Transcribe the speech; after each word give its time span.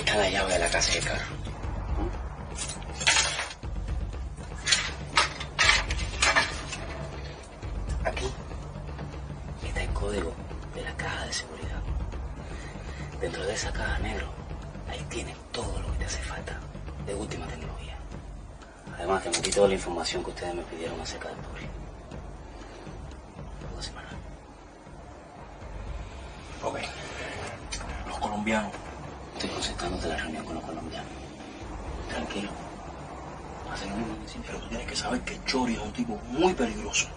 está 0.00 0.16
la 0.16 0.30
llave 0.30 0.52
de 0.54 0.58
la 0.58 0.70
casa 0.70 0.94
y 0.94 0.98
el 0.98 1.04
carro. 1.04 1.24
Aquí 8.04 8.32
está 9.66 9.82
el 9.82 9.90
código 9.90 10.32
de 10.74 10.82
la 10.82 10.96
caja 10.96 11.26
de 11.26 11.32
seguridad. 11.32 11.82
Dentro 13.20 13.44
de 13.44 13.52
esa 13.52 13.72
caja 13.72 13.98
negro, 13.98 14.26
ahí 14.88 15.04
tienes 15.10 15.36
todo 15.52 15.78
lo 15.80 15.92
que 15.92 15.98
te 15.98 16.04
hace 16.06 16.22
falta 16.22 16.58
de 17.06 17.14
última 17.14 17.46
tecnología. 17.46 17.96
Además, 18.96 19.22
te 19.22 19.30
metí 19.30 19.50
toda 19.50 19.68
la 19.68 19.74
información 19.74 20.24
que 20.24 20.30
ustedes 20.30 20.54
me 20.54 20.62
pidieron 20.62 20.98
acerca 21.00 21.28
del 21.28 21.38
público. 21.38 21.72
Dos 23.76 23.84
semanas. 23.84 24.12
Ok. 26.62 26.78
Los 28.08 28.18
colombianos. 28.18 28.72
Estoy 29.34 29.54
concentrándote 29.54 30.04
en 30.04 30.10
la 30.10 30.16
reunión 30.18 30.44
con 30.44 30.54
los 30.54 30.64
colombianos. 30.64 31.10
Tranquilo. 32.10 32.50
Haz 33.72 33.86
lo 33.86 33.96
mismo 33.96 34.22
que 34.22 34.28
siempre. 34.28 34.52
Pero 34.52 34.62
tú 34.62 34.68
tienes 34.68 34.86
que 34.86 34.96
saber 34.96 35.20
que 35.22 35.44
Chori 35.46 35.74
es 35.74 35.80
un 35.80 35.92
tipo 35.92 36.20
muy 36.28 36.52
peligroso. 36.52 37.08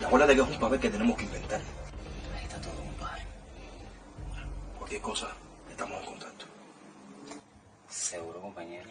Y 0.00 0.04
un 0.58 0.62
papel 0.62 0.80
que 0.80 0.90
tenemos 0.90 1.16
que 1.16 1.22
inventar. 1.22 1.60
Ahí 2.36 2.42
está 2.42 2.60
todo, 2.60 2.74
compadre. 2.74 3.22
Cualquier 4.76 5.00
cosa, 5.00 5.28
estamos 5.70 6.00
en 6.00 6.06
contacto. 6.06 6.46
Seguro, 7.88 8.40
compañero. 8.40 8.88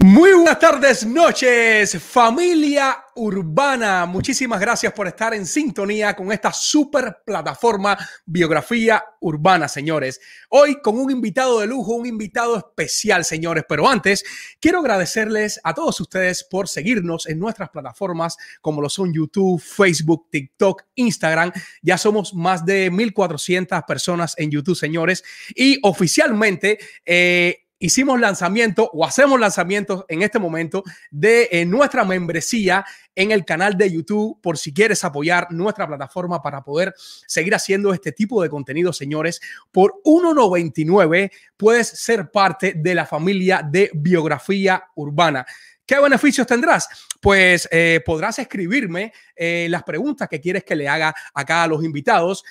Muy 0.00 0.32
buenas 0.50 0.72
tardes, 0.72 1.06
noches, 1.06 1.96
familia 2.02 3.04
urbana. 3.14 4.04
Muchísimas 4.06 4.58
gracias 4.58 4.92
por 4.92 5.06
estar 5.06 5.32
en 5.32 5.46
sintonía 5.46 6.16
con 6.16 6.32
esta 6.32 6.52
super 6.52 7.18
plataforma 7.24 7.96
Biografía 8.26 9.00
Urbana, 9.20 9.68
señores. 9.68 10.20
Hoy 10.48 10.80
con 10.82 10.98
un 10.98 11.08
invitado 11.12 11.60
de 11.60 11.68
lujo, 11.68 11.94
un 11.94 12.06
invitado 12.06 12.56
especial, 12.56 13.24
señores. 13.24 13.62
Pero 13.68 13.88
antes, 13.88 14.24
quiero 14.60 14.80
agradecerles 14.80 15.60
a 15.62 15.72
todos 15.72 16.00
ustedes 16.00 16.42
por 16.42 16.66
seguirnos 16.66 17.28
en 17.28 17.38
nuestras 17.38 17.70
plataformas 17.70 18.36
como 18.60 18.82
lo 18.82 18.88
son 18.88 19.14
YouTube, 19.14 19.60
Facebook, 19.60 20.30
TikTok, 20.32 20.82
Instagram. 20.96 21.52
Ya 21.80 21.96
somos 21.96 22.34
más 22.34 22.66
de 22.66 22.90
1.400 22.90 23.86
personas 23.86 24.34
en 24.36 24.50
YouTube, 24.50 24.74
señores. 24.74 25.22
Y 25.54 25.78
oficialmente... 25.84 26.80
Eh, 27.06 27.66
hicimos 27.80 28.20
lanzamiento 28.20 28.90
o 28.92 29.04
hacemos 29.04 29.40
lanzamientos 29.40 30.04
en 30.06 30.22
este 30.22 30.38
momento 30.38 30.84
de 31.10 31.48
eh, 31.50 31.64
nuestra 31.64 32.04
membresía 32.04 32.84
en 33.16 33.32
el 33.32 33.44
canal 33.44 33.76
de 33.76 33.90
YouTube 33.90 34.38
por 34.40 34.58
si 34.58 34.72
quieres 34.72 35.02
apoyar 35.02 35.50
nuestra 35.50 35.88
plataforma 35.88 36.42
para 36.42 36.62
poder 36.62 36.94
seguir 37.26 37.54
haciendo 37.54 37.92
este 37.92 38.12
tipo 38.12 38.42
de 38.42 38.50
contenido, 38.50 38.92
señores. 38.92 39.40
Por 39.72 39.94
1.99 40.04 41.32
puedes 41.56 41.88
ser 41.88 42.30
parte 42.30 42.74
de 42.76 42.94
la 42.94 43.06
familia 43.06 43.66
de 43.68 43.90
biografía 43.94 44.84
urbana. 44.94 45.44
¿Qué 45.86 45.98
beneficios 45.98 46.46
tendrás? 46.46 46.86
Pues 47.20 47.66
eh, 47.72 48.00
podrás 48.06 48.38
escribirme 48.38 49.12
eh, 49.34 49.66
las 49.68 49.82
preguntas 49.82 50.28
que 50.28 50.40
quieres 50.40 50.62
que 50.62 50.76
le 50.76 50.86
haga 50.86 51.12
acá 51.34 51.64
a 51.64 51.66
los 51.66 51.82
invitados. 51.82 52.44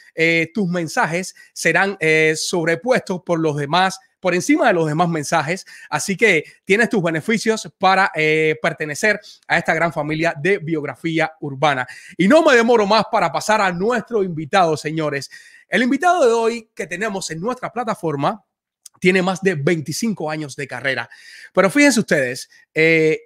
Tus 0.54 0.68
mensajes 0.68 1.34
serán 1.54 1.98
sobrepuestos 2.36 3.22
por 3.26 3.40
los 3.40 3.56
demás 3.56 3.98
por 4.20 4.36
encima 4.36 4.68
de 4.68 4.74
los 4.74 4.88
demás 4.88 5.10
mensajes. 5.10 5.66
Así 5.90 6.16
que 6.16 6.44
tienes 6.66 6.90
tus 6.90 7.02
beneficios 7.02 7.70
para 7.78 8.12
eh, 8.16 8.58
pertenecer 8.62 9.20
a 9.48 9.58
esta 9.58 9.74
gran 9.74 9.94
familia 9.94 10.34
de 10.40 10.58
biografía 10.58 11.34
urbana. 11.40 11.88
Y 12.18 12.28
no 12.28 12.44
me 12.44 12.56
demoro 12.56 12.86
más 12.86 13.06
para 13.12 13.32
pasar 13.32 13.62
a 13.62 13.72
nuestro 13.72 14.24
invitado, 14.24 14.76
señores. 14.78 15.30
El 15.68 15.84
invitado 15.84 16.26
de 16.26 16.32
hoy 16.32 16.70
que 16.74 16.88
tenemos 16.88 17.30
en 17.32 17.40
nuestra 17.40 17.72
plataforma 17.72 18.44
tiene 19.00 19.22
más 19.22 19.42
de 19.42 19.56
25 19.56 20.30
años 20.30 20.56
de 20.56 20.68
carrera. 20.68 21.10
Pero 21.54 21.70
fíjense 21.70 22.00
ustedes, 22.02 22.50
eh, 22.74 23.20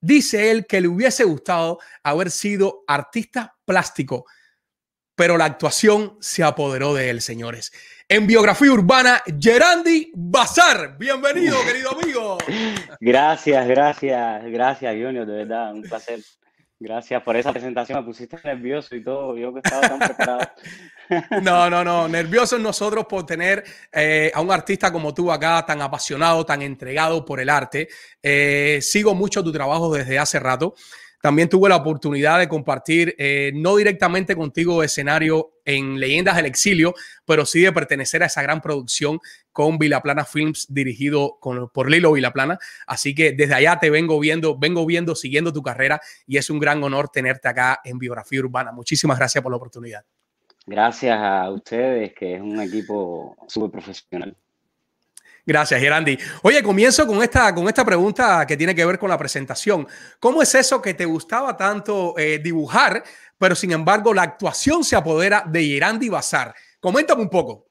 dice 0.00 0.50
él 0.50 0.66
que 0.66 0.80
le 0.80 0.88
hubiese 0.88 1.24
gustado 1.24 1.78
haber 2.02 2.30
sido 2.30 2.84
artista 2.86 3.56
plástico, 3.64 4.26
pero 5.18 5.36
la 5.36 5.44
actuación 5.44 6.16
se 6.20 6.42
apoderó 6.42 6.94
de 6.94 7.10
él, 7.10 7.20
señores 7.20 7.72
en 8.10 8.26
biografía 8.26 8.72
urbana, 8.72 9.22
Gerandi 9.38 10.10
Bazar. 10.14 10.96
Bienvenido, 10.96 11.58
querido 11.62 11.90
amigo. 11.90 12.38
Gracias, 13.00 13.68
gracias, 13.68 14.44
gracias, 14.46 14.94
Junior, 14.94 15.26
de 15.26 15.36
verdad, 15.36 15.74
un 15.74 15.82
placer. 15.82 16.20
Gracias 16.80 17.22
por 17.22 17.36
esa 17.36 17.52
presentación, 17.52 17.98
me 17.98 18.04
pusiste 18.04 18.38
nervioso 18.44 18.94
y 18.94 19.02
todo, 19.02 19.36
yo 19.36 19.52
que 19.52 19.60
estaba 19.62 19.88
tan 19.88 19.98
preparado. 19.98 20.40
No, 21.42 21.70
no, 21.70 21.82
no, 21.82 22.06
nerviosos 22.06 22.60
nosotros 22.60 23.06
por 23.06 23.24
tener 23.24 23.64
eh, 23.90 24.30
a 24.34 24.42
un 24.42 24.52
artista 24.52 24.92
como 24.92 25.14
tú 25.14 25.32
acá, 25.32 25.64
tan 25.64 25.80
apasionado, 25.80 26.44
tan 26.44 26.60
entregado 26.60 27.24
por 27.24 27.40
el 27.40 27.48
arte. 27.48 27.88
Eh, 28.22 28.78
sigo 28.82 29.14
mucho 29.14 29.42
tu 29.42 29.50
trabajo 29.50 29.90
desde 29.92 30.18
hace 30.18 30.38
rato. 30.38 30.74
También 31.20 31.48
tuve 31.48 31.68
la 31.68 31.76
oportunidad 31.76 32.38
de 32.38 32.48
compartir, 32.48 33.14
eh, 33.18 33.50
no 33.54 33.76
directamente 33.76 34.36
contigo 34.36 34.82
escenario 34.82 35.54
en 35.64 35.98
Leyendas 35.98 36.36
del 36.36 36.46
Exilio, 36.46 36.94
pero 37.24 37.44
sí 37.44 37.60
de 37.60 37.72
pertenecer 37.72 38.22
a 38.22 38.26
esa 38.26 38.42
gran 38.42 38.60
producción 38.60 39.18
con 39.52 39.78
Vilaplana 39.78 40.24
Films 40.24 40.66
dirigido 40.68 41.38
por 41.40 41.90
Lilo 41.90 42.12
Vilaplana. 42.12 42.58
Así 42.86 43.14
que 43.14 43.32
desde 43.32 43.54
allá 43.54 43.78
te 43.80 43.90
vengo 43.90 44.18
viendo, 44.20 44.56
vengo 44.56 44.86
viendo, 44.86 45.16
siguiendo 45.16 45.52
tu 45.52 45.62
carrera 45.62 46.00
y 46.26 46.36
es 46.36 46.50
un 46.50 46.60
gran 46.60 46.82
honor 46.84 47.08
tenerte 47.08 47.48
acá 47.48 47.80
en 47.84 47.98
Biografía 47.98 48.40
Urbana. 48.40 48.70
Muchísimas 48.70 49.18
gracias 49.18 49.42
por 49.42 49.52
la 49.52 49.56
oportunidad. 49.56 50.04
Gracias 50.66 51.18
a 51.18 51.50
ustedes, 51.50 52.12
que 52.14 52.36
es 52.36 52.40
un 52.40 52.60
equipo 52.60 53.36
súper 53.48 53.70
profesional. 53.70 54.36
Gracias, 55.48 55.80
Gerandi. 55.80 56.18
Oye, 56.42 56.62
comienzo 56.62 57.06
con 57.06 57.22
esta, 57.22 57.54
con 57.54 57.66
esta 57.68 57.82
pregunta 57.82 58.44
que 58.46 58.54
tiene 58.54 58.74
que 58.74 58.84
ver 58.84 58.98
con 58.98 59.08
la 59.08 59.16
presentación. 59.16 59.86
¿Cómo 60.20 60.42
es 60.42 60.54
eso 60.54 60.82
que 60.82 60.92
te 60.92 61.06
gustaba 61.06 61.56
tanto 61.56 62.12
eh, 62.18 62.38
dibujar, 62.38 63.02
pero 63.38 63.54
sin 63.54 63.72
embargo 63.72 64.12
la 64.12 64.24
actuación 64.24 64.84
se 64.84 64.94
apodera 64.94 65.42
de 65.46 65.64
Gerandi 65.64 66.10
Bazar? 66.10 66.54
Coméntame 66.78 67.22
un 67.22 67.30
poco. 67.30 67.64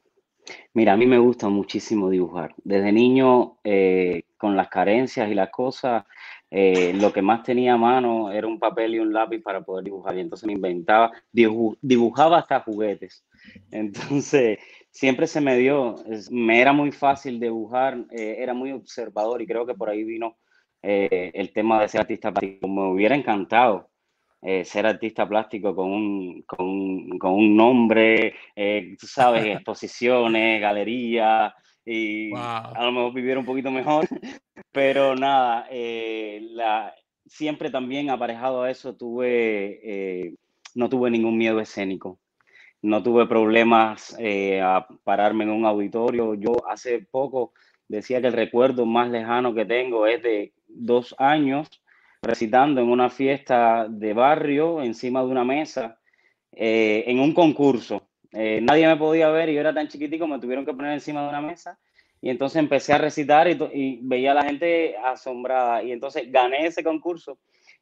Mira, 0.73 0.93
a 0.93 0.97
mí 0.97 1.05
me 1.05 1.19
gusta 1.19 1.49
muchísimo 1.49 2.09
dibujar. 2.09 2.55
Desde 2.63 2.91
niño, 2.91 3.59
eh, 3.63 4.23
con 4.37 4.57
las 4.57 4.69
carencias 4.69 5.29
y 5.29 5.35
las 5.35 5.51
cosas, 5.51 6.03
eh, 6.49 6.93
lo 6.95 7.13
que 7.13 7.21
más 7.21 7.43
tenía 7.43 7.73
a 7.73 7.77
mano 7.77 8.31
era 8.31 8.47
un 8.47 8.57
papel 8.57 8.95
y 8.95 8.99
un 8.99 9.13
lápiz 9.13 9.39
para 9.39 9.61
poder 9.61 9.83
dibujar. 9.83 10.17
Y 10.17 10.21
entonces 10.21 10.47
me 10.47 10.53
inventaba, 10.53 11.11
dibu 11.31 11.77
dibujaba 11.79 12.39
hasta 12.39 12.61
juguetes. 12.61 13.23
Entonces, 13.69 14.57
siempre 14.91 15.27
se 15.27 15.41
me 15.41 15.57
dio, 15.57 15.95
es, 16.09 16.31
me 16.31 16.61
era 16.61 16.73
muy 16.73 16.91
fácil 16.91 17.39
dibujar, 17.39 18.05
eh, 18.11 18.37
era 18.39 18.53
muy 18.53 18.71
observador 18.71 19.41
y 19.41 19.47
creo 19.47 19.65
que 19.65 19.75
por 19.75 19.89
ahí 19.89 20.03
vino 20.03 20.37
eh, 20.81 21.31
el 21.33 21.51
tema 21.53 21.81
de 21.81 21.87
ser 21.87 22.01
artista 22.01 22.31
plástico. 22.31 22.67
Me 22.67 22.91
hubiera 22.91 23.15
encantado 23.15 23.89
eh, 24.41 24.63
ser 24.65 24.85
artista 24.85 25.27
plástico 25.27 25.75
con 25.75 25.91
un, 25.91 26.41
con, 26.43 27.17
con 27.19 27.33
un 27.33 27.55
nombre, 27.55 28.35
tú 28.99 29.07
sabes, 29.07 29.45
exposiciones, 29.45 30.61
galerías 30.61 31.53
y 31.85 32.31
wow. 32.31 32.39
a 32.39 32.83
lo 32.83 32.91
mejor 32.91 33.13
vivir 33.13 33.37
un 33.37 33.45
poquito 33.45 33.71
mejor, 33.71 34.07
pero 34.71 35.15
nada, 35.15 35.67
la, 35.71 36.93
siempre 37.25 37.69
también 37.69 38.09
aparejado 38.09 38.63
a 38.63 38.71
eso 38.71 38.95
tuve, 38.95 40.35
no 40.75 40.89
tuve 40.89 41.09
ningún 41.09 41.37
miedo 41.37 41.59
escénico 41.59 42.19
no 42.81 43.03
tuve 43.03 43.25
problemas 43.25 44.15
eh, 44.19 44.61
a 44.61 44.87
pararme 45.03 45.43
en 45.43 45.51
un 45.51 45.65
auditorio. 45.65 46.35
Yo 46.35 46.53
hace 46.69 46.99
poco 46.99 47.53
decía 47.87 48.21
que 48.21 48.27
el 48.27 48.33
recuerdo 48.33 48.85
más 48.85 49.09
lejano 49.09 49.53
que 49.53 49.65
tengo 49.65 50.07
es 50.07 50.21
de 50.21 50.53
dos 50.67 51.15
años 51.17 51.67
recitando 52.21 52.81
en 52.81 52.89
una 52.89 53.09
fiesta 53.09 53.87
de 53.89 54.13
barrio 54.13 54.81
encima 54.81 55.21
de 55.21 55.27
una 55.27 55.43
mesa 55.43 55.99
eh, 56.51 57.03
en 57.07 57.19
un 57.19 57.33
concurso. 57.33 58.07
Eh, 58.31 58.59
nadie 58.61 58.87
me 58.87 58.97
podía 58.97 59.29
ver 59.29 59.49
y 59.49 59.53
yo 59.53 59.61
era 59.61 59.73
tan 59.73 59.87
chiquitico, 59.87 60.27
me 60.27 60.39
tuvieron 60.39 60.65
que 60.65 60.73
poner 60.73 60.93
encima 60.93 61.23
de 61.23 61.29
una 61.29 61.41
mesa 61.41 61.79
y 62.21 62.29
entonces 62.29 62.57
empecé 62.57 62.93
a 62.93 62.97
recitar 62.97 63.47
y, 63.47 63.57
y 63.73 63.99
veía 64.01 64.31
a 64.31 64.35
la 64.35 64.43
gente 64.43 64.97
asombrada 64.97 65.83
y 65.83 65.91
entonces 65.91 66.31
gané 66.31 66.65
ese 66.65 66.83
concurso 66.83 67.37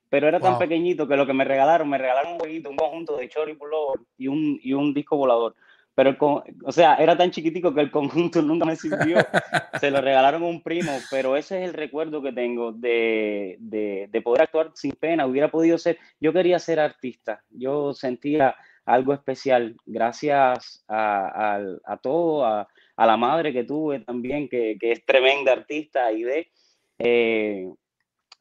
pero 0.10 0.28
era 0.28 0.40
tan 0.40 0.54
wow. 0.54 0.60
pequeñito 0.60 1.08
que 1.08 1.18
lo 1.18 1.26
que 1.26 1.34
me 1.34 1.44
regalaron, 1.44 1.90
me 1.90 1.98
regalaron 1.98 2.34
un 2.34 2.40
jueguito, 2.40 2.70
un 2.70 2.78
conjunto 2.78 3.18
de 3.18 3.30
Chori 3.30 3.56
Pullover 3.56 4.02
y 4.18 4.28
un, 4.28 4.60
y 4.62 4.74
un 4.74 4.94
disco 4.94 5.18
volador. 5.18 5.56
Pero, 5.96 6.10
el, 6.10 6.18
o 6.66 6.72
sea, 6.74 6.96
era 6.96 7.18
tan 7.18 7.32
chiquitico 7.32 7.74
que 7.74 7.80
el 7.80 7.90
conjunto 7.90 8.42
nunca 8.42 8.66
me 8.66 8.76
sirvió. 8.76 9.18
Se 9.80 9.90
lo 9.90 10.02
regalaron 10.02 10.44
a 10.44 10.48
un 10.48 10.62
primo, 10.62 10.92
pero 11.10 11.38
ese 11.38 11.64
es 11.64 11.70
el 11.70 11.74
recuerdo 11.74 12.22
que 12.22 12.34
tengo 12.34 12.74
de, 12.74 13.56
de, 13.60 14.08
de, 14.12 14.22
poder 14.22 14.44
actuar 14.44 14.72
sin 14.76 14.92
pena. 14.92 15.26
Hubiera 15.26 15.50
podido 15.50 15.78
ser, 15.78 15.98
yo 16.20 16.34
quería 16.34 16.60
ser 16.60 16.80
artista, 16.80 17.44
yo 17.50 17.94
sentía 17.94 18.56
algo 18.86 19.14
especial. 19.14 19.76
Gracias 19.86 20.84
a, 20.88 21.56
a, 21.56 21.62
a 21.86 21.98
todo, 21.98 22.46
a, 22.46 22.68
a, 22.98 23.06
la 23.06 23.18
madre 23.18 23.54
que 23.54 23.64
tuve 23.64 24.02
también, 24.02 24.50
que, 24.50 24.78
que 24.80 24.92
es 24.92 25.06
tremenda 25.06 25.54
artista 25.54 26.12
y 26.12 26.24
de... 26.24 26.52
Eh, 27.00 27.70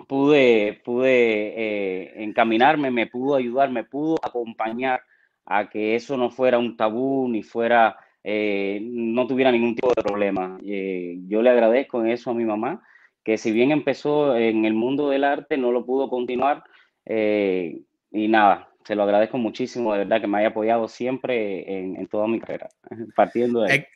pude, 0.06 0.80
pude 0.84 1.10
eh, 1.56 2.22
encaminarme, 2.22 2.90
me 2.90 3.06
pudo 3.06 3.36
ayudar, 3.36 3.70
me 3.70 3.84
pudo 3.84 4.16
acompañar 4.22 5.02
a 5.46 5.68
que 5.68 5.94
eso 5.94 6.16
no 6.16 6.30
fuera 6.30 6.58
un 6.58 6.76
tabú 6.76 7.28
ni 7.28 7.42
fuera, 7.42 7.96
eh, 8.22 8.80
no 8.82 9.26
tuviera 9.26 9.52
ningún 9.52 9.74
tipo 9.74 9.92
de 9.94 10.02
problema. 10.02 10.58
Eh, 10.64 11.18
yo 11.26 11.42
le 11.42 11.50
agradezco 11.50 12.00
en 12.00 12.10
eso 12.10 12.30
a 12.30 12.34
mi 12.34 12.44
mamá, 12.44 12.82
que 13.22 13.38
si 13.38 13.52
bien 13.52 13.70
empezó 13.70 14.36
en 14.36 14.64
el 14.64 14.74
mundo 14.74 15.10
del 15.10 15.24
arte, 15.24 15.56
no 15.56 15.72
lo 15.72 15.84
pudo 15.84 16.08
continuar. 16.08 16.64
y 17.06 18.28
nada, 18.28 18.68
se 18.84 18.94
lo 18.94 19.02
agradezco 19.02 19.38
muchísimo, 19.38 19.92
de 19.92 20.00
verdad, 20.00 20.20
que 20.20 20.26
me 20.26 20.38
haya 20.38 20.48
apoyado 20.48 20.88
siempre 20.88 21.64
en, 21.78 22.06
toda 22.06 22.28
mi 22.28 22.38
carrera, 22.40 22.68
partiendo 23.16 23.62
de. 23.62 23.86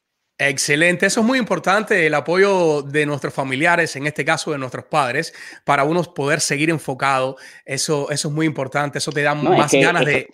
Excelente, 0.40 1.06
eso 1.06 1.20
es 1.20 1.26
muy 1.26 1.36
importante, 1.36 2.06
el 2.06 2.14
apoyo 2.14 2.82
de 2.82 3.04
nuestros 3.06 3.34
familiares, 3.34 3.96
en 3.96 4.06
este 4.06 4.24
caso 4.24 4.52
de 4.52 4.58
nuestros 4.58 4.84
padres, 4.84 5.34
para 5.64 5.82
uno 5.82 6.00
poder 6.04 6.40
seguir 6.40 6.70
enfocado. 6.70 7.36
Eso, 7.64 8.08
eso 8.10 8.28
es 8.28 8.34
muy 8.34 8.46
importante, 8.46 8.98
eso 8.98 9.10
te 9.10 9.22
da 9.22 9.34
más 9.34 9.72
ganas 9.72 10.04
de... 10.04 10.28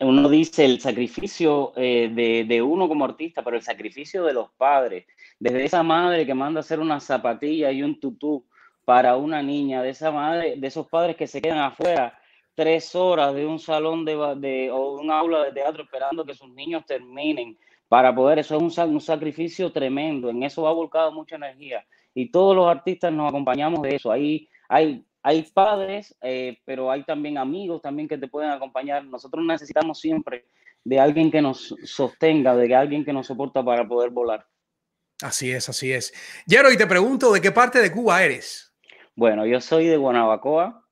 Uno 0.00 0.28
dice 0.28 0.64
el 0.64 0.80
sacrificio 0.80 1.72
eh, 1.74 2.08
de, 2.14 2.44
de, 2.44 2.62
uno 2.62 2.86
como 2.86 3.04
artista, 3.04 3.42
pero 3.42 3.56
el 3.56 3.62
sacrificio 3.62 4.22
de 4.22 4.32
los 4.32 4.48
padres, 4.56 5.06
desde 5.40 5.64
esa 5.64 5.82
madre 5.82 6.24
que 6.24 6.34
manda 6.34 6.60
a 6.60 6.62
hacer 6.62 6.78
una 6.78 7.00
zapatilla 7.00 7.72
y 7.72 7.82
un 7.82 7.98
tutú 7.98 8.46
para 8.84 9.16
una 9.16 9.42
niña, 9.42 9.82
de 9.82 9.90
esa 9.90 10.12
madre, 10.12 10.54
de 10.56 10.66
esos 10.68 10.86
padres 10.86 11.16
que 11.16 11.26
se 11.26 11.42
quedan 11.42 11.58
afuera 11.58 12.16
tres 12.54 12.94
horas 12.94 13.34
de 13.34 13.44
un 13.44 13.58
salón 13.58 14.04
de, 14.04 14.16
de 14.36 14.70
o 14.70 15.00
un 15.00 15.10
aula 15.10 15.44
de 15.44 15.52
teatro 15.52 15.82
esperando 15.82 16.24
que 16.24 16.34
sus 16.34 16.48
niños 16.50 16.84
terminen 16.86 17.58
para 17.88 18.14
poder, 18.14 18.38
eso 18.38 18.56
es 18.56 18.78
un, 18.78 19.00
sacrificio 19.00 19.72
tremendo, 19.72 20.28
en 20.28 20.42
eso 20.42 20.68
ha 20.68 20.72
volcado 20.72 21.10
mucha 21.12 21.36
energía 21.36 21.84
y 22.14 22.30
todos 22.30 22.54
los 22.54 22.68
artistas 22.68 23.12
nos 23.12 23.28
acompañamos 23.28 23.80
de 23.82 23.96
eso. 23.96 24.12
Hay, 24.12 24.48
hay, 24.68 25.04
hay 25.22 25.42
padres, 25.42 26.14
eh, 26.20 26.58
pero 26.64 26.90
hay 26.90 27.04
también 27.04 27.38
amigos 27.38 27.80
también 27.80 28.08
que 28.08 28.18
te 28.18 28.28
pueden 28.28 28.50
acompañar. 28.50 29.04
Nosotros 29.04 29.44
necesitamos 29.44 30.00
siempre 30.00 30.46
de 30.84 31.00
alguien 31.00 31.30
que 31.30 31.40
nos 31.40 31.74
sostenga, 31.84 32.54
de 32.56 32.74
alguien 32.74 33.04
que 33.04 33.12
nos 33.12 33.26
soporta 33.26 33.64
para 33.64 33.86
poder 33.86 34.10
volar. 34.10 34.46
Así 35.22 35.50
es, 35.50 35.68
así 35.68 35.92
es. 35.92 36.12
Yero, 36.46 36.70
y 36.70 36.76
te 36.76 36.86
pregunto, 36.86 37.32
¿de 37.32 37.40
qué 37.40 37.50
parte 37.50 37.80
de 37.80 37.90
Cuba 37.90 38.22
eres? 38.22 38.72
Bueno, 39.14 39.46
yo 39.46 39.60
soy 39.60 39.86
de 39.86 39.96
Guanabacoa, 39.96 40.84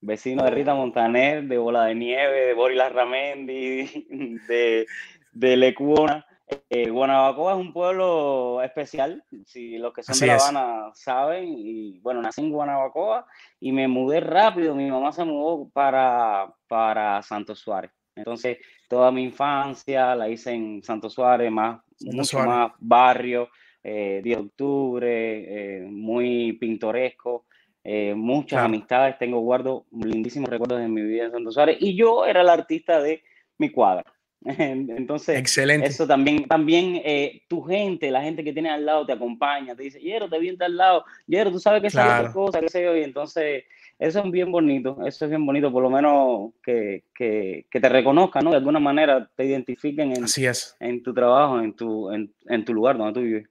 vecino 0.00 0.44
de 0.44 0.50
Rita 0.50 0.74
Montaner, 0.74 1.44
de 1.44 1.58
Bola 1.58 1.84
de 1.84 1.94
Nieve, 1.94 2.46
de 2.46 2.54
Boris 2.54 2.78
Ramendi, 2.92 4.06
de, 4.48 4.86
de 5.32 5.56
Lecuona. 5.56 6.26
Eh, 6.70 6.88
Guanabacoa 6.88 7.52
es 7.52 7.58
un 7.58 7.72
pueblo 7.72 8.62
especial, 8.62 9.22
si 9.44 9.76
los 9.78 9.92
que 9.92 10.02
son 10.02 10.18
de 10.18 10.26
La 10.26 10.36
Habana 10.36 10.90
saben, 10.94 11.54
y 11.56 11.98
bueno, 12.00 12.22
nací 12.22 12.40
en 12.40 12.50
Guanabacoa 12.50 13.26
y 13.60 13.72
me 13.72 13.86
mudé 13.86 14.20
rápido, 14.20 14.74
mi 14.74 14.90
mamá 14.90 15.12
se 15.12 15.24
mudó 15.24 15.68
para, 15.68 16.52
para 16.66 17.20
Santo 17.22 17.54
Suárez. 17.54 17.90
Entonces, 18.14 18.58
toda 18.88 19.10
mi 19.10 19.24
infancia 19.24 20.14
la 20.14 20.28
hice 20.28 20.52
en 20.52 20.82
Santo 20.82 21.10
Suárez, 21.10 21.50
más, 21.50 21.80
mucho 22.00 22.38
más 22.40 22.72
barrio, 22.78 23.48
eh, 23.82 24.20
de 24.24 24.36
octubre, 24.36 25.78
eh, 25.78 25.80
muy 25.82 26.54
pintoresco, 26.54 27.46
eh, 27.84 28.14
muchas 28.14 28.64
amistades, 28.64 29.18
tengo 29.18 29.40
guardo 29.40 29.86
lindísimos 29.92 30.50
recuerdos 30.50 30.80
de 30.80 30.88
mi 30.88 31.02
vida 31.02 31.24
en 31.24 31.32
Santo 31.32 31.52
Suárez, 31.52 31.78
y 31.80 31.96
yo 31.96 32.26
era 32.26 32.40
el 32.40 32.48
artista 32.48 33.00
de 33.00 33.22
mi 33.56 33.70
cuadra. 33.70 34.04
Entonces, 34.44 35.38
Excelente. 35.38 35.86
eso 35.86 36.06
también, 36.06 36.46
también 36.46 37.00
eh, 37.04 37.42
tu 37.48 37.62
gente, 37.62 38.10
la 38.10 38.22
gente 38.22 38.44
que 38.44 38.52
tiene 38.52 38.70
al 38.70 38.86
lado 38.86 39.04
te 39.04 39.12
acompaña, 39.12 39.74
te 39.74 39.82
dice, 39.82 40.00
Yero, 40.00 40.28
te 40.28 40.38
viene 40.38 40.64
al 40.64 40.76
lado, 40.76 41.04
Yero, 41.26 41.50
tú 41.50 41.58
sabes 41.58 41.82
que 41.82 41.88
claro. 41.88 42.32
cosa, 42.32 42.60
qué 42.60 42.68
sé 42.68 42.84
yo, 42.84 42.96
y 42.96 43.02
entonces 43.02 43.64
eso 43.98 44.22
es 44.24 44.30
bien 44.30 44.52
bonito, 44.52 44.98
eso 45.04 45.24
es 45.24 45.30
bien 45.30 45.44
bonito, 45.44 45.72
por 45.72 45.82
lo 45.82 45.90
menos 45.90 46.52
que, 46.62 47.04
que, 47.14 47.66
que 47.68 47.80
te 47.80 47.88
reconozcan, 47.88 48.44
¿no? 48.44 48.50
De 48.50 48.56
alguna 48.56 48.78
manera 48.78 49.28
te 49.34 49.44
identifiquen 49.44 50.12
en, 50.12 50.24
Así 50.24 50.46
es. 50.46 50.76
en 50.78 51.02
tu 51.02 51.12
trabajo, 51.12 51.60
en 51.60 51.74
tu, 51.74 52.10
en, 52.12 52.32
en 52.46 52.64
tu 52.64 52.72
lugar 52.72 52.96
donde 52.96 53.14
tú 53.14 53.20
vives. 53.26 53.48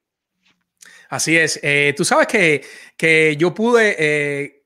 Así 1.10 1.36
es. 1.38 1.60
Eh, 1.64 1.94
tú 1.98 2.06
sabes 2.06 2.28
que, 2.28 2.62
que 2.96 3.36
yo 3.38 3.54
pude 3.54 3.96
eh, 4.00 4.57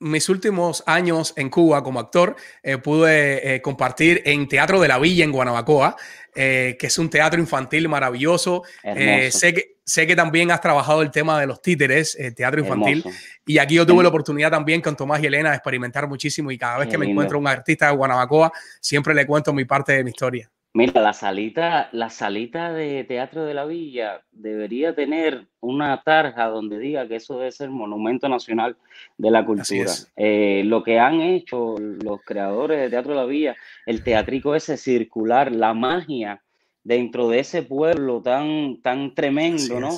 mis 0.00 0.28
últimos 0.28 0.82
años 0.86 1.32
en 1.36 1.50
Cuba 1.50 1.82
como 1.82 2.00
actor, 2.00 2.36
eh, 2.62 2.78
pude 2.78 3.54
eh, 3.54 3.62
compartir 3.62 4.22
en 4.24 4.48
Teatro 4.48 4.80
de 4.80 4.88
la 4.88 4.98
Villa 4.98 5.24
en 5.24 5.32
Guanabacoa, 5.32 5.96
eh, 6.34 6.76
que 6.78 6.88
es 6.88 6.98
un 6.98 7.08
teatro 7.08 7.40
infantil 7.40 7.88
maravilloso. 7.88 8.62
sé, 8.82 9.54
que, 9.54 9.76
sé 9.84 10.06
que 10.06 10.16
también 10.16 10.50
has 10.50 10.60
trabajado 10.60 11.02
el 11.02 11.10
tema 11.10 11.40
de 11.40 11.46
los 11.46 11.62
títeres, 11.62 12.18
teatro 12.34 12.60
infantil, 12.60 13.04
y 13.46 13.58
aquí 13.58 13.74
yo 13.76 13.86
tuve 13.86 14.02
la 14.02 14.08
oportunidad 14.08 14.50
también 14.50 14.80
con 14.80 14.96
Tomás 14.96 15.22
y 15.22 15.26
Elena 15.26 15.50
de 15.50 15.56
experimentar 15.56 16.08
muchísimo 16.08 16.50
y 16.50 16.58
cada 16.58 16.78
vez 16.78 16.88
que 16.88 16.98
me 16.98 17.08
encuentro 17.08 17.38
un 17.38 17.46
artista 17.46 17.86
de 17.86 17.96
Guanabacoa, 17.96 18.52
siempre 18.80 19.14
le 19.14 19.26
cuento 19.26 19.52
mi 19.52 19.64
parte 19.64 19.92
de 19.92 20.04
mi 20.04 20.10
historia. 20.10 20.50
Mira, 20.76 21.00
la 21.00 21.12
salita, 21.12 21.88
la 21.92 22.10
salita 22.10 22.72
de 22.72 23.04
Teatro 23.04 23.44
de 23.44 23.54
la 23.54 23.64
Villa 23.64 24.24
debería 24.32 24.92
tener 24.92 25.46
una 25.60 26.02
tarja 26.02 26.48
donde 26.48 26.80
diga 26.80 27.06
que 27.06 27.14
eso 27.14 27.38
debe 27.38 27.52
ser 27.52 27.70
Monumento 27.70 28.28
Nacional 28.28 28.76
de 29.16 29.30
la 29.30 29.46
Cultura. 29.46 29.92
Eh, 30.16 30.62
lo 30.64 30.82
que 30.82 30.98
han 30.98 31.20
hecho 31.20 31.76
los 31.78 32.20
creadores 32.22 32.80
de 32.80 32.90
Teatro 32.90 33.12
de 33.12 33.20
la 33.20 33.24
Villa, 33.24 33.56
el 33.86 34.02
teatrico 34.02 34.56
ese 34.56 34.76
circular, 34.76 35.52
la 35.52 35.74
magia 35.74 36.42
dentro 36.82 37.28
de 37.28 37.38
ese 37.38 37.62
pueblo 37.62 38.20
tan, 38.20 38.82
tan 38.82 39.14
tremendo, 39.14 39.78
¿no? 39.78 39.90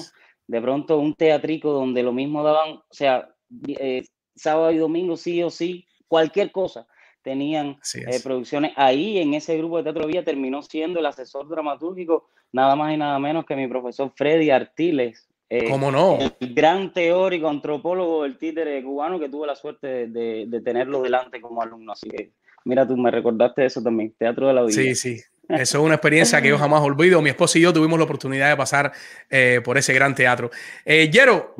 De 0.47 0.61
pronto 0.61 0.99
un 0.99 1.15
teatrico 1.15 1.73
donde 1.73 2.03
lo 2.03 2.13
mismo 2.13 2.43
daban, 2.43 2.75
o 2.75 2.85
sea, 2.91 3.31
eh, 3.67 4.05
sábado 4.35 4.71
y 4.73 4.77
domingo 4.77 5.17
sí 5.17 5.43
o 5.43 5.49
sí, 5.49 5.87
cualquier 6.07 6.53
cosa 6.53 6.87
tenían 7.27 7.77
eh, 7.95 8.21
producciones. 8.23 8.71
Ahí 8.77 9.19
en 9.19 9.35
ese 9.35 9.59
grupo 9.59 9.79
de 9.79 9.83
Teatro 9.83 10.07
Villa 10.07 10.25
terminó 10.25 10.63
siendo 10.63 11.01
el 11.01 11.07
asesor 11.07 11.49
dramatúrgico 11.49 12.31
nada 12.53 12.77
más 12.77 12.95
y 12.95 12.97
nada 12.97 13.19
menos 13.19 13.45
que 13.45 13.57
mi 13.57 13.67
profesor 13.67 14.13
Freddy 14.15 14.51
Artiles. 14.51 15.27
Eh, 15.51 15.69
¿Cómo 15.69 15.91
no? 15.91 16.19
El 16.21 16.55
gran 16.55 16.93
teórico, 16.93 17.49
antropólogo 17.49 18.23
del 18.23 18.39
títere 18.39 18.81
cubano 18.81 19.19
que 19.19 19.29
tuve 19.29 19.45
la 19.49 19.57
suerte 19.57 20.07
de, 20.07 20.45
de, 20.47 20.61
tenerlo 20.61 21.03
delante 21.03 21.41
como 21.41 21.61
alumno. 21.61 21.95
Así 21.95 22.09
que, 22.09 22.31
mira, 22.65 22.87
tú 22.87 22.97
me 22.97 23.11
recordaste 23.11 23.67
eso 23.67 23.83
también, 23.83 24.15
Teatro 24.17 24.47
de 24.47 24.55
la 24.55 24.63
Villa. 24.63 24.81
Sí, 24.81 24.95
sí. 24.95 25.21
Eso 25.49 25.79
es 25.79 25.85
una 25.85 25.95
experiencia 25.95 26.41
que 26.41 26.49
yo 26.49 26.59
jamás 26.59 26.81
olvido. 26.83 27.21
Mi 27.23 27.31
esposo 27.31 27.59
y 27.59 27.63
yo 27.63 27.73
tuvimos 27.73 27.99
la 27.99 28.05
oportunidad 28.05 28.51
de 28.51 28.57
pasar 28.57 28.93
eh, 29.29 29.61
por 29.65 29.77
ese 29.79 29.93
gran 29.93 30.15
teatro. 30.15 30.51
Yero, 30.85 31.57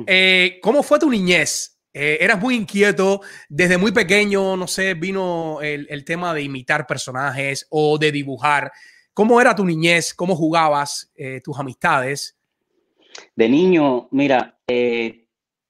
¿cómo 0.61 0.81
fue 0.81 0.97
tu 0.97 1.09
niñez? 1.09 1.76
Eh, 1.99 2.23
eras 2.23 2.39
muy 2.39 2.55
inquieto, 2.55 3.21
desde 3.49 3.79
muy 3.79 3.91
pequeño, 3.91 4.55
no 4.55 4.67
sé, 4.67 4.93
vino 4.93 5.61
el, 5.61 6.05
tema 6.05 6.31
de 6.31 6.43
imitar 6.43 6.85
personajes 6.85 7.65
o 7.71 7.97
de 7.97 8.11
dibujar. 8.11 8.71
¿Cómo 9.15 9.41
era 9.41 9.55
tu 9.55 9.65
niñez? 9.65 10.13
¿Cómo 10.13 10.35
jugabas 10.35 11.11
eh, 11.15 11.41
tus 11.43 11.57
amistades? 11.57 12.37
De 13.35 13.49
niño, 13.49 14.09
mira, 14.11 14.59
eh, 14.67 15.25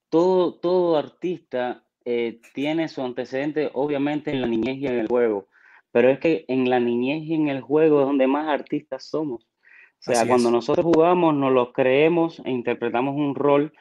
todo, 0.09 0.55
todo 0.55 0.97
artista 0.97 1.85
tiene 2.53 2.87
su 2.87 3.01
antecedente, 3.01 3.69
obviamente, 3.73 4.31
en 4.31 4.39
la 4.39 4.47
niñez 4.47 4.77
y 4.77 4.87
en 4.87 4.99
el 4.99 5.07
juego, 5.07 5.47
pero 5.91 6.09
es 6.09 6.19
que 6.19 6.45
en 6.47 6.69
la 6.69 6.79
niñez 6.79 7.23
y 7.23 7.33
en 7.33 7.49
el 7.49 7.59
juego 7.59 7.99
es 7.99 8.05
donde 8.05 8.27
más 8.27 8.47
artistas 8.47 9.03
somos. 9.03 9.43
O 9.99 10.13
sea, 10.13 10.25
cuando 10.25 10.49
nosotros 10.49 10.85
jugamos, 10.85 11.35
nos 11.35 11.51
lo 11.51 11.73
creemos 11.73 12.41
e 12.45 12.51
interpretamos 12.51 13.15
un 13.15 13.35
rol 13.35 13.73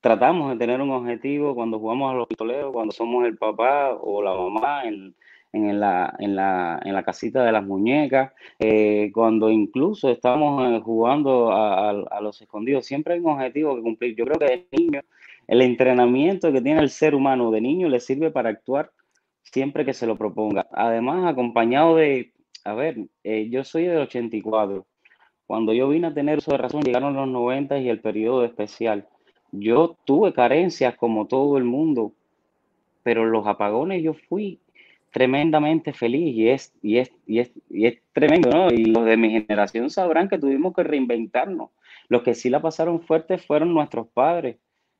tratamos 0.00 0.50
de 0.50 0.58
tener 0.58 0.80
un 0.80 0.90
objetivo 0.90 1.54
cuando 1.54 1.78
jugamos 1.78 2.10
a 2.10 2.14
los 2.14 2.26
pistoleros, 2.26 2.72
cuando 2.72 2.92
somos 2.92 3.26
el 3.26 3.36
papá 3.36 3.94
o 4.00 4.22
la 4.22 4.34
mamá 4.34 4.84
en, 4.84 5.14
en, 5.52 5.80
la, 5.80 6.14
en, 6.18 6.36
la, 6.36 6.80
en 6.84 6.94
la 6.94 7.02
casita 7.02 7.44
de 7.44 7.52
las 7.52 7.64
muñecas, 7.64 8.32
eh, 8.58 9.10
cuando 9.12 9.50
incluso 9.50 10.10
estamos 10.10 10.70
eh, 10.70 10.80
jugando 10.82 11.52
a, 11.52 12.20
los 12.20 12.40
escondidos, 12.40 12.86
siempre 12.86 13.14
hay 13.14 13.20
un 13.20 13.32
objetivo 13.32 13.76
que 13.76 13.82
cumplir. 13.82 14.16
Yo 14.16 14.24
creo 14.24 14.38
que 14.38 14.46
de 14.46 14.68
niño, 14.78 15.00
el 15.46 15.62
entrenamiento 15.62 16.52
que 16.52 16.60
tiene 16.60 16.80
el 16.80 16.90
ser 16.90 17.14
humano 17.14 17.50
de 17.50 17.60
niño 17.60 17.88
le 17.88 18.00
sirve 18.00 18.30
para 18.30 18.50
actuar 18.50 18.92
siempre 19.42 19.84
que 19.84 19.94
se 19.94 20.06
lo 20.06 20.16
proponga. 20.16 20.66
Además, 20.72 21.30
acompañado 21.30 21.96
de, 21.96 22.32
a 22.64 22.74
ver, 22.74 22.96
eh, 23.24 23.48
yo 23.50 23.64
soy 23.64 23.84
del 23.84 23.98
84. 23.98 24.86
Cuando 25.46 25.72
yo 25.72 25.88
vine 25.88 26.06
a 26.08 26.14
tener 26.14 26.38
uso 26.38 26.52
de 26.52 26.58
razón, 26.58 26.82
llegaron 26.82 27.14
los 27.14 27.26
90 27.26 27.78
y 27.78 27.88
el 27.88 28.00
periodo 28.00 28.44
especial. 28.44 29.08
Yo 29.52 29.96
tuve 30.04 30.32
carencias 30.32 30.96
como 30.96 31.26
todo 31.26 31.58
el 31.58 31.64
mundo, 31.64 32.12
pero 33.02 33.24
los 33.24 33.46
apagones 33.46 34.02
yo 34.02 34.14
fui 34.14 34.60
tremendamente 35.12 35.92
feliz 35.92 36.36
y 36.36 36.48
es, 36.48 36.72
y 36.82 36.98
es, 36.98 37.12
y 37.26 37.40
es, 37.40 37.52
y 37.68 37.86
es 37.86 37.98
tremendo, 38.12 38.50
¿no? 38.50 38.70
Y 38.70 38.84
los 38.84 39.04
de 39.04 39.16
mi 39.16 39.30
generación 39.30 39.90
sabrán 39.90 40.28
que 40.28 40.38
tuvimos 40.38 40.74
que 40.74 40.84
reinventarnos. 40.84 41.70
Los 42.08 42.22
que 42.22 42.34
sí 42.34 42.50
la 42.50 42.62
pasaron 42.62 43.00
fuerte 43.00 43.38
fueron 43.38 43.74
nuestros 43.74 44.06
padres. 44.08 44.56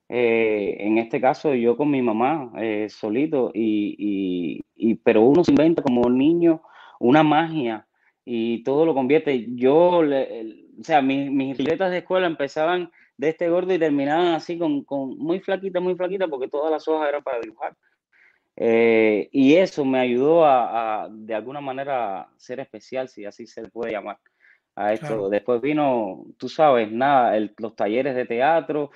Eh, 0.08 0.76
en 0.80 0.98
este 0.98 1.20
caso 1.20 1.54
yo 1.54 1.76
con 1.76 1.90
mi 1.90 2.02
mamá 2.02 2.52
eh, 2.58 2.88
solito, 2.90 3.52
y, 3.54 4.60
y, 4.76 4.94
pero 4.96 5.22
uno 5.22 5.44
se 5.44 5.52
inventa 5.52 5.82
como 5.82 6.10
niño 6.10 6.62
una 6.98 7.22
magia 7.22 7.86
y 8.24 8.64
todo 8.64 8.84
lo 8.84 8.94
convierte. 8.94 9.46
Yo, 9.54 10.00
o 10.00 10.82
sea, 10.82 11.00
mis, 11.02 11.30
mis 11.30 11.56
de 11.58 11.98
escuela 11.98 12.26
empezaban 12.26 12.90
de 13.20 13.28
este 13.28 13.50
gordo 13.50 13.74
y 13.74 13.78
terminaban 13.78 14.28
así 14.28 14.58
con, 14.58 14.82
con, 14.82 15.18
muy 15.18 15.40
flaquita, 15.40 15.78
muy 15.78 15.94
flaquita, 15.94 16.26
porque 16.26 16.48
todas 16.48 16.70
las 16.70 16.88
hojas 16.88 17.10
eran 17.10 17.22
para 17.22 17.38
dibujar. 17.38 17.76
Eh, 18.56 19.28
y 19.30 19.56
eso 19.56 19.84
me 19.84 20.00
ayudó 20.00 20.46
a, 20.46 21.06
de 21.10 21.34
alguna 21.34 21.60
manera, 21.60 22.30
ser 22.38 22.60
especial, 22.60 23.10
si 23.10 23.26
así 23.26 23.46
se 23.46 23.68
puede 23.68 23.92
llamar 23.92 24.18
a 24.74 24.94
esto. 24.94 25.28
Después 25.28 25.60
vino, 25.60 26.24
tú 26.38 26.48
sabes, 26.48 26.90
nada, 26.90 27.38
los 27.58 27.76
talleres 27.76 28.16
de 28.16 28.24
teatro. 28.24 28.90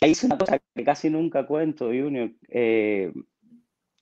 hice 0.00 0.26
una 0.26 0.36
cosa 0.36 0.58
que 0.74 0.84
casi 0.84 1.08
nunca 1.08 1.46
cuento, 1.46 1.86
Junior, 1.86 2.32
eh, 2.48 3.12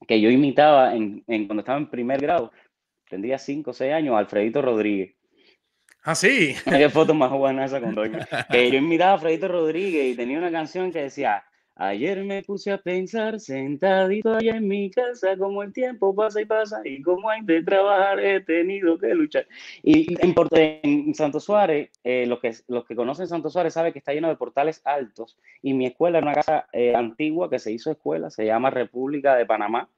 que 0.07 0.19
yo 0.19 0.31
imitaba 0.31 0.95
en, 0.95 1.25
cuando 1.27 1.61
estaba 1.61 1.79
en 1.79 1.91
primer 1.91 2.23
grado, 2.23 2.53
tendría 3.07 3.37
5 3.37 3.71
o 3.71 3.75
6 3.75 3.93
años, 3.93 4.17
Alfredito 4.17 4.63
Rodríguez. 4.63 5.15
Ah, 6.09 6.15
sí. 6.15 6.55
Qué 6.65 6.89
foto 6.89 7.13
más 7.13 7.31
buena 7.31 7.67
esa 7.67 7.83
con 7.83 7.95
Doña. 7.95 8.27
Que 8.51 8.71
yo 8.71 8.79
imitaba 8.79 9.11
a 9.11 9.15
Alfredito 9.17 9.47
Rodríguez 9.47 10.07
y 10.07 10.17
tenía 10.17 10.39
una 10.39 10.51
canción 10.51 10.91
que 10.91 11.03
decía, 11.03 11.45
Ayer 11.77 12.25
me 12.25 12.43
puse 12.43 12.73
a 12.73 12.79
pensar 12.79 13.39
sentadito 13.39 14.35
allá 14.35 14.57
en 14.57 14.67
mi 14.67 14.91
casa, 14.91 15.37
como 15.37 15.63
el 15.63 15.75
tiempo 15.75 16.15
pasa 16.15 16.41
y 16.41 16.47
pasa 16.47 16.81
y 16.83 17.03
como 17.03 17.29
hay 17.29 17.43
de 17.43 17.63
trabajar 17.63 18.21
he 18.21 18.41
tenido 18.41 18.99
que 18.99 19.15
luchar. 19.15 19.47
Y 19.83 20.17
en, 20.19 20.35
en 20.83 21.15
Santo 21.15 21.41
Suárez, 21.41 21.91
eh, 22.03 22.25
los, 22.27 22.41
que, 22.41 22.55
los 22.69 22.87
que 22.87 22.97
conocen 22.97 23.29
Santo 23.29 23.51
Suárez 23.51 23.75
saben 23.75 23.93
que 23.93 23.99
está 23.99 24.15
lleno 24.15 24.29
de 24.29 24.37
portales 24.37 24.81
altos 24.87 25.39
y 25.61 25.75
mi 25.75 25.85
escuela 25.85 26.19
era 26.19 26.27
una 26.27 26.35
casa 26.35 26.69
eh, 26.73 26.95
antigua 26.97 27.51
que 27.51 27.59
se 27.59 27.71
hizo 27.71 27.91
escuela, 27.91 28.31
se 28.31 28.47
llama 28.47 28.71
República 28.71 29.37
de 29.37 29.45
Panamá 29.45 29.91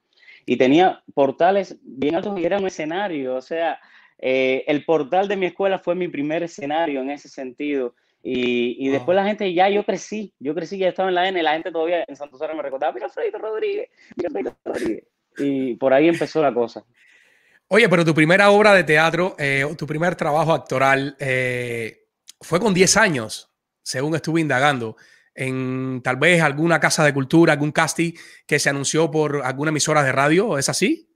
y 0.45 0.57
tenía 0.57 1.05
portales 1.15 1.79
bien 1.83 2.17
altos 2.17 2.37
y 2.37 2.45
era 2.45 2.59
un 2.59 2.67
escenario, 2.67 3.37
o 3.37 3.41
sea, 3.41 3.79
eh, 4.23 4.65
el 4.67 4.85
portal 4.85 5.29
de 5.29 5.37
mi 5.37 5.47
escuela 5.47 5.79
fue 5.79 5.95
mi 5.95 6.09
primer 6.09 6.43
escenario 6.43 7.01
en 7.01 7.11
ese 7.11 7.29
sentido 7.29 7.95
y, 8.23 8.89
después 8.91 9.17
la 9.17 9.25
gente, 9.25 9.53
ya 9.55 9.69
yo 9.71 9.85
crecí, 9.85 10.35
yo 10.39 10.55
crecí, 10.55 10.77
ya 10.77 10.89
estaba 10.89 11.09
en 11.09 11.15
la 11.15 11.29
N, 11.29 11.43
la 11.43 11.55
gente 11.55 11.73
todavía 11.73 12.05
en 12.07 12.17
Santos 12.17 12.41
me 12.55 12.63
recordaba, 12.63 12.93
mira 12.93 13.09
Fredito 13.09 13.39
Rodríguez, 13.39 13.89
mira 14.17 14.31
Fredito 14.31 14.57
Rodríguez. 14.65 15.05
Y 15.39 15.75
por 15.77 15.95
ahí 15.95 16.09
empezó 16.09 16.43
la 16.43 16.53
cosa. 16.53 16.85
Oye, 17.69 17.89
pero 17.89 18.05
tu 18.05 18.13
primera 18.13 18.51
obra 18.51 18.75
de 18.75 18.85
teatro, 18.85 19.37
eh, 19.39 19.65
tu 19.79 19.87
primer 19.87 20.17
trabajo 20.17 20.53
actoral, 20.53 21.17
eh, 21.19 22.09
fue 22.41 22.61
con 22.61 22.75
10 22.75 22.97
años, 22.99 23.51
según 23.83 24.15
estuve 24.15 24.43
indagando, 24.43 24.97
en 25.35 26.03
tal 26.03 26.17
vez 26.17 26.43
alguna 26.43 26.79
casa 26.79 27.05
de 27.05 27.15
cultura, 27.15 27.55
algún 27.55 27.73
casting 27.73 28.13
que 28.47 28.59
se 28.59 28.69
anunció 28.69 29.11
por 29.11 29.43
alguna 29.45 29.71
emisora 29.71 30.03
de 30.03 30.13
radio, 30.13 30.59
¿es 30.59 30.69
así? 30.69 31.09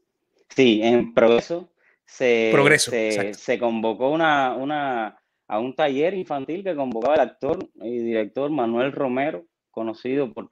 Sí, 0.48 0.80
en 0.82 1.12
Progreso 1.12 1.73
se, 2.04 2.50
Progreso, 2.52 2.90
se, 2.90 3.34
se 3.34 3.58
convocó 3.58 4.10
una, 4.10 4.54
una 4.54 5.18
a 5.48 5.58
un 5.58 5.74
taller 5.74 6.14
infantil 6.14 6.64
que 6.64 6.74
convocaba 6.74 7.14
el 7.14 7.20
actor 7.20 7.58
y 7.82 7.98
director 7.98 8.50
Manuel 8.50 8.92
Romero, 8.92 9.44
conocido 9.70 10.32
por, 10.32 10.48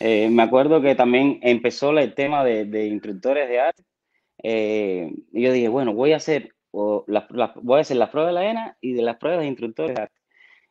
Eh, 0.00 0.28
me 0.30 0.42
acuerdo 0.42 0.80
que 0.80 0.94
también 0.94 1.38
empezó 1.42 1.90
el 1.96 2.14
tema 2.14 2.44
de, 2.44 2.64
de 2.64 2.86
instructores 2.86 3.48
de 3.48 3.60
arte. 3.60 3.82
Eh, 4.42 5.12
y 5.32 5.42
yo 5.42 5.52
dije, 5.52 5.68
bueno, 5.68 5.94
voy 5.94 6.12
a 6.12 6.16
hacer, 6.16 6.54
o 6.70 7.04
voy 7.62 7.78
a 7.78 7.80
hacer 7.80 7.96
las 7.96 8.10
pruebas 8.10 8.30
de 8.30 8.34
la 8.34 8.50
ENA 8.50 8.76
y 8.80 8.92
de 8.92 9.02
las 9.02 9.16
pruebas 9.16 9.40
de 9.40 9.46
instructores 9.46 9.96
de 9.96 10.02
arte. 10.02 10.15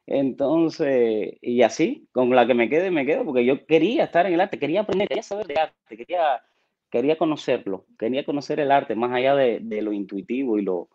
Entonces, 0.08 1.34
y 1.42 1.64
así, 1.64 2.08
con 2.12 2.30
la 2.30 2.46
que 2.46 2.54
me 2.54 2.70
quede, 2.70 2.92
me 2.92 3.06
quedo, 3.06 3.26
porque 3.26 3.44
yo 3.44 3.66
quería 3.66 4.04
estar 4.04 4.26
en 4.28 4.34
el 4.34 4.42
arte, 4.42 4.60
quería 4.60 4.82
aprender, 4.82 5.08
quería 5.08 5.24
saber 5.24 5.48
de 5.48 5.60
arte, 5.60 5.98
quería, 5.98 6.44
quería 6.92 7.18
conocerlo, 7.18 7.86
quería 7.98 8.24
conocer 8.24 8.60
el 8.60 8.72
arte 8.72 8.96
más 8.96 9.12
allá 9.12 9.36
de, 9.36 9.82
lo 9.82 9.92
intuitivo 9.92 10.60
y 10.60 10.64
lo... 10.64 10.90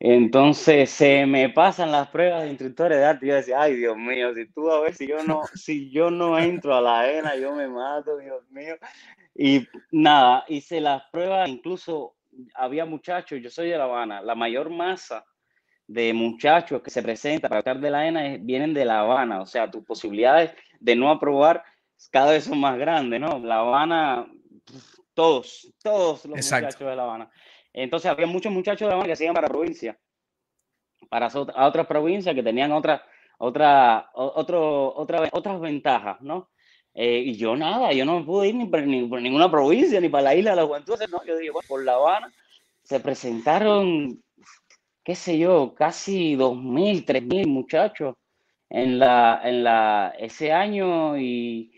Entonces 0.00 0.90
se 0.90 1.26
me 1.26 1.48
pasan 1.48 1.90
las 1.90 2.08
pruebas 2.08 2.44
de 2.44 2.50
instructores 2.50 2.98
de 2.98 3.04
arte 3.04 3.26
y 3.26 3.30
yo 3.30 3.34
decía, 3.34 3.62
ay 3.62 3.74
Dios 3.74 3.96
mío, 3.96 4.32
si 4.32 4.46
tú 4.46 4.70
a 4.70 4.80
ver 4.80 4.94
si 4.94 5.08
yo 5.08 5.24
no, 5.24 5.42
si 5.54 5.90
yo 5.90 6.08
no 6.08 6.38
entro 6.38 6.76
a 6.76 6.80
la 6.80 7.10
ENA, 7.10 7.34
yo 7.34 7.52
me 7.52 7.66
mato, 7.66 8.16
Dios 8.18 8.48
mío. 8.50 8.76
Y 9.34 9.66
nada, 9.90 10.44
hice 10.46 10.80
las 10.80 11.02
pruebas, 11.10 11.48
incluso 11.48 12.14
había 12.54 12.84
muchachos, 12.84 13.40
yo 13.42 13.50
soy 13.50 13.70
de 13.70 13.78
La 13.78 13.84
Habana, 13.84 14.22
la 14.22 14.36
mayor 14.36 14.70
masa 14.70 15.24
de 15.88 16.12
muchachos 16.12 16.82
que 16.82 16.90
se 16.90 17.02
presentan 17.02 17.48
para 17.48 17.60
estar 17.60 17.80
de 17.80 17.90
la 17.90 18.06
ENA 18.06 18.36
vienen 18.40 18.74
de 18.74 18.84
La 18.84 19.00
Habana, 19.00 19.40
o 19.40 19.46
sea, 19.46 19.70
tus 19.70 19.84
posibilidades 19.84 20.52
de 20.78 20.94
no 20.94 21.10
aprobar 21.10 21.64
cada 22.10 22.32
vez 22.32 22.44
son 22.44 22.60
más 22.60 22.78
grandes, 22.78 23.18
¿no? 23.18 23.38
La 23.38 23.60
Habana, 23.60 24.30
todos, 25.14 25.74
todos 25.82 26.26
los 26.26 26.36
muchachos 26.36 26.78
de 26.78 26.94
La 26.94 27.02
Habana. 27.02 27.30
Entonces 27.72 28.10
había 28.10 28.26
muchos 28.26 28.52
muchachos 28.52 28.80
de 28.80 28.86
La 28.86 28.92
Habana 28.92 29.08
que 29.08 29.16
se 29.16 29.24
iban 29.24 29.34
para 29.34 29.48
provincia, 29.48 29.98
para 31.08 31.26
a 31.26 31.66
otras 31.66 31.86
provincias 31.86 32.34
que 32.34 32.42
tenían 32.42 32.70
otra, 32.72 33.02
otra, 33.38 34.10
otro, 34.12 34.94
otra, 34.94 35.28
otras 35.32 35.58
ventajas, 35.58 36.20
¿no? 36.20 36.50
Eh, 36.92 37.22
y 37.26 37.36
yo 37.36 37.56
nada, 37.56 37.92
yo 37.92 38.04
no 38.04 38.20
me 38.20 38.26
pude 38.26 38.48
ir 38.48 38.56
ni 38.56 38.66
por, 38.66 38.82
ni 38.82 39.06
por, 39.06 39.22
ninguna 39.22 39.50
provincia, 39.50 40.00
ni 40.00 40.10
para 40.10 40.24
la 40.24 40.34
isla 40.34 40.50
de 40.50 40.56
la 40.56 40.66
juventud, 40.66 40.98
no, 41.10 41.24
yo 41.24 41.36
dije, 41.38 41.50
bueno, 41.50 41.66
por 41.66 41.82
La 41.82 41.94
Habana 41.94 42.32
se 42.82 43.00
presentaron 43.00 44.22
qué 45.08 45.14
sé 45.14 45.38
yo, 45.38 45.74
casi 45.74 46.36
2.000, 46.36 47.06
3.000 47.06 47.46
muchachos 47.46 48.16
en, 48.68 48.98
la, 48.98 49.40
en 49.42 49.64
la, 49.64 50.12
ese 50.18 50.52
año 50.52 51.16
y, 51.16 51.72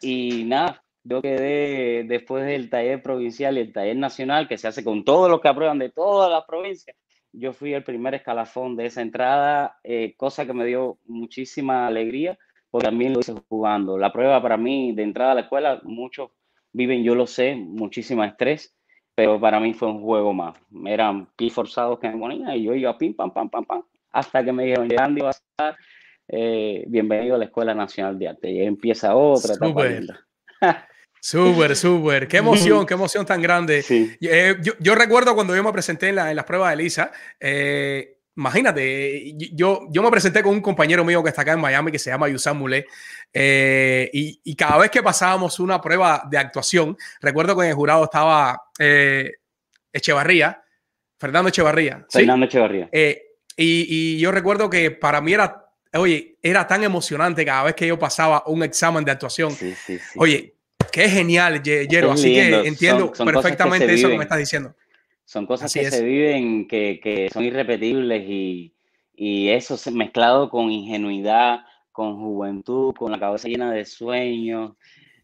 y 0.00 0.44
nada, 0.44 0.82
yo 1.04 1.20
quedé 1.20 2.04
después 2.04 2.46
del 2.46 2.70
taller 2.70 3.02
provincial 3.02 3.58
y 3.58 3.60
el 3.60 3.72
taller 3.74 3.96
nacional 3.96 4.48
que 4.48 4.56
se 4.56 4.66
hace 4.66 4.82
con 4.82 5.04
todos 5.04 5.28
los 5.28 5.42
que 5.42 5.48
aprueban 5.48 5.78
de 5.78 5.90
todas 5.90 6.30
las 6.30 6.44
provincias. 6.46 6.96
Yo 7.32 7.52
fui 7.52 7.74
el 7.74 7.84
primer 7.84 8.14
escalafón 8.14 8.76
de 8.76 8.86
esa 8.86 9.02
entrada, 9.02 9.78
eh, 9.84 10.14
cosa 10.16 10.46
que 10.46 10.54
me 10.54 10.64
dio 10.64 10.96
muchísima 11.04 11.86
alegría, 11.86 12.38
porque 12.70 12.86
también 12.86 13.12
lo 13.12 13.20
hice 13.20 13.34
jugando. 13.50 13.98
La 13.98 14.10
prueba 14.10 14.40
para 14.40 14.56
mí 14.56 14.94
de 14.94 15.02
entrada 15.02 15.32
a 15.32 15.34
la 15.34 15.42
escuela, 15.42 15.82
muchos 15.84 16.30
viven, 16.72 17.04
yo 17.04 17.14
lo 17.14 17.26
sé, 17.26 17.56
muchísimo 17.56 18.24
estrés 18.24 18.74
pero 19.20 19.38
para 19.38 19.60
mí 19.60 19.74
fue 19.74 19.88
un 19.88 20.00
juego 20.00 20.32
más. 20.32 20.56
Eran 20.86 21.26
pi 21.36 21.50
forzados 21.50 21.98
que 21.98 22.08
me 22.08 22.16
ponía 22.16 22.56
y 22.56 22.64
yo 22.64 22.74
iba 22.74 22.96
pim, 22.96 23.12
pam, 23.12 23.30
pam, 23.30 23.50
pam, 23.50 23.66
pam, 23.66 23.82
hasta 24.12 24.42
que 24.42 24.50
me 24.50 24.64
dijeron, 24.64 24.88
llegando 24.88 25.26
a 25.26 25.30
estar, 25.32 25.76
eh, 26.26 26.84
bienvenido 26.86 27.34
a 27.34 27.38
la 27.38 27.44
Escuela 27.44 27.74
Nacional 27.74 28.18
de 28.18 28.28
Arte. 28.28 28.50
Y 28.50 28.62
empieza 28.62 29.14
otra 29.14 29.56
etapa 29.56 29.84
Súper, 31.20 31.76
súper. 31.76 32.28
Qué 32.28 32.38
emoción, 32.38 32.86
qué 32.86 32.94
emoción 32.94 33.26
tan 33.26 33.42
grande. 33.42 33.84
Eh, 34.22 34.56
yo, 34.80 34.94
recuerdo 34.94 35.34
cuando 35.34 35.54
yo 35.54 35.62
me 35.62 35.72
presenté 35.72 36.08
en, 36.08 36.14
las 36.14 36.44
pruebas 36.46 36.70
de 36.70 36.82
Lisa, 36.82 37.12
eh, 37.38 38.20
imagínate, 38.34 39.34
yo, 39.52 39.82
yo 39.90 40.02
me 40.02 40.10
presenté 40.10 40.42
con 40.42 40.54
un 40.54 40.62
compañero 40.62 41.04
mío 41.04 41.22
que 41.22 41.28
está 41.28 41.42
acá 41.42 41.52
en 41.52 41.60
Miami 41.60 41.92
que 41.92 41.98
se 41.98 42.08
llama 42.08 42.30
Yusan 42.30 42.56
Mule 42.56 42.86
eh, 43.32 44.10
y, 44.12 44.56
cada 44.56 44.78
vez 44.78 44.90
que 44.90 45.02
pasábamos 45.02 45.60
una 45.60 45.80
prueba 45.80 46.26
de 46.28 46.38
actuación, 46.38 46.96
recuerdo 47.20 47.56
que 47.56 47.64
en 47.64 47.70
el 47.70 47.74
jurado 47.74 48.04
estaba 48.04 48.62
eh, 48.78 49.32
Echevarría, 49.92 50.62
Fernando 51.18 51.48
Echevarría. 51.48 52.06
Fernando 52.10 52.46
Echevarría. 52.46 52.88
Eh, 52.92 53.22
y, 53.56 54.18
yo 54.18 54.32
recuerdo 54.32 54.68
que 54.68 54.90
para 54.90 55.20
mí 55.20 55.34
era, 55.34 55.66
oye, 55.94 56.36
era 56.42 56.66
tan 56.66 56.82
emocionante 56.82 57.44
cada 57.44 57.64
vez 57.64 57.74
que 57.74 57.86
yo 57.86 57.98
pasaba 57.98 58.42
un 58.46 58.62
examen 58.62 59.04
de 59.04 59.12
actuación. 59.12 59.54
Oye, 60.16 60.54
qué 60.90 61.08
genial, 61.08 61.62
Jero. 61.64 62.12
Así 62.12 62.34
que 62.34 62.66
entiendo 62.66 63.12
perfectamente 63.12 63.92
eso 63.92 64.08
que 64.08 64.16
me 64.16 64.24
estás 64.24 64.38
diciendo. 64.38 64.74
Son 65.24 65.46
cosas 65.46 65.72
que 65.72 65.88
se 65.88 66.04
viven, 66.04 66.66
que, 66.66 67.28
son 67.32 67.44
irrepetibles 67.44 68.24
y, 68.26 68.74
eso 69.50 69.78
mezclado 69.92 70.48
con 70.48 70.72
ingenuidad, 70.72 71.60
con 71.92 72.18
juventud, 72.20 72.94
con 72.94 73.10
la 73.10 73.18
cabeza 73.18 73.48
llena 73.48 73.72
de 73.72 73.84
sueños. 73.84 74.72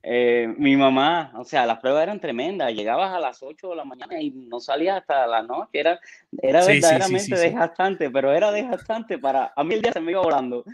Eh, 0.02 0.54
mi 0.58 0.76
mamá, 0.76 1.32
o 1.36 1.44
sea, 1.44 1.66
las 1.66 1.80
pruebas 1.80 2.04
eran 2.04 2.20
tremendas. 2.20 2.72
Llegabas 2.72 3.12
a 3.12 3.18
las 3.18 3.42
8 3.42 3.70
de 3.70 3.76
la 3.76 3.84
mañana 3.84 4.20
y 4.20 4.30
no 4.30 4.60
salías 4.60 4.98
hasta 4.98 5.26
la 5.26 5.42
noche. 5.42 5.70
Era, 5.72 5.98
era 6.40 6.64
verdaderamente 6.64 7.36
desgastante, 7.36 8.10
pero 8.10 8.32
era 8.32 8.52
desgastante 8.52 9.18
para. 9.18 9.52
A 9.56 9.64
mí 9.64 9.74
el 9.74 9.82
día 9.82 9.92
se 9.92 10.00
me 10.00 10.12
iba 10.12 10.22
volando. 10.22 10.64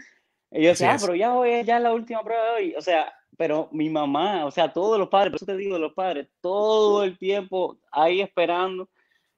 Y 0.51 0.63
yo 0.63 0.69
decía, 0.69 0.93
ah, 0.93 0.97
pero 1.01 1.15
ya 1.15 1.33
hoy 1.33 1.63
ya 1.63 1.77
es 1.77 1.83
la 1.83 1.93
última 1.93 2.23
prueba 2.23 2.43
de 2.43 2.51
hoy. 2.51 2.75
O 2.75 2.81
sea, 2.81 3.11
pero 3.35 3.69
mi 3.71 3.89
mamá, 3.89 4.45
o 4.45 4.51
sea, 4.51 4.71
todos 4.71 4.99
los 4.99 5.09
padres, 5.09 5.31
por 5.31 5.37
eso 5.37 5.45
te 5.47 5.57
digo, 5.57 5.79
los 5.79 5.93
padres, 5.93 6.27
todo 6.41 7.03
el 7.03 7.17
tiempo 7.17 7.79
ahí 7.91 8.21
esperando 8.21 8.87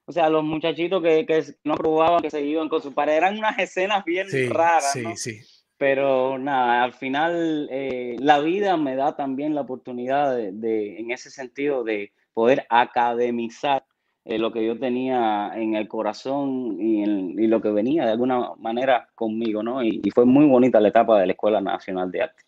o 0.08 0.12
sea, 0.12 0.30
los 0.30 0.44
muchachitos 0.44 1.02
que, 1.02 1.26
que 1.26 1.44
no 1.64 1.76
probaban, 1.76 2.22
que 2.22 2.30
se 2.30 2.42
iban 2.42 2.70
con 2.70 2.82
su 2.82 2.94
padre, 2.94 3.16
eran 3.16 3.38
unas 3.38 3.58
escenas 3.58 4.06
bien 4.06 4.28
raras. 4.52 4.92
Sí, 4.94 5.04
sí. 5.16 5.42
Pero 5.77 6.38
nada, 6.38 6.84
al 6.84 6.94
final 6.94 7.67
eh, 7.70 8.15
la 8.20 8.39
vida 8.39 8.77
me 8.77 8.96
da 8.96 9.15
también 9.15 9.55
la 9.55 9.62
oportunidad 9.62 10.36
de, 10.36 11.00
en 11.00 11.12
ese 11.12 11.29
sentido, 11.29 11.84
de 11.84 12.13
poder 12.34 12.65
academizar 12.70 13.84
eh, 14.24 14.38
lo 14.39 14.51
que 14.51 14.65
yo 14.65 14.79
tenía 14.79 15.51
en 15.55 15.75
el 15.75 15.88
corazón 15.88 16.77
y, 16.79 17.03
y, 17.03 17.48
lo 17.48 17.62
que 17.62 17.70
venía 17.70 18.05
de 18.05 18.12
alguna 18.12 18.51
manera 18.58 19.08
conmigo, 19.15 19.62
¿no? 19.62 19.84
Y, 19.84 20.01
y, 20.03 20.12
fue 20.12 20.25
muy 20.25 20.46
bonita 20.46 20.79
la 20.79 20.88
etapa 20.88 21.20
de 21.20 21.27
la 21.27 21.34
Escuela 21.34 21.62
Nacional 21.62 22.10
de 22.10 22.24
Arte. 22.24 22.44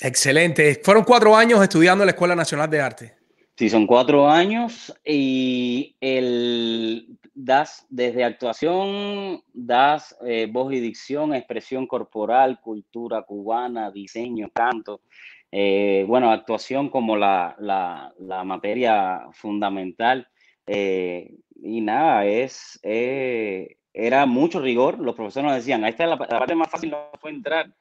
Excelente. 0.00 0.80
Fueron 0.82 1.04
cuatro 1.04 1.34
años 1.36 1.62
estudiando 1.62 2.04
en 2.04 2.06
la 2.06 2.12
Escuela 2.12 2.34
Nacional 2.34 2.68
de 2.68 2.80
Arte. 2.80 3.14
Sí, 3.56 3.68
son 3.68 3.86
cuatro 3.86 4.28
años 4.28 4.94
y 5.04 5.96
el 6.00 7.18
das 7.40 7.86
desde 7.88 8.24
actuación, 8.24 9.42
das 9.52 10.16
eh, 10.26 10.48
voz 10.50 10.72
y 10.72 10.80
dicción, 10.80 11.34
expresión 11.34 11.86
corporal, 11.86 12.60
cultura 12.60 13.22
cubana, 13.22 13.92
diseño, 13.92 14.50
canto. 14.52 15.02
Eh, 15.52 16.04
bueno, 16.08 16.32
actuación 16.32 16.88
como 16.88 17.16
la, 17.16 17.54
materia 18.44 19.28
fundamental. 19.32 20.28
Eh, 20.66 21.36
y 21.62 21.80
nada, 21.80 22.26
es, 22.26 22.80
era 22.82 24.26
mucho 24.26 24.60
rigor. 24.60 24.98
Los 24.98 25.14
profesores 25.14 25.46
nos 25.46 25.56
decían, 25.56 25.84
esta 25.84 26.04
es 26.04 26.10
la, 26.10 26.16
la 26.16 26.38
parte 26.40 26.54
más 26.56 26.70
fácil, 26.70 26.90
no 26.90 27.10
fue 27.20 27.30
entrar 27.30 27.72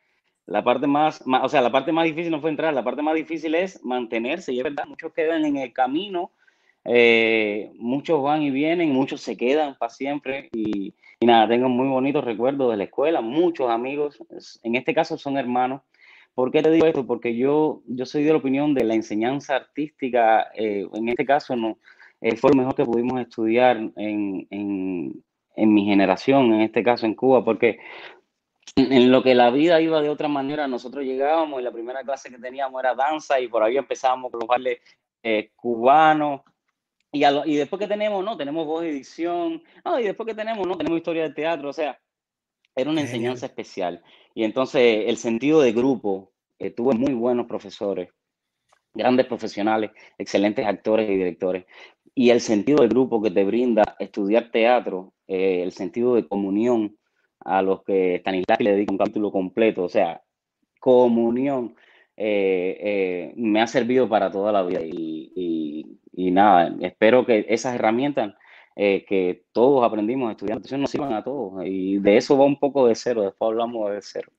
la 0.47 0.63
parte 0.63 0.87
más, 0.87 1.21
o 1.43 1.49
sea, 1.49 1.61
la 1.61 1.71
parte 1.71 1.91
más 1.91 2.05
difícil 2.05 2.31
no 2.31 2.39
fue 2.39 2.49
entrar, 2.49 2.73
la 2.73 2.83
parte 2.83 3.01
más 3.01 3.15
difícil 3.15 3.53
es 3.53 3.83
mantenerse. 3.83 4.53
Y 4.53 4.59
es 4.59 4.63
verdad, 4.63 4.85
muchos 4.87 5.11
quedan 5.13 5.43
en 5.45 5.57
el 5.57 5.73
camino, 5.73 6.31
eh, 6.89 7.69
muchos 7.75 8.23
van 8.23 8.41
y 8.41 8.49
vienen, 8.49 8.93
muchos 8.93 9.19
se 9.19 9.35
quedan 9.35 9.75
para 9.77 9.89
siempre. 9.89 10.49
Y, 10.53 10.95
nada, 11.19 11.49
tengo 11.49 11.67
muy 11.67 11.89
bonitos 11.89 12.23
recuerdos 12.23 12.71
de 12.71 12.77
la 12.77 12.85
escuela, 12.85 13.19
muchos 13.19 13.69
amigos, 13.69 14.17
en 14.63 14.75
este 14.75 14.93
caso 14.93 15.17
son 15.17 15.37
hermanos. 15.37 15.81
¿Por 16.33 16.51
qué 16.51 16.61
te 16.61 16.71
digo 16.71 16.85
esto? 16.85 17.05
Porque 17.05 17.35
yo, 17.35 17.81
yo 17.87 18.05
soy 18.05 18.23
de 18.23 18.31
la 18.31 18.37
opinión 18.37 18.73
de 18.73 18.85
la 18.85 18.93
enseñanza 18.93 19.55
artística, 19.55 20.47
eh, 20.55 20.87
en 20.93 21.09
este 21.09 21.25
caso 21.25 21.55
no, 21.55 21.77
eh, 22.21 22.37
fue 22.37 22.51
lo 22.51 22.57
mejor 22.57 22.75
que 22.75 22.85
pudimos 22.85 23.19
estudiar 23.19 23.77
en, 23.77 24.47
en, 24.49 25.23
en 25.55 25.73
mi 25.73 25.85
generación, 25.85 26.53
en 26.53 26.61
este 26.61 26.83
caso 26.83 27.05
en 27.05 27.15
Cuba, 27.15 27.43
porque 27.43 27.79
en 28.75 29.11
lo 29.11 29.23
que 29.23 29.35
la 29.35 29.49
vida 29.49 29.81
iba 29.81 29.99
de 30.01 30.09
otra 30.09 30.27
manera, 30.29 30.67
nosotros 30.67 31.03
llegábamos 31.03 31.59
y 31.59 31.63
la 31.63 31.71
primera 31.71 32.03
clase 32.03 32.29
que 32.29 32.37
teníamos 32.37 32.79
era 32.79 32.93
danza 32.95 33.41
y 33.41 33.47
por 33.47 33.63
ahí 33.63 33.75
empezábamos 33.75 34.31
con 34.31 34.39
los 34.39 34.47
bailes 34.47 34.79
cubanos. 35.55 36.41
Y, 37.17 37.51
y, 37.51 37.55
después 37.55 37.79
que 37.79 37.87
tenemos, 37.87 38.23
no, 38.23 38.37
tenemos 38.37 38.65
voz 38.65 38.85
y 38.85 38.91
dicción. 38.91 39.63
y 39.99 40.03
después 40.03 40.27
que 40.27 40.35
tenemos, 40.35 40.67
no, 40.67 40.77
tenemos 40.77 40.97
historia 40.97 41.23
de 41.23 41.33
teatro. 41.33 41.69
O 41.69 41.73
sea, 41.73 41.99
era 42.75 42.89
una 42.89 43.01
enseñanza 43.01 43.47
especial. 43.47 44.03
Y 44.33 44.43
entonces 44.43 45.05
el 45.07 45.17
sentido 45.17 45.61
de 45.61 45.71
grupo, 45.71 46.31
eh, 46.59 46.71
tuve 46.71 46.95
muy 46.95 47.13
buenos 47.13 47.47
profesores, 47.47 48.09
grandes 48.93 49.25
profesionales, 49.25 49.91
excelentes 50.17 50.65
actores 50.65 51.09
y 51.09 51.15
directores. 51.15 51.65
Y 52.13 52.29
el 52.29 52.41
sentido 52.41 52.81
de 52.81 52.87
grupo 52.87 53.21
que 53.21 53.31
te 53.31 53.43
brinda 53.43 53.95
estudiar 53.99 54.51
teatro, 54.51 55.13
eh, 55.27 55.61
el 55.63 55.71
sentido 55.71 56.15
de 56.15 56.27
comunión, 56.27 56.97
a 57.39 57.61
los 57.61 57.83
que 57.83 58.17
Stanislavski 58.17 58.63
le 58.63 58.71
dedica 58.71 58.91
un 58.91 58.97
capítulo 58.97 59.31
completo, 59.31 59.83
o 59.83 59.89
sea, 59.89 60.21
comunión, 60.79 61.75
eh, 62.19 62.77
eh, 62.81 63.33
me 63.37 63.61
ha 63.61 63.67
servido 63.67 64.09
para 64.09 64.31
toda 64.31 64.51
la 64.51 64.63
vida 64.63 64.81
y, 64.83 65.85
nada, 66.31 66.75
espero 66.81 67.25
que 67.25 67.45
esas 67.47 67.75
herramientas 67.75 68.33
eh, 68.75 69.05
que 69.07 69.45
todos 69.51 69.85
aprendimos 69.85 70.31
estudiando 70.31 70.67
nos 70.77 70.89
sirvan 70.89 71.13
a 71.13 71.23
todos 71.23 71.63
y 71.65 71.99
de 71.99 72.17
eso 72.17 72.37
va 72.37 72.45
un 72.45 72.59
poco 72.59 72.87
de 72.87 72.95
cero, 72.95 73.21
después 73.21 73.49
hablamos 73.49 73.91
de 73.91 74.01
cero. 74.01 74.31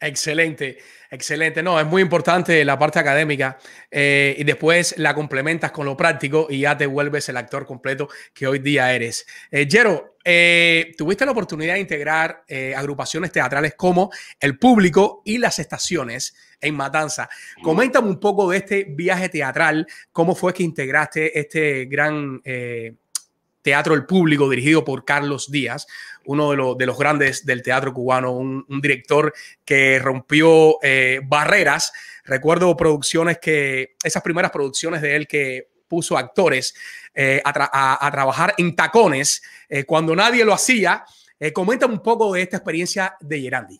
Excelente, 0.00 0.78
excelente. 1.10 1.60
No, 1.60 1.80
es 1.80 1.86
muy 1.86 2.02
importante 2.02 2.64
la 2.64 2.78
parte 2.78 3.00
académica 3.00 3.58
eh, 3.90 4.36
y 4.38 4.44
después 4.44 4.96
la 4.96 5.12
complementas 5.12 5.72
con 5.72 5.86
lo 5.86 5.96
práctico 5.96 6.46
y 6.48 6.60
ya 6.60 6.78
te 6.78 6.86
vuelves 6.86 7.28
el 7.28 7.36
actor 7.36 7.66
completo 7.66 8.08
que 8.32 8.46
hoy 8.46 8.60
día 8.60 8.92
eres. 8.94 9.26
Eh, 9.50 9.66
Jero, 9.68 10.18
eh, 10.24 10.92
tuviste 10.96 11.24
la 11.24 11.32
oportunidad 11.32 11.74
de 11.74 11.80
integrar 11.80 12.44
agrupaciones 12.76 13.32
teatrales 13.32 13.74
como 13.74 14.10
El 14.38 14.56
Público 14.56 15.22
y 15.24 15.38
Las 15.38 15.58
Estaciones 15.58 16.32
en 16.60 16.76
Matanza. 16.76 17.28
Coméntame 17.60 18.08
un 18.08 18.20
poco 18.20 18.50
de 18.50 18.58
este 18.58 18.84
viaje 18.88 19.28
teatral, 19.28 19.84
cómo 20.12 20.36
fue 20.36 20.54
que 20.54 20.62
integraste 20.62 21.38
este 21.38 21.86
gran 21.86 22.40
Teatro 23.68 23.92
El 23.92 24.06
Público, 24.06 24.48
dirigido 24.48 24.82
por 24.82 25.04
Carlos 25.04 25.50
Díaz, 25.50 25.86
uno 26.24 26.74
de, 26.74 26.86
los 26.86 26.98
grandes 26.98 27.44
del 27.44 27.60
teatro 27.60 27.92
cubano, 27.92 28.32
un, 28.32 28.64
director 28.80 29.34
que 29.62 29.98
rompió 29.98 30.78
eh, 30.82 31.20
barreras. 31.22 31.92
Recuerdo 32.24 32.74
producciones 32.78 33.36
que, 33.38 33.94
esas 34.02 34.22
primeras 34.22 34.52
producciones 34.52 35.02
de 35.02 35.16
él 35.16 35.28
que 35.28 35.68
puso 35.86 36.16
actores 36.16 36.74
eh, 37.12 37.42
a, 37.44 38.10
trabajar 38.10 38.54
en 38.56 38.74
tacones 38.74 39.42
eh, 39.68 39.84
cuando 39.84 40.16
nadie 40.16 40.46
lo 40.46 40.54
hacía. 40.54 41.04
coméntame 41.52 41.92
un 41.92 42.02
poco 42.02 42.32
de 42.32 42.40
esta 42.40 42.56
experiencia 42.56 43.18
de 43.20 43.42
Gerandi. 43.42 43.78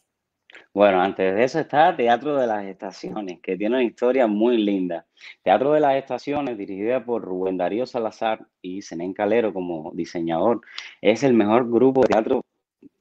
Bueno, 0.78 1.02
antes 1.02 1.34
de 1.34 1.42
eso 1.42 1.58
está 1.58 1.96
Teatro 1.96 2.36
de 2.36 2.46
las 2.46 2.64
Estaciones, 2.64 3.40
que 3.40 3.56
tiene 3.56 3.74
una 3.74 3.84
historia 3.84 4.28
muy 4.28 4.58
linda. 4.58 5.08
Teatro 5.42 5.72
de 5.72 5.80
las 5.80 5.96
Estaciones, 5.96 6.56
dirigida 6.56 7.04
por 7.04 7.20
Rubén 7.20 7.56
Darío 7.56 7.84
Salazar 7.84 8.46
y 8.62 8.80
Zenén 8.82 9.12
Calero 9.12 9.52
como 9.52 9.90
diseñador, 9.92 10.60
es 11.00 11.24
el 11.24 11.34
mejor 11.34 11.68
grupo 11.68 12.02
de 12.02 12.06
teatro 12.06 12.44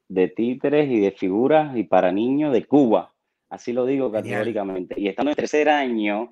de 0.07 0.27
títeres 0.27 0.89
y 0.89 0.99
de 0.99 1.11
figuras 1.11 1.77
y 1.77 1.83
para 1.83 2.11
niños 2.11 2.51
de 2.51 2.65
Cuba. 2.65 3.13
Así 3.47 3.73
lo 3.73 3.85
digo 3.85 4.11
categóricamente. 4.11 4.95
Y 4.97 5.07
estando 5.07 5.29
en 5.29 5.35
tercer 5.35 5.69
año, 5.69 6.31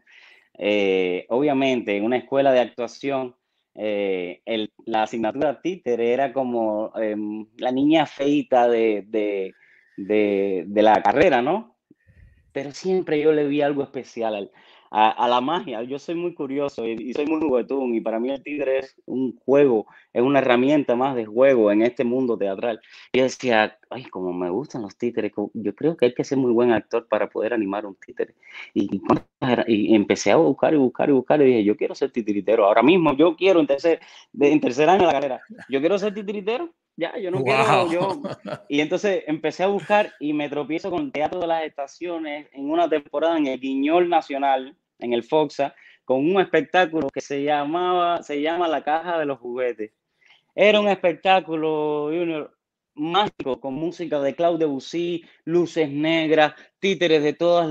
eh, 0.58 1.28
obviamente 1.30 1.96
en 1.96 2.06
una 2.06 2.18
escuela 2.18 2.52
de 2.54 2.62
actuación, 2.62 3.36
eh, 3.76 4.42
la 4.86 5.04
asignatura 5.04 5.62
títere 5.62 6.12
era 6.12 6.34
como 6.34 6.92
em, 6.96 7.46
la 7.58 7.72
niña 7.72 8.08
feita 8.08 8.68
de 8.68 9.04
de, 9.06 9.54
la 9.98 11.02
carrera, 11.02 11.42
¿no? 11.42 11.76
Pero 12.52 12.72
siempre 12.72 13.20
yo 13.20 13.34
le 13.34 13.48
vi 13.48 13.62
algo 13.62 13.84
especial 13.84 14.50
a, 14.92 15.28
la 15.28 15.42
magia. 15.42 15.84
Yo 15.84 16.00
soy 16.00 16.16
muy 16.16 16.34
curioso 16.34 16.88
y, 16.88 17.14
soy 17.14 17.26
muy 17.26 17.42
juguetón 17.42 17.94
y 17.96 18.02
para 18.02 18.20
mí 18.20 18.30
el 18.30 18.42
tigre 18.42 18.80
es 18.80 18.96
un 19.06 19.38
juego, 19.40 19.88
es 20.14 20.22
una 20.22 20.40
herramienta 20.40 20.96
más 20.96 21.16
de 21.16 21.26
juego 21.26 21.72
en 21.72 21.82
este 21.82 22.06
mundo 22.06 22.38
teatral. 22.38 22.80
Y 23.12 23.18
yo 23.18 23.24
decía, 23.26 23.78
ay, 23.90 24.06
como 24.06 24.32
me 24.32 24.50
gustan 24.50 24.84
los 24.84 24.98
títeres, 24.98 25.34
yo 25.54 25.76
creo 25.76 25.98
que 25.98 26.06
hay 26.06 26.14
que 26.14 26.24
ser 26.24 26.38
muy 26.38 26.54
buen 26.54 26.72
actor 26.72 27.08
para 27.10 27.30
poder 27.30 27.54
animar 27.54 27.86
un 27.86 27.96
títere. 27.96 28.36
Y, 28.74 29.02
y, 29.68 29.96
empecé 29.96 30.32
a 30.32 30.38
buscar 30.38 30.74
y 30.74 30.78
buscar 30.78 31.10
y 31.10 31.14
buscar 31.14 31.42
y 31.42 31.46
dije, 31.46 31.64
yo 31.66 31.76
quiero 31.76 31.94
ser 31.94 32.12
titiritero. 32.12 32.66
Ahora 32.66 32.84
mismo 32.84 33.16
yo 33.18 33.36
quiero 33.36 33.60
en 33.60 33.68
tercer, 33.68 34.00
en 34.40 34.62
tercer 34.62 34.90
año 34.90 35.02
de 35.02 35.08
la 35.08 35.14
carrera, 35.14 35.42
yo 35.70 35.80
quiero 35.82 36.00
ser 36.00 36.14
titiritero 36.14 36.74
ya, 36.98 37.18
yo 37.18 37.32
no 37.32 37.44
quiero, 37.44 37.92
yo. 37.92 38.22
Y 38.70 38.80
entonces 38.80 39.24
empecé 39.28 39.64
a 39.64 39.68
buscar 39.68 40.14
y 40.20 40.34
me 40.34 40.50
tropiezo 40.50 40.90
con 40.90 41.12
Teatro 41.12 41.40
de 41.40 41.48
las 41.48 41.64
Estaciones 41.64 42.48
en 42.54 42.70
una 42.70 42.90
temporada 42.90 43.38
en 43.38 43.48
el 43.48 43.60
Guiñol 43.60 44.10
Nacional, 44.10 44.78
en 45.00 45.14
el 45.14 45.24
Foxa, 45.24 45.76
con 46.06 46.20
un 46.20 46.40
espectáculo 46.40 47.10
que 47.10 47.22
se 47.22 47.44
llamaba, 47.44 48.24
se 48.24 48.42
llama 48.42 48.68
La 48.68 48.84
Caja 48.84 49.18
de 49.18 49.26
los 49.26 49.40
Juguetes. 49.40 49.92
Era 50.54 50.80
un 50.80 50.88
espectáculo, 50.88 52.06
Junior, 52.06 52.56
mágico 52.96 53.60
con 53.60 53.74
música 53.74 54.20
de 54.22 54.36
Claude 54.36 54.60
Debussy, 54.60 55.24
luces 55.44 55.90
negras, 55.90 56.54
títeres 56.80 57.24
de 57.24 57.34
todas 57.34 57.68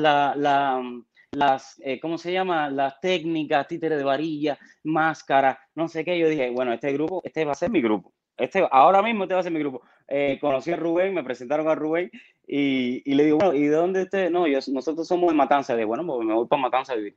las, 1.33 1.81
eh, 1.81 1.99
¿cómo 2.01 2.19
se 2.19 2.33
llama? 2.33 2.71
Las 2.71 3.01
técnicas, 3.01 3.67
títeres 3.67 3.99
de 3.99 4.05
varilla, 4.05 4.59
máscara, 4.85 5.59
no 5.75 5.89
sé 5.89 6.05
qué. 6.05 6.19
Yo 6.19 6.29
dije, 6.29 6.51
bueno, 6.51 6.73
este 6.73 6.93
grupo, 6.93 7.23
este 7.25 7.45
va 7.45 7.53
a 7.53 7.57
ser 7.57 7.71
mi 7.71 7.81
grupo. 7.81 8.14
Este, 8.37 8.67
ahora 8.71 9.03
mismo 9.03 9.25
este 9.25 9.35
va 9.35 9.41
a 9.41 9.43
ser 9.43 9.53
mi 9.53 9.61
grupo. 9.61 9.83
Eh, 10.09 10.39
conocí 10.41 10.73
a 10.73 10.77
Rubén, 10.77 11.15
me 11.15 11.25
presentaron 11.25 11.69
a 11.69 11.75
Rubén 11.75 12.11
y, 12.47 13.03
y 13.11 13.15
le 13.15 13.25
digo, 13.25 13.39
bueno, 13.39 13.55
¿y 13.55 13.63
de 13.63 13.77
dónde 13.77 14.03
usted? 14.03 14.31
No, 14.31 14.47
yo, 14.47 14.59
nosotros 14.69 15.07
somos 15.07 15.31
de 15.31 15.37
Matanza. 15.37 15.77
De 15.77 15.85
bueno, 15.85 16.05
pues 16.05 16.27
me 16.27 16.35
voy 16.35 16.47
para 16.47 16.63
Matanza 16.63 16.93
a 16.93 16.97
vivir. 16.97 17.17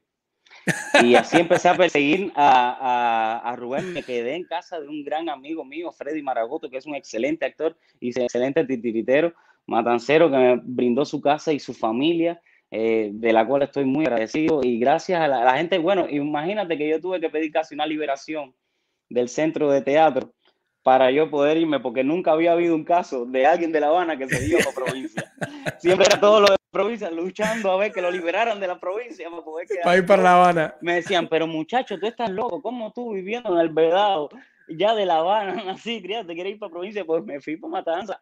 Y 1.04 1.16
así 1.16 1.38
empecé 1.40 1.70
a 1.70 1.76
perseguir 1.76 2.32
a, 2.36 3.40
a, 3.42 3.52
a, 3.52 3.56
Rubén. 3.56 3.94
Me 3.94 4.04
quedé 4.04 4.36
en 4.36 4.44
casa 4.44 4.80
de 4.80 4.88
un 4.88 5.04
gran 5.04 5.28
amigo 5.30 5.66
mío, 5.66 5.92
Freddy 5.92 6.22
Maragoto, 6.22 6.70
que 6.70 6.78
es 6.78 6.86
un 6.86 6.96
excelente 6.96 7.46
actor 7.46 7.76
y 8.00 8.10
excelente 8.10 8.64
titiritero, 8.66 9.34
matancero, 9.66 10.30
que 10.30 10.38
me 10.38 10.62
brindó 10.64 11.04
su 11.04 11.20
casa 11.20 11.52
y 11.52 11.60
su 11.60 11.74
familia, 11.74 12.42
eh, 12.72 13.10
de 13.14 13.34
la 13.34 13.46
cual 13.46 13.64
estoy 13.64 13.86
muy 13.86 14.06
agradecido. 14.06 14.62
Y 14.64 14.80
gracias 14.80 15.20
a 15.20 15.28
la, 15.28 15.42
a 15.42 15.46
la, 15.46 15.58
gente, 15.58 15.78
bueno, 15.80 16.08
imagínate 16.10 16.78
que 16.78 16.90
yo 16.90 17.02
tuve 17.02 17.20
que 17.20 17.30
pedir 17.30 17.52
casi 17.52 17.76
una 17.76 17.86
liberación 17.86 18.54
del 19.10 19.30
centro 19.30 19.72
de 19.72 19.82
teatro 19.82 20.34
para 20.88 21.12
yo 21.12 21.30
poder 21.30 21.58
irme, 21.58 21.82
porque 21.82 22.02
nunca 22.02 22.32
había 22.32 22.54
habido 22.54 22.74
un 22.74 22.86
caso 22.86 23.26
de 23.26 23.46
alguien 23.46 23.74
de 23.74 23.82
La 23.82 23.88
Habana 23.88 24.18
que 24.18 24.26
se 24.26 24.40
dio 24.46 24.58
a 24.58 24.74
provincia. 24.74 25.34
Siempre 25.80 26.06
era 26.08 26.18
todo 26.18 26.40
lo 26.40 26.48
de 26.48 26.56
provincia, 26.72 27.12
luchando 27.12 27.70
a 27.70 27.76
ver 27.76 27.92
que 27.92 28.02
lo 28.02 28.10
liberaran 28.10 28.58
de 28.58 28.68
la 28.68 28.80
provincia 28.80 29.30
para 29.30 29.44
poder 29.44 29.68
quedar. 29.68 29.84
Para 29.84 29.98
ir 29.98 30.06
para 30.06 30.24
La 30.24 30.36
Habana. 30.36 30.76
Me 30.80 30.96
decían, 30.96 31.28
pero 31.28 31.46
muchacho, 31.46 32.00
tú 32.00 32.08
estás 32.08 32.30
loco, 32.30 32.62
¿cómo 32.62 32.94
tú 32.94 33.12
viviendo 33.12 33.54
en 33.54 33.60
el 33.60 33.68
Vedado, 33.68 34.30
ya 34.70 34.96
de 34.96 35.06
La 35.06 35.18
Habana, 35.18 35.62
así, 35.72 36.02
criado, 36.02 36.26
te 36.26 36.36
quieres 36.36 36.54
ir 36.54 36.60
para 36.60 36.72
provincia? 36.72 37.04
Pues 37.04 37.22
me 37.26 37.42
fui 37.42 37.58
para 37.58 37.72
Matanza 37.72 38.18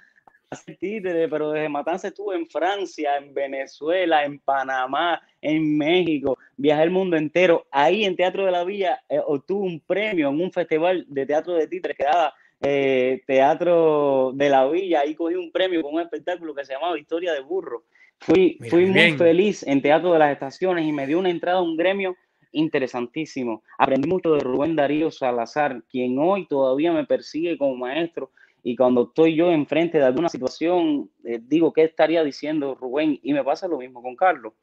pero 1.29 1.51
desde 1.51 1.69
Matanza 1.69 2.07
estuve 2.07 2.35
en 2.35 2.47
Francia, 2.47 3.17
en 3.17 3.33
Venezuela, 3.33 4.23
en 4.23 4.39
Panamá, 4.39 5.21
en 5.41 5.77
México, 5.77 6.37
viajé 6.57 6.83
el 6.83 6.91
mundo 6.91 7.17
entero. 7.17 7.65
Ahí 7.71 8.05
en 8.05 8.15
Teatro 8.15 8.45
de 8.45 8.51
la 8.51 8.63
Villa 8.63 9.03
eh, 9.09 9.19
obtuve 9.25 9.65
un 9.65 9.79
premio 9.79 10.29
en 10.29 10.41
un 10.41 10.51
festival 10.51 11.05
de 11.07 11.25
teatro 11.25 11.53
de 11.53 11.67
títeres 11.67 11.97
que 11.97 12.03
daba 12.03 12.33
eh, 12.61 13.21
Teatro 13.27 14.31
de 14.33 14.49
la 14.49 14.67
Villa, 14.67 15.01
ahí 15.01 15.15
cogí 15.15 15.35
un 15.35 15.51
premio 15.51 15.81
con 15.81 15.95
un 15.95 16.01
espectáculo 16.01 16.55
que 16.55 16.65
se 16.65 16.73
llamaba 16.73 16.97
Historia 16.97 17.33
de 17.33 17.41
Burro. 17.41 17.83
Fui, 18.19 18.57
fui 18.69 18.85
muy 18.85 19.11
feliz 19.13 19.63
en 19.63 19.81
Teatro 19.81 20.13
de 20.13 20.19
las 20.19 20.31
Estaciones 20.31 20.85
y 20.85 20.91
me 20.91 21.05
dio 21.05 21.19
una 21.19 21.29
entrada 21.29 21.59
a 21.59 21.61
un 21.61 21.75
gremio 21.75 22.15
interesantísimo. 22.51 23.63
Aprendí 23.77 24.07
mucho 24.07 24.33
de 24.33 24.39
Rubén 24.39 24.75
Darío 24.75 25.11
Salazar, 25.11 25.83
quien 25.89 26.17
hoy 26.17 26.47
todavía 26.47 26.91
me 26.93 27.05
persigue 27.05 27.57
como 27.57 27.75
maestro. 27.75 28.31
Y 28.63 28.75
cuando 28.75 29.03
estoy 29.03 29.35
yo 29.35 29.51
enfrente 29.51 29.99
de 29.99 30.05
alguna 30.05 30.29
situación, 30.29 31.11
eh, 31.23 31.39
digo, 31.39 31.71
¿qué 31.71 31.83
estaría 31.83 32.23
diciendo 32.23 32.73
Rubén? 32.73 33.19
Y 33.21 33.33
me 33.33 33.43
pasa 33.43 33.67
lo 33.67 33.77
mismo 33.77 34.01
con 34.01 34.15
Carlos. 34.15 34.53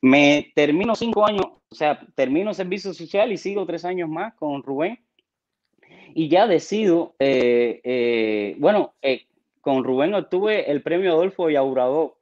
Me 0.00 0.52
termino 0.54 0.94
cinco 0.94 1.26
años, 1.26 1.46
o 1.68 1.74
sea, 1.74 2.06
termino 2.14 2.54
servicio 2.54 2.94
social 2.94 3.32
y 3.32 3.36
sigo 3.36 3.66
tres 3.66 3.84
años 3.84 4.08
más 4.08 4.34
con 4.34 4.62
Rubén 4.62 5.00
y 6.18 6.28
ya 6.28 6.48
decido, 6.48 7.14
eh, 7.20 7.80
eh, 7.84 8.56
bueno, 8.58 8.92
eh, 9.02 9.26
con 9.60 9.84
Rubén 9.84 10.14
obtuve 10.14 10.68
el 10.68 10.82
premio 10.82 11.12
Adolfo 11.12 11.48
Yauradó 11.48 12.18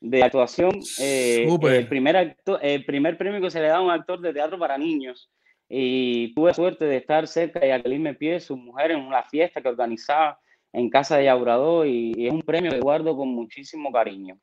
de 0.00 0.22
actuación, 0.22 0.78
el, 1.00 1.88
primer 1.88 2.16
acto, 2.16 2.60
el 2.60 2.84
primer 2.84 3.18
premio 3.18 3.40
que 3.40 3.50
se 3.50 3.60
le 3.60 3.66
da 3.66 3.78
a 3.78 3.80
un 3.80 3.90
actor 3.90 4.20
de 4.20 4.32
teatro 4.32 4.60
para 4.60 4.78
niños. 4.78 5.28
Y 5.68 6.32
tuve 6.34 6.54
suerte 6.54 6.84
de 6.84 6.98
estar 6.98 7.26
cerca 7.26 7.58
de 7.58 7.70
Jacqueline 7.70 8.14
Pie, 8.14 8.38
su 8.38 8.56
mujer, 8.56 8.92
en 8.92 9.00
una 9.00 9.24
fiesta 9.24 9.60
que 9.60 9.70
organizaba 9.70 10.38
en 10.72 10.88
casa 10.88 11.16
de 11.16 11.24
Yauradó 11.24 11.84
y, 11.84 12.12
y 12.16 12.28
es 12.28 12.32
un 12.32 12.42
premio 12.42 12.70
que 12.70 12.78
guardo 12.78 13.16
con 13.16 13.26
muchísimo 13.26 13.90
cariño. 13.90 14.38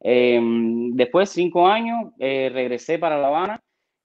Em, 0.00 0.92
después, 0.92 1.28
cinco 1.28 1.66
años, 1.66 2.12
regresé 2.18 2.98
para 2.98 3.18
La 3.18 3.28
Habana 3.28 3.60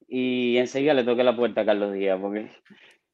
y 0.05 0.57
enseguida 0.57 0.93
le 0.93 1.05
toqué 1.05 1.23
la 1.23 1.33
puerta 1.33 1.61
a 1.61 1.65
Carlos 1.65 1.93
Díaz, 1.93 2.19
porque 2.19 2.49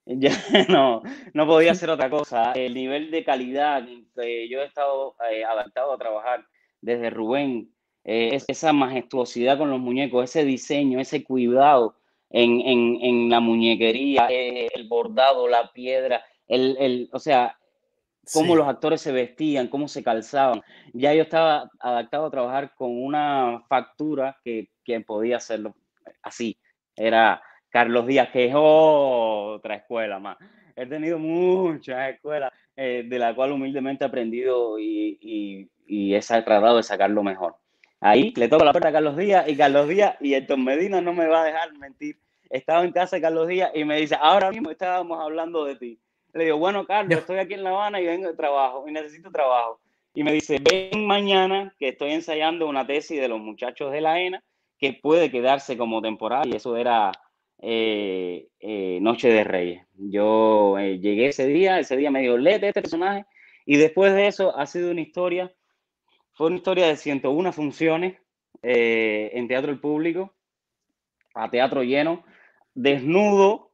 ya 0.18 0.32
no, 0.70 1.04
no 1.34 1.46
podía 1.46 1.72
hacer 1.72 1.90
otra 1.90 2.10
cosa. 2.10 2.54
El 2.54 2.74
nivel 2.74 3.12
de 3.12 3.24
calidad 3.24 3.86
que 4.16 4.50
yo 4.50 4.62
he 4.62 4.66
estado 4.66 5.16
eh, 5.32 5.44
adaptado 5.44 5.94
a 5.94 5.98
trabajar 5.98 6.46
desde 6.82 7.12
Rubén, 7.12 7.72
eh, 8.04 8.30
es 8.34 8.46
esa 8.48 8.74
majestuosidad 8.74 9.58
con 9.58 9.70
los 9.70 9.80
muñecos, 9.80 10.24
ese 10.24 10.44
diseño, 10.44 11.00
ese 11.00 11.24
cuidado 11.24 11.96
en, 12.32 12.62
en, 12.62 12.98
en 13.02 13.30
la 13.30 13.40
muñequería, 13.40 14.28
eh, 14.30 14.68
el 14.74 14.88
bordado, 14.88 15.48
la 15.48 15.72
piedra, 15.74 16.24
el, 16.48 16.76
el 16.80 17.10
o 17.12 17.20
sea, 17.20 17.58
cómo 18.34 18.54
sí. 18.54 18.58
los 18.58 18.68
actores 18.68 19.02
se 19.02 19.12
vestían, 19.12 19.68
cómo 19.68 19.88
se 19.88 20.04
calzaban. 20.04 20.64
Ya 20.94 21.14
yo 21.14 21.22
estaba 21.22 21.70
adaptado 21.80 22.26
a 22.26 22.32
trabajar 22.32 22.74
con 22.74 22.92
una 22.92 23.64
factura 23.70 24.40
que, 24.44 24.70
que 24.84 25.02
podía 25.02 25.38
hacerlo 25.38 25.76
así. 26.24 26.58
Era 26.96 27.44
Carlos 27.70 28.08
Díaz, 28.08 28.30
que 28.30 28.46
es 28.46 28.54
otra 28.56 29.76
escuela 29.76 30.20
más. 30.20 30.38
He 30.76 30.86
tenido 30.86 31.20
muchas 31.20 32.14
escuelas 32.14 32.52
eh, 32.76 33.04
de 33.06 33.20
la 33.20 33.36
cual 33.36 33.52
humildemente 33.52 34.04
he 34.04 34.08
aprendido 34.08 34.80
y, 34.80 35.18
y, 35.22 35.70
y 35.86 36.16
he 36.16 36.20
tratado 36.20 36.78
de 36.78 36.84
sacar 36.84 37.10
lo 37.10 37.24
mejor. 37.24 37.56
Ahí 38.02 38.34
le 38.36 38.48
toco 38.48 38.64
la 38.64 38.72
puerta 38.72 38.90
a 38.90 38.94
Carlos 38.94 39.18
Díaz 39.18 39.48
y 39.50 39.58
Carlos 39.58 39.88
Díaz 39.90 40.16
y 40.22 40.34
Héctor 40.34 40.58
Medina 40.58 41.02
no 41.02 41.14
me 41.14 41.28
va 41.28 41.42
a 41.42 41.46
dejar 41.46 41.74
mentir. 41.74 42.18
Estaba 42.50 42.84
en 42.84 42.92
casa 42.92 43.18
de 43.18 43.22
Carlos 43.22 43.48
Díaz 43.48 43.72
y 43.76 43.84
me 43.84 43.98
dice, 43.98 44.16
ahora 44.20 44.50
mismo 44.52 44.72
estábamos 44.72 45.20
hablando 45.20 45.66
de 45.66 45.76
ti. 45.76 46.00
Le 46.34 46.46
digo, 46.46 46.58
bueno, 46.58 46.86
Carlos, 46.86 47.20
estoy 47.20 47.40
aquí 47.40 47.56
en 47.56 47.64
La 47.64 47.72
Habana 47.72 48.00
y 48.00 48.06
vengo 48.06 48.28
de 48.28 48.36
trabajo 48.36 48.86
y 48.88 48.92
necesito 48.92 49.32
trabajo. 49.32 49.82
Y 50.14 50.24
me 50.24 50.32
dice, 50.32 50.60
ven 50.60 51.06
mañana 51.06 51.74
que 51.78 51.90
estoy 51.90 52.12
ensayando 52.12 52.68
una 52.68 52.88
tesis 52.88 53.20
de 53.20 53.28
los 53.28 53.40
muchachos 53.40 53.92
de 53.92 54.02
la 54.02 54.20
ENA 54.20 54.44
que 54.78 54.94
puede 54.94 55.30
quedarse 55.30 55.78
como 55.78 56.02
temporal 56.02 56.48
y 56.48 56.56
eso 56.56 56.78
era 56.78 57.12
eh, 57.62 58.48
eh, 58.60 59.00
Noche 59.02 59.28
de 59.30 59.44
Reyes. 59.44 59.86
Yo 59.96 60.78
eh, 60.80 61.00
llegué 61.00 61.28
ese 61.28 61.46
día, 61.46 61.80
ese 61.80 61.98
día 61.98 62.10
me 62.10 62.22
dio 62.22 62.38
de 62.38 62.56
este 62.56 62.74
personaje 62.74 63.26
y 63.66 63.76
después 63.78 64.14
de 64.14 64.28
eso 64.28 64.58
ha 64.58 64.66
sido 64.66 64.92
una 64.92 65.02
historia, 65.02 65.54
fue 66.32 66.48
una 66.48 66.56
historia 66.56 66.88
de 66.88 66.96
101 66.96 67.52
funciones 67.52 68.18
en 68.62 69.48
teatro 69.48 69.72
el 69.72 69.80
público, 69.80 70.36
a 71.34 71.50
teatro 71.50 71.84
lleno, 71.84 72.26
desnudo, 72.74 73.72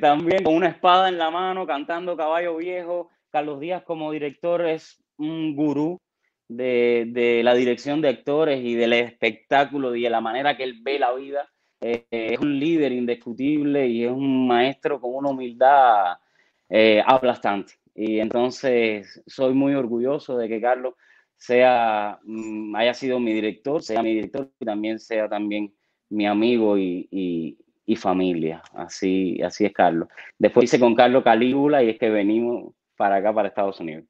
también 0.00 0.42
con 0.42 0.54
una 0.54 0.68
espada 0.68 1.08
en 1.08 1.18
la 1.18 1.30
mano, 1.30 1.66
cantando 1.66 2.16
Caballo 2.16 2.56
Viejo. 2.56 3.10
Carlos 3.30 3.60
Díaz 3.60 3.84
como 3.84 4.10
director 4.10 4.66
es 4.66 5.00
un 5.16 5.54
gurú 5.54 6.00
de 6.48 7.40
la 7.44 7.54
dirección 7.54 8.00
de 8.00 8.08
actores 8.08 8.64
y 8.64 8.74
del 8.74 8.94
espectáculo 8.94 9.94
y 9.94 10.02
de 10.02 10.10
la 10.10 10.20
manera 10.20 10.56
que 10.56 10.64
él 10.64 10.80
ve 10.82 10.98
la 10.98 11.12
vida 11.12 11.48
es 11.80 12.38
un 12.38 12.58
líder 12.58 12.92
indiscutible 12.92 13.86
y 13.86 14.04
es 14.04 14.10
un 14.10 14.46
maestro 14.46 15.00
con 15.00 15.14
una 15.14 15.30
humildad 15.30 16.18
eh, 16.68 17.02
aplastante. 17.04 17.74
Y 17.94 18.20
entonces 18.20 19.22
soy 19.26 19.54
muy 19.54 19.74
orgulloso 19.74 20.36
de 20.36 20.48
que 20.48 20.60
Carlos 20.60 20.94
sea, 21.36 22.18
mm, 22.22 22.74
haya 22.76 22.94
sido 22.94 23.18
mi 23.18 23.32
director, 23.32 23.82
sea 23.82 24.02
mi 24.02 24.14
director 24.14 24.50
y 24.60 24.64
también 24.64 24.98
sea 24.98 25.28
también 25.28 25.74
mi 26.10 26.26
amigo 26.26 26.76
y, 26.78 27.08
y, 27.10 27.58
y 27.86 27.96
familia. 27.96 28.62
Así, 28.74 29.40
así 29.42 29.64
es 29.64 29.72
Carlos. 29.72 30.08
Después 30.38 30.64
hice 30.64 30.78
con 30.78 30.94
Carlos 30.94 31.24
Calígula 31.24 31.82
y 31.82 31.90
es 31.90 31.98
que 31.98 32.10
venimos 32.10 32.74
para 32.96 33.16
acá, 33.16 33.32
para 33.32 33.48
Estados 33.48 33.80
Unidos. 33.80 34.04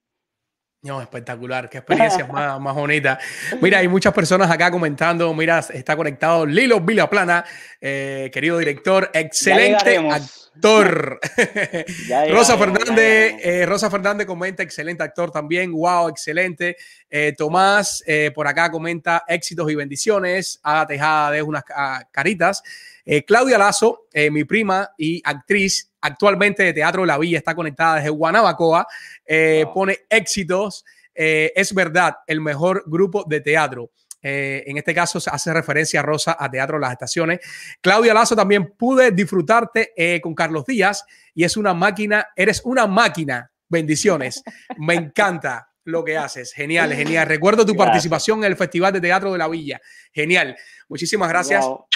No, 0.83 1.03
espectacular, 1.03 1.69
qué 1.69 1.79
experiencia 1.79 2.27
más, 2.33 2.59
más 2.59 2.75
bonita. 2.75 3.19
Mira, 3.61 3.79
hay 3.79 3.89
muchas 3.89 4.15
personas 4.15 4.51
acá 4.51 4.71
comentando. 4.71 5.33
Mira, 5.35 5.59
está 5.59 5.95
conectado 5.95 6.47
Lilo 6.47 6.81
Vilaplana, 6.81 7.45
eh, 7.81 8.31
querido 8.33 8.57
director, 8.57 9.11
excelente 9.13 9.99
actor. 9.99 11.21
Rosa 12.31 12.57
Fernández, 12.57 13.35
eh, 13.43 13.67
Rosa 13.67 13.91
Fernández 13.91 14.27
comenta, 14.27 14.63
excelente 14.63 15.03
actor 15.03 15.31
también. 15.31 15.71
Wow, 15.71 16.09
excelente. 16.09 16.77
Eh, 17.11 17.35
Tomás 17.37 18.03
por 18.35 18.49
acá 18.49 18.71
comenta 18.71 19.25
éxitos 19.29 19.71
y 19.71 19.75
bendiciones. 19.75 20.61
Ada 20.63 20.87
Tejada 20.87 21.31
de 21.33 21.43
unas 21.43 21.63
caritas. 22.11 22.63
Eh, 23.05 23.25
Claudia 23.25 23.59
Lazo, 23.59 24.07
eh, 24.13 24.31
mi 24.31 24.45
prima 24.45 24.91
y 24.97 25.23
actriz, 25.25 25.91
actualmente 26.01 26.63
de 26.63 26.73
Teatro 26.73 27.05
La 27.05 27.19
Villa, 27.19 27.39
está 27.39 27.55
conectada 27.55 27.97
desde 27.97 28.11
Guanabacoa, 28.11 28.87
eh, 29.25 29.63
wow. 29.65 29.75
pone 29.75 29.99
éxitos. 30.09 30.85
es 31.13 31.75
verdad, 31.75 32.17
el 32.27 32.41
mejor 32.41 32.85
grupo 32.87 33.25
de 33.29 33.41
teatro. 33.41 33.91
en 34.23 34.77
este 34.79 34.95
caso 34.95 35.21
se 35.21 35.29
hace 35.29 35.53
referencia 35.53 36.01
a 36.01 36.03
Rosa 36.03 36.37
a 36.39 36.51
Teatro 36.51 36.79
Las 36.79 36.93
Estaciones. 36.93 37.41
Claudia 37.83 38.15
Lazo 38.15 38.35
también 38.37 38.73
pude 38.77 39.11
disfrutarte 39.11 39.93
con 40.23 40.35
Carlos 40.35 40.65
Díaz 40.65 41.05
y 41.35 41.45
es 41.45 41.59
una 41.59 41.75
máquina, 41.75 42.29
eres 42.37 42.63
una 42.65 42.87
máquina. 42.87 43.51
Bendiciones. 43.69 44.43
Me 44.79 44.95
encanta 44.95 45.69
lo 45.85 46.05
que 46.05 46.17
haces. 46.17 46.53
Genial, 46.55 46.95
genial. 46.95 47.27
Recuerdo 47.27 47.67
tu 47.67 47.73
gracias. 47.73 47.87
participación 47.87 48.39
en 48.39 48.45
el 48.45 48.57
Festival 48.57 48.93
de 48.93 49.01
Teatro 49.01 49.33
de 49.33 49.39
la 49.39 49.49
Villa. 49.49 49.81
Genial. 50.13 50.57
Muchísimas 50.89 51.29
gracias. 51.29 51.65
Wow 51.65 51.87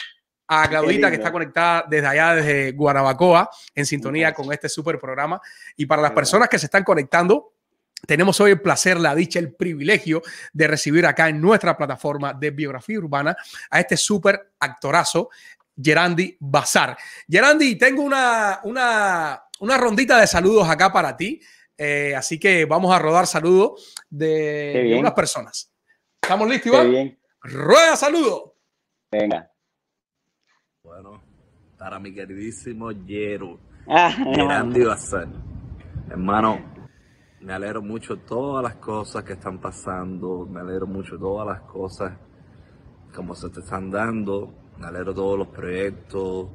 a 0.46 0.68
Claudita 0.68 1.10
que 1.10 1.16
está 1.16 1.32
conectada 1.32 1.84
desde 1.88 2.06
allá, 2.06 2.34
desde 2.34 2.72
Guanabacoa, 2.72 3.48
en 3.74 3.86
sintonía 3.86 4.34
con 4.34 4.52
este 4.52 4.68
súper 4.68 4.98
programa. 4.98 5.40
Y 5.76 5.86
para 5.86 6.02
las 6.02 6.12
personas 6.12 6.48
que 6.48 6.58
se 6.58 6.66
están 6.66 6.84
conectando, 6.84 7.54
tenemos 8.06 8.38
hoy 8.40 8.52
el 8.52 8.60
placer, 8.60 8.98
la 8.98 9.14
dicha, 9.14 9.38
el 9.38 9.54
privilegio 9.54 10.22
de 10.52 10.66
recibir 10.66 11.06
acá 11.06 11.28
en 11.28 11.40
nuestra 11.40 11.76
plataforma 11.76 12.34
de 12.34 12.50
biografía 12.50 12.98
urbana 12.98 13.36
a 13.70 13.80
este 13.80 13.96
súper 13.96 14.52
actorazo, 14.60 15.30
Gerandi 15.80 16.36
Bazar. 16.38 16.96
Gerandi, 17.28 17.76
tengo 17.76 18.02
una, 18.02 18.60
una, 18.64 19.42
una 19.60 19.78
rondita 19.78 20.20
de 20.20 20.26
saludos 20.26 20.68
acá 20.68 20.92
para 20.92 21.16
ti. 21.16 21.40
Eh, 21.76 22.14
así 22.16 22.38
que 22.38 22.66
vamos 22.66 22.94
a 22.94 22.98
rodar 22.98 23.26
saludos 23.26 23.94
de, 24.08 24.84
de, 24.88 24.96
unas 24.96 25.12
personas. 25.12 25.72
¿Estamos 26.22 26.48
listos, 26.48 26.66
Iván? 26.66 26.90
bien. 26.90 27.18
Rueda 27.42 27.96
saludo. 27.96 28.56
Venga. 29.10 29.50
Bueno, 30.84 31.22
para 31.78 31.98
mi 31.98 32.12
queridísimo 32.12 32.92
Yero, 32.92 33.58
Ah, 33.88 34.10
Gerandi 34.10 34.84
Bazar. 34.84 35.28
Hermano, 36.10 36.58
me 37.40 37.54
alegro 37.54 37.80
mucho 37.80 38.16
de 38.16 38.22
todas 38.22 38.62
las 38.62 38.74
cosas 38.76 39.24
que 39.24 39.32
están 39.32 39.58
pasando, 39.62 40.46
me 40.46 40.60
alegro 40.60 40.86
mucho 40.86 41.14
de 41.14 41.20
todas 41.20 41.46
las 41.46 41.62
cosas 41.62 42.12
como 43.14 43.34
se 43.34 43.48
te 43.48 43.60
están 43.60 43.90
dando, 43.90 44.52
me 44.78 44.86
alegro 44.86 45.12
de 45.12 45.16
todos 45.16 45.38
los 45.38 45.48
proyectos, 45.48 46.48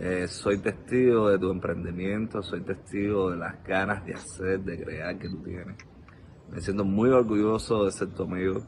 eh, 0.00 0.26
soy 0.28 0.58
testigo 0.58 1.30
de 1.30 1.38
tu 1.38 1.50
emprendimiento, 1.50 2.42
soy 2.42 2.60
testigo 2.60 3.30
de 3.30 3.38
las 3.38 3.64
ganas 3.64 4.04
de 4.04 4.12
hacer, 4.12 4.60
de 4.60 4.84
crear 4.84 5.18
que 5.18 5.30
tú 5.30 5.38
tienes. 5.42 5.76
Me 6.50 6.60
siento 6.60 6.84
muy 6.84 7.08
orgulloso 7.08 7.86
de 7.86 7.92
ser 7.92 8.08
tu 8.08 8.24
amigo. 8.24 8.60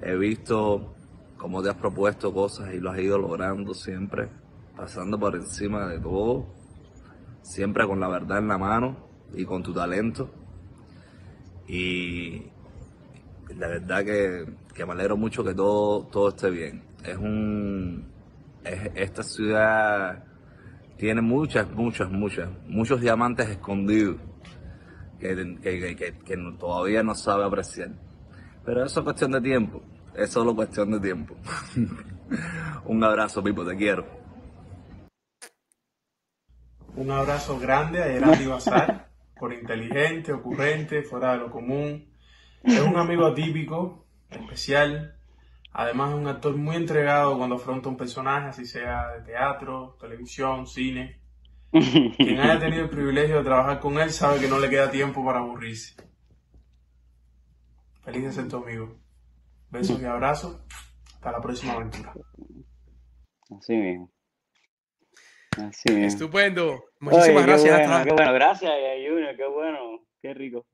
He 0.00 0.14
visto 0.16 0.94
cómo 1.42 1.60
te 1.60 1.70
has 1.70 1.74
propuesto 1.74 2.32
cosas 2.32 2.72
y 2.72 2.78
lo 2.78 2.92
has 2.92 3.00
ido 3.00 3.18
logrando 3.18 3.74
siempre, 3.74 4.28
pasando 4.76 5.18
por 5.18 5.34
encima 5.34 5.88
de 5.88 5.98
todo, 5.98 6.46
siempre 7.42 7.84
con 7.84 7.98
la 7.98 8.06
verdad 8.06 8.38
en 8.38 8.46
la 8.46 8.58
mano 8.58 8.96
y 9.34 9.44
con 9.44 9.60
tu 9.60 9.74
talento. 9.74 10.30
Y 11.66 12.44
la 13.56 13.66
verdad 13.66 14.04
que, 14.04 14.46
que 14.72 14.86
me 14.86 14.92
alegro 14.92 15.16
mucho 15.16 15.42
que 15.42 15.52
todo, 15.52 16.06
todo 16.06 16.28
esté 16.28 16.48
bien. 16.48 16.84
Es 17.04 17.16
un, 17.16 18.06
es- 18.64 18.90
esta 18.94 19.24
ciudad 19.24 20.22
tiene 20.96 21.22
muchas, 21.22 21.68
muchas, 21.72 22.08
muchas, 22.08 22.48
muchos 22.68 23.00
diamantes 23.00 23.48
escondidos 23.48 24.16
que, 25.18 25.56
que- 25.60 25.96
que- 25.96 26.18
que- 26.24 26.54
todavía 26.56 27.02
no 27.02 27.16
sabe 27.16 27.44
apreciar. 27.44 27.90
Pero 28.64 28.84
eso 28.84 29.00
es 29.00 29.04
cuestión 29.04 29.32
de 29.32 29.40
tiempo, 29.40 29.82
es 30.14 30.30
solo 30.30 30.54
cuestión 30.54 30.90
de 30.92 31.00
tiempo. 31.00 31.34
Un 32.84 33.04
abrazo, 33.04 33.42
Pipo, 33.42 33.64
te 33.64 33.76
quiero. 33.76 34.06
Un 36.94 37.10
abrazo 37.10 37.58
grande 37.58 38.02
a 38.02 38.06
Gerardi 38.06 38.46
Bazar, 38.48 39.08
por 39.38 39.52
inteligente, 39.52 40.32
ocurrente, 40.32 41.02
fuera 41.02 41.32
de 41.32 41.38
lo 41.38 41.50
común. 41.50 42.12
Es 42.62 42.80
un 42.80 42.96
amigo 42.96 43.26
atípico, 43.26 44.06
especial. 44.30 45.16
Además 45.72 46.10
es 46.10 46.16
un 46.16 46.26
actor 46.26 46.56
muy 46.56 46.76
entregado 46.76 47.36
cuando 47.38 47.56
afronta 47.56 47.88
un 47.88 47.96
personaje, 47.96 48.48
así 48.48 48.66
sea 48.66 49.08
de 49.12 49.22
teatro, 49.22 49.96
televisión, 50.00 50.66
cine. 50.66 51.20
Quien 51.70 52.38
haya 52.38 52.58
tenido 52.58 52.82
el 52.84 52.90
privilegio 52.90 53.38
de 53.38 53.44
trabajar 53.44 53.80
con 53.80 53.98
él 53.98 54.10
sabe 54.10 54.38
que 54.38 54.48
no 54.48 54.58
le 54.58 54.68
queda 54.68 54.90
tiempo 54.90 55.24
para 55.24 55.38
aburrirse. 55.38 55.96
Feliz 58.02 58.24
de 58.24 58.32
ser 58.32 58.48
tu 58.48 58.58
amigo. 58.58 59.01
Besos 59.72 60.00
y 60.00 60.04
abrazos. 60.04 60.60
Hasta 61.14 61.32
la 61.32 61.40
próxima 61.40 61.72
aventura. 61.74 62.12
Así 63.58 63.76
mismo. 63.76 64.10
Así 65.56 65.90
mismo. 65.92 66.06
Estupendo. 66.06 66.66
Oye, 66.72 66.80
Muchísimas 67.00 67.42
qué 67.44 67.50
gracias. 67.50 67.78
Bueno, 67.78 67.92
Hasta- 67.94 68.04
qué 68.04 68.12
bueno, 68.14 68.32
gracias, 68.32 68.72
Junior, 69.08 69.36
qué 69.36 69.46
bueno, 69.46 69.78
qué 70.20 70.34
rico. 70.34 70.66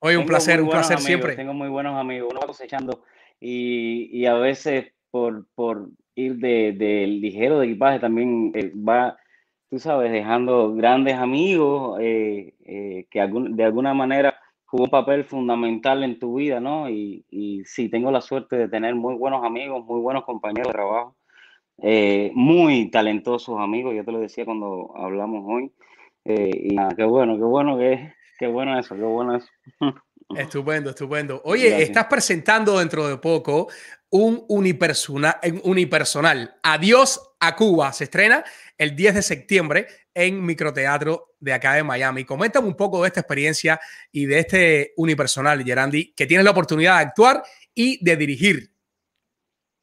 Oye, 0.00 0.16
un 0.16 0.22
Tengo 0.22 0.28
placer, 0.28 0.60
un 0.62 0.68
placer 0.70 0.96
amigos, 0.96 1.06
siempre. 1.06 1.36
Tengo 1.36 1.54
muy 1.54 1.68
buenos 1.68 1.98
amigos, 1.98 2.28
uno 2.30 2.40
va 2.40 2.46
cosechando 2.46 3.04
y, 3.40 4.08
y 4.16 4.26
a 4.26 4.34
veces 4.34 4.92
por, 5.10 5.46
por 5.54 5.88
ir 6.14 6.36
de, 6.36 6.72
de 6.72 7.06
ligero 7.06 7.58
de 7.58 7.66
equipaje 7.66 7.98
también 7.98 8.52
eh, 8.54 8.72
va, 8.76 9.16
tú 9.70 9.78
sabes, 9.78 10.12
dejando 10.12 10.74
grandes 10.74 11.14
amigos 11.14 11.98
eh, 12.00 12.54
eh, 12.64 13.06
que 13.10 13.20
algún- 13.20 13.56
de 13.56 13.64
alguna 13.64 13.92
manera 13.94 14.40
jugó 14.68 14.84
un 14.84 14.90
papel 14.90 15.24
fundamental 15.24 16.04
en 16.04 16.18
tu 16.18 16.34
vida, 16.36 16.60
¿no? 16.60 16.88
Y, 16.90 17.24
y 17.30 17.64
sí, 17.64 17.88
tengo 17.88 18.10
la 18.10 18.20
suerte 18.20 18.56
de 18.56 18.68
tener 18.68 18.94
muy 18.94 19.14
buenos 19.14 19.44
amigos, 19.44 19.84
muy 19.84 20.00
buenos 20.00 20.24
compañeros 20.24 20.68
de 20.68 20.72
trabajo, 20.74 21.16
eh, 21.82 22.30
muy 22.34 22.90
talentosos 22.90 23.58
amigos, 23.58 23.94
yo 23.96 24.04
te 24.04 24.12
lo 24.12 24.20
decía 24.20 24.44
cuando 24.44 24.92
hablamos 24.96 25.44
hoy. 25.46 25.72
eh, 26.24 26.50
y 26.70 26.74
nada, 26.74 26.90
qué 26.96 27.04
bueno, 27.04 27.36
qué 27.36 27.44
bueno 27.44 27.78
que 27.78 28.12
qué 28.38 28.46
bueno 28.46 28.78
eso, 28.78 28.94
qué 28.94 29.02
bueno 29.02 29.36
eso. 29.36 29.48
Estupendo, 30.36 30.90
estupendo. 30.90 31.40
Oye, 31.44 31.68
Gracias. 31.70 31.88
estás 31.88 32.04
presentando 32.04 32.78
dentro 32.78 33.08
de 33.08 33.16
poco 33.16 33.68
un 34.10 34.44
unipersonal, 34.48 35.36
un 35.42 35.60
unipersonal. 35.64 36.54
Adiós 36.62 37.34
a 37.40 37.56
Cuba. 37.56 37.92
Se 37.94 38.04
estrena 38.04 38.44
el 38.76 38.94
10 38.94 39.14
de 39.14 39.22
septiembre 39.22 39.86
en 40.18 40.44
Microteatro 40.44 41.34
de 41.38 41.52
acá 41.52 41.74
de 41.74 41.84
Miami. 41.84 42.24
Coméntame 42.24 42.66
un 42.66 42.74
poco 42.74 43.00
de 43.02 43.06
esta 43.06 43.20
experiencia 43.20 43.78
y 44.10 44.26
de 44.26 44.40
este 44.40 44.92
unipersonal, 44.96 45.62
Gerandi, 45.62 46.12
que 46.12 46.26
tienes 46.26 46.44
la 46.44 46.50
oportunidad 46.50 46.96
de 46.96 47.04
actuar 47.04 47.42
y 47.72 48.04
de 48.04 48.16
dirigir. 48.16 48.70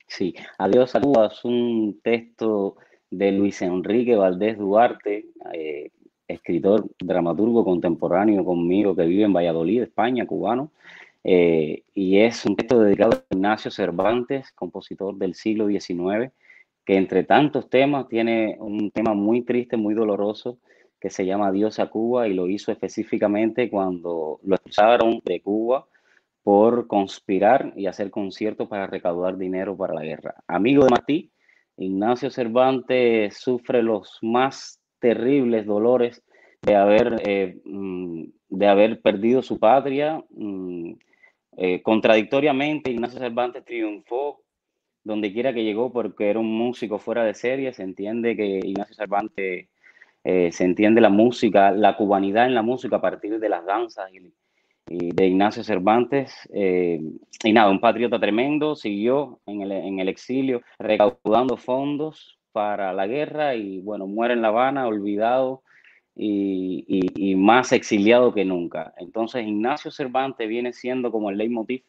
Sí, 0.07 0.35
Adiós 0.57 0.93
a 0.95 0.99
Cuba 0.99 1.27
es 1.27 1.43
un 1.45 2.01
texto 2.03 2.75
de 3.09 3.31
Luis 3.31 3.61
Enrique 3.61 4.17
Valdés 4.17 4.57
Duarte, 4.57 5.27
eh, 5.53 5.91
escritor, 6.27 6.85
dramaturgo 6.99 7.63
contemporáneo 7.63 8.43
conmigo 8.43 8.93
que 8.93 9.05
vive 9.05 9.23
en 9.23 9.33
Valladolid, 9.33 9.83
España, 9.83 10.25
cubano. 10.25 10.71
eh, 11.23 11.83
y 11.93 12.19
es 12.19 12.45
un 12.45 12.55
texto 12.55 12.79
dedicado 12.79 13.13
a 13.13 13.35
Ignacio 13.35 13.71
Cervantes, 13.71 14.51
compositor 14.51 15.15
del 15.15 15.33
siglo 15.33 15.67
XIX, 15.67 16.31
que 16.85 16.95
entre 16.95 17.23
tantos 17.23 17.69
temas 17.69 18.07
tiene 18.07 18.57
un 18.59 18.91
tema 18.91 19.13
muy 19.13 19.41
triste, 19.41 19.75
muy 19.75 19.95
doloroso, 19.95 20.59
que 20.99 21.09
se 21.09 21.25
llama 21.25 21.47
Adiós 21.47 21.79
a 21.79 21.87
Cuba 21.87 22.27
y 22.27 22.33
lo 22.33 22.47
hizo 22.47 22.71
específicamente 22.71 23.69
cuando 23.69 24.39
lo 24.43 24.55
expulsaron 24.55 25.21
de 25.25 25.41
Cuba 25.41 25.87
por 26.43 26.87
conspirar 26.87 27.73
y 27.75 27.87
hacer 27.87 28.11
conciertos 28.11 28.67
para 28.67 28.85
recaudar 28.85 29.37
dinero 29.37 29.75
para 29.75 29.95
la 29.95 30.03
guerra. 30.03 30.35
Amigo 30.47 30.83
de 30.83 30.91
Martí, 30.91 31.31
Ignacio 31.77 32.29
Cervantes 32.29 33.37
sufre 33.37 33.81
los 33.81 34.19
más 34.21 34.79
terribles 34.99 35.65
dolores 35.65 36.23
de 36.61 36.75
haber, 36.75 37.21
eh, 37.25 37.59
mm, 37.65 38.23
de 38.49 38.67
haber 38.67 39.01
perdido 39.01 39.41
su 39.41 39.59
patria. 39.59 40.23
mm, 40.29 40.93
eh, 41.57 41.81
contradictoriamente, 41.81 42.91
Ignacio 42.91 43.19
Cervantes 43.19 43.63
triunfó 43.65 44.44
donde 45.05 45.31
quiera 45.31 45.53
que 45.53 45.63
llegó 45.63 45.93
porque 45.93 46.29
era 46.29 46.39
un 46.39 46.51
músico 46.57 46.99
fuera 46.99 47.23
de 47.23 47.33
serie. 47.35 47.71
Se 47.73 47.83
entiende 47.83 48.35
que 48.35 48.59
Ignacio 48.63 48.95
Cervantes 48.95 49.69
eh, 50.23 50.51
se 50.51 50.65
entiende 50.65 50.99
la 51.01 51.09
música, 51.09 51.71
la 51.71 51.95
cubanidad 51.95 52.47
en 52.47 52.55
la 52.55 52.63
música 52.63 52.97
a 52.97 53.01
partir 53.01 53.39
de 53.39 53.49
las 53.49 53.65
danzas 53.65 54.11
y, 54.13 54.33
de 55.13 55.27
Ignacio 55.27 55.63
Cervantes. 55.63 56.33
eh, 56.53 56.99
y 57.43 57.53
nada, 57.53 57.69
un 57.71 57.79
patriota 57.79 58.19
tremendo, 58.19 58.75
siguió 58.75 59.39
en 59.45 59.61
el, 59.61 59.71
en 59.71 59.99
el 59.99 60.09
exilio 60.09 60.61
recaudando 60.79 61.57
fondos 61.57 62.39
para 62.51 62.91
la 62.93 63.05
guerra 63.07 63.55
y 63.55 63.79
bueno, 63.81 64.07
muere 64.07 64.33
en 64.33 64.41
La 64.41 64.47
Habana, 64.49 64.87
olvidado 64.87 65.61
y- 66.15 66.85
y 66.87 67.35
más 67.35 67.71
exiliado 67.73 68.33
que 68.33 68.45
nunca. 68.45 68.93
Entonces 68.97 69.45
Ignacio 69.45 69.91
Cervantes 69.91 70.47
viene 70.47 70.73
siendo 70.73 71.11
como 71.11 71.29
el 71.29 71.37
leitmotiv 71.37 71.83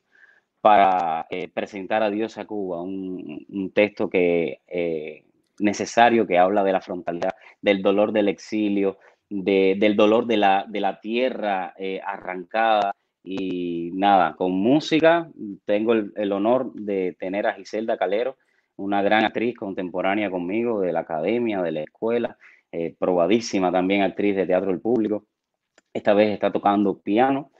para 0.66 1.29
eh, 1.31 1.46
presentar 1.46 2.02
a 2.02 2.11
Dios 2.11 2.38
a 2.38 2.44
Cuba, 2.44 2.83
un, 2.83 3.70
texto 3.72 4.11
que 4.11 4.62
eh, 4.66 5.22
necesario 5.61 6.26
que 6.26 6.38
habla 6.38 6.64
de 6.64 6.72
la 6.72 6.81
frontalidad, 6.81 7.37
del 7.62 7.83
dolor 7.83 8.11
del 8.11 8.26
exilio, 8.26 8.98
de- 9.31 9.76
del 9.79 9.94
dolor 9.94 10.26
de 10.26 10.38
la, 10.38 10.64
de 10.68 10.81
la 10.81 10.98
tierra 11.00 11.72
eh, 11.79 12.00
arrancada. 12.05 12.96
Y 13.22 13.92
nada, 13.94 14.35
con 14.35 14.50
música 14.55 15.31
tengo 15.66 15.92
el, 15.92 16.33
honor 16.33 16.72
de 16.74 17.16
tener 17.16 17.46
a 17.46 17.55
Giselda 17.55 17.96
Calero, 17.96 18.37
una 18.74 19.02
gran 19.02 19.24
actriz 19.24 19.57
contemporánea 19.57 20.31
conmigo 20.31 20.81
de 20.81 20.92
la 20.92 21.00
academia, 21.00 21.62
de 21.62 21.70
la 21.70 21.83
escuela, 21.83 22.38
eh, 22.72 22.92
probadísima 22.98 23.70
también 23.70 24.02
actriz 24.02 24.35
de 24.35 24.46
teatro 24.46 24.72
del 24.72 24.81
público. 24.81 25.26
Esta 25.94 26.12
vez 26.12 26.31
está 26.31 26.50
tocando 26.50 26.98
piano, 26.98 27.52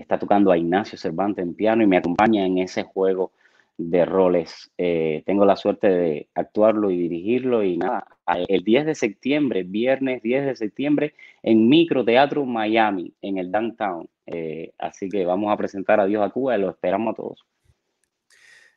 está 0.00 0.18
tocando 0.18 0.50
a 0.50 0.58
Ignacio 0.58 0.98
Cervantes 0.98 1.44
en 1.44 1.54
piano 1.54 1.82
y 1.82 1.86
me 1.86 1.96
acompaña 1.96 2.44
en 2.44 2.58
ese 2.58 2.82
juego 2.82 3.32
de 3.80 4.04
roles. 4.04 4.70
Eh, 4.76 5.22
tengo 5.24 5.44
la 5.44 5.56
suerte 5.56 5.88
de 5.88 6.28
actuarlo 6.34 6.90
y 6.90 6.98
dirigirlo 6.98 7.62
y 7.62 7.78
nada, 7.78 8.06
el 8.48 8.62
10 8.62 8.86
de 8.86 8.94
septiembre, 8.94 9.62
viernes 9.62 10.22
10 10.22 10.46
de 10.46 10.56
septiembre, 10.56 11.14
en 11.42 11.68
Microteatro 11.68 12.44
Miami, 12.44 13.14
en 13.22 13.38
el 13.38 13.50
Downtown. 13.50 14.08
Eh, 14.26 14.72
así 14.78 15.08
que 15.08 15.24
vamos 15.24 15.52
a 15.52 15.56
presentar 15.56 15.98
a 15.98 16.06
Dios 16.06 16.22
a 16.24 16.30
Cuba 16.30 16.56
y 16.56 16.60
lo 16.60 16.70
esperamos 16.70 17.12
a 17.12 17.16
todos. 17.16 17.44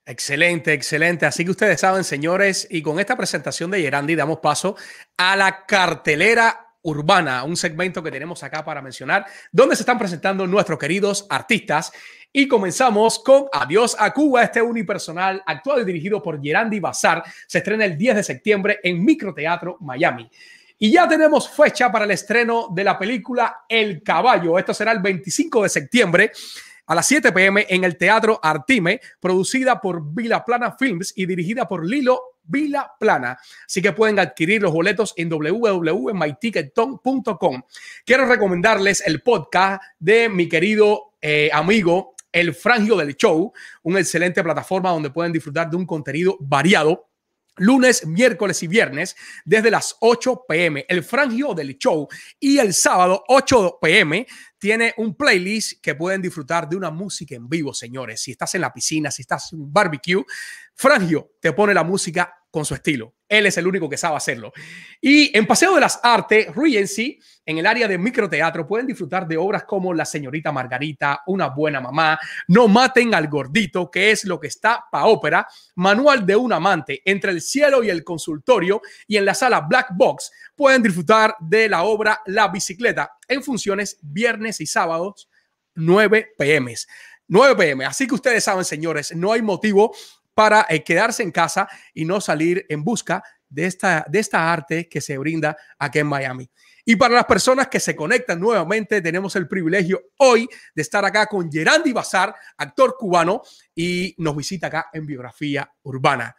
Excelente, 0.05 0.73
excelente. 0.73 1.25
Así 1.25 1.45
que 1.45 1.51
ustedes 1.51 1.79
saben, 1.79 2.03
señores, 2.03 2.67
y 2.69 2.81
con 2.81 2.99
esta 2.99 3.15
presentación 3.15 3.71
de 3.71 3.81
Gerandi 3.81 4.15
damos 4.15 4.39
paso 4.39 4.75
a 5.17 5.36
la 5.36 5.65
cartelera 5.65 6.72
Urbana, 6.83 7.43
un 7.43 7.57
segmento 7.57 8.03
que 8.03 8.11
tenemos 8.11 8.43
acá 8.43 8.63
para 8.63 8.81
mencionar, 8.81 9.25
donde 9.51 9.75
se 9.75 9.81
están 9.81 9.97
presentando 9.97 10.45
nuestros 10.45 10.77
queridos 10.77 11.25
artistas. 11.29 11.91
Y 12.31 12.47
comenzamos 12.47 13.19
con 13.19 13.45
Adiós 13.51 13.95
a 13.99 14.11
Cuba, 14.11 14.43
este 14.43 14.61
unipersonal 14.61 15.41
actuado 15.45 15.81
y 15.81 15.85
dirigido 15.85 16.21
por 16.21 16.41
Gerandi 16.41 16.79
Bazar. 16.79 17.23
Se 17.47 17.59
estrena 17.59 17.85
el 17.85 17.97
10 17.97 18.17
de 18.17 18.23
septiembre 18.23 18.79
en 18.83 19.03
Microteatro 19.03 19.77
Miami. 19.81 20.29
Y 20.79 20.91
ya 20.91 21.07
tenemos 21.07 21.49
fecha 21.49 21.91
para 21.91 22.05
el 22.05 22.11
estreno 22.11 22.67
de 22.71 22.83
la 22.83 22.97
película 22.97 23.63
El 23.69 24.03
Caballo. 24.03 24.59
Esto 24.59 24.73
será 24.73 24.91
el 24.91 24.99
25 24.99 25.63
de 25.63 25.69
septiembre 25.69 26.31
a 26.87 26.95
las 26.95 27.05
7 27.05 27.31
pm 27.31 27.65
en 27.69 27.83
el 27.83 27.97
Teatro 27.97 28.39
Artime, 28.43 28.99
producida 29.19 29.79
por 29.79 30.13
Vila 30.13 30.43
Plana 30.43 30.75
Films 30.77 31.13
y 31.15 31.25
dirigida 31.25 31.67
por 31.67 31.85
Lilo 31.85 32.32
Vila 32.43 32.91
Plana. 32.99 33.39
Así 33.65 33.82
que 33.82 33.93
pueden 33.93 34.19
adquirir 34.19 34.62
los 34.62 34.71
boletos 34.71 35.13
en 35.17 35.29
www.myticketon.com. 35.29 37.62
Quiero 38.06 38.25
recomendarles 38.25 39.01
el 39.06 39.21
podcast 39.21 39.84
de 39.99 40.29
mi 40.29 40.49
querido 40.49 41.13
eh, 41.21 41.49
amigo 41.53 42.15
El 42.32 42.53
Frangio 42.53 42.95
del 42.95 43.15
Show, 43.15 43.53
una 43.84 43.99
excelente 43.99 44.43
plataforma 44.43 44.91
donde 44.91 45.10
pueden 45.10 45.32
disfrutar 45.32 45.69
de 45.69 45.77
un 45.77 45.86
contenido 45.86 46.38
variado 46.39 47.08
lunes, 47.57 48.05
miércoles 48.05 48.63
y 48.63 48.67
viernes 48.67 49.15
desde 49.45 49.71
las 49.71 49.95
8 49.99 50.45
pm. 50.47 50.85
El 50.87 51.03
frangio 51.03 51.53
del 51.53 51.77
show 51.77 52.07
y 52.39 52.57
el 52.57 52.73
sábado 52.73 53.23
8 53.27 53.79
pm 53.81 54.25
tiene 54.57 54.93
un 54.97 55.15
playlist 55.15 55.81
que 55.81 55.95
pueden 55.95 56.21
disfrutar 56.21 56.67
de 56.69 56.75
una 56.75 56.89
música 56.89 57.35
en 57.35 57.49
vivo, 57.49 57.73
señores. 57.73 58.21
Si 58.21 58.31
estás 58.31 58.55
en 58.55 58.61
la 58.61 58.73
piscina, 58.73 59.11
si 59.11 59.21
estás 59.21 59.53
en 59.53 59.61
un 59.61 59.73
barbecue, 59.73 60.23
Frangio 60.75 61.33
te 61.39 61.53
pone 61.53 61.73
la 61.73 61.83
música 61.83 62.33
con 62.49 62.65
su 62.65 62.73
estilo. 62.73 63.15
Él 63.37 63.47
es 63.47 63.57
el 63.57 63.67
único 63.67 63.89
que 63.89 63.97
sabe 63.97 64.17
hacerlo. 64.17 64.53
Y 65.01 65.35
en 65.37 65.47
Paseo 65.47 65.75
de 65.75 65.81
las 65.81 65.99
Artes, 66.03 66.53
Regency, 66.55 67.19
en 67.45 67.57
el 67.57 67.65
área 67.65 67.87
de 67.87 67.97
microteatro, 67.97 68.67
pueden 68.67 68.87
disfrutar 68.87 69.27
de 69.27 69.37
obras 69.37 69.63
como 69.63 69.93
La 69.93 70.05
señorita 70.05 70.51
Margarita, 70.51 71.23
Una 71.27 71.49
buena 71.49 71.81
mamá, 71.81 72.19
No 72.47 72.67
maten 72.67 73.13
al 73.15 73.27
gordito, 73.27 73.89
que 73.89 74.11
es 74.11 74.23
lo 74.25 74.39
que 74.39 74.47
está 74.47 74.85
para 74.91 75.05
ópera, 75.05 75.47
Manual 75.75 76.25
de 76.25 76.35
un 76.35 76.53
amante, 76.53 77.01
Entre 77.05 77.31
el 77.31 77.41
cielo 77.41 77.83
y 77.83 77.89
el 77.89 78.03
consultorio, 78.03 78.81
y 79.07 79.17
en 79.17 79.25
la 79.25 79.33
sala 79.33 79.61
Black 79.61 79.87
Box 79.95 80.31
pueden 80.55 80.83
disfrutar 80.83 81.35
de 81.39 81.67
la 81.67 81.83
obra 81.83 82.21
La 82.25 82.47
bicicleta 82.47 83.17
en 83.27 83.43
funciones 83.43 83.97
viernes 84.01 84.61
y 84.61 84.65
sábados 84.65 85.27
9 85.75 86.33
pm. 86.37 86.75
9 87.27 87.55
pm. 87.55 87.85
Así 87.85 88.05
que 88.05 88.15
ustedes 88.15 88.43
saben, 88.43 88.65
señores, 88.65 89.15
no 89.15 89.31
hay 89.31 89.41
motivo 89.41 89.95
para 90.33 90.65
eh, 90.69 90.83
quedarse 90.83 91.23
en 91.23 91.31
casa 91.31 91.67
y 91.93 92.05
no 92.05 92.21
salir 92.21 92.65
en 92.69 92.83
busca 92.83 93.23
de 93.49 93.65
esta, 93.65 94.05
de 94.09 94.19
esta 94.19 94.51
arte 94.51 94.89
que 94.89 94.99
se 94.99 95.17
brinda 95.17 95.55
aquí 95.77 95.99
en 95.99 96.07
Miami. 96.07 96.49
Y 96.85 96.95
para 96.97 97.15
las 97.15 97.25
personas 97.25 97.69
que 97.69 97.79
se 97.79 97.95
conectan 97.95 98.39
nuevamente, 98.39 99.01
tenemos 99.01 99.35
el 99.37 99.47
privilegio 99.47 100.01
hoy 100.17 100.49
de 100.75 100.81
estar 100.81 101.05
acá 101.05 101.27
con 101.27 101.49
Gerandi 101.49 101.93
Bazar, 101.93 102.35
actor 102.57 102.95
cubano, 102.97 103.41
y 103.73 104.13
nos 104.17 104.35
visita 104.35 104.67
acá 104.67 104.89
en 104.91 105.05
Biografía 105.05 105.71
Urbana. 105.83 106.35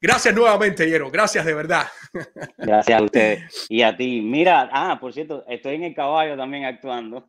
Gracias 0.00 0.34
nuevamente, 0.34 0.88
Yero. 0.88 1.10
Gracias 1.10 1.44
de 1.44 1.54
verdad. 1.54 1.86
Gracias 2.56 3.00
a 3.00 3.04
ustedes 3.04 3.66
y 3.68 3.82
a 3.82 3.96
ti. 3.96 4.22
Mira, 4.22 4.70
ah, 4.72 4.98
por 4.98 5.12
cierto, 5.12 5.44
estoy 5.48 5.74
en 5.74 5.84
el 5.84 5.94
caballo 5.94 6.36
también 6.36 6.64
actuando. 6.64 7.26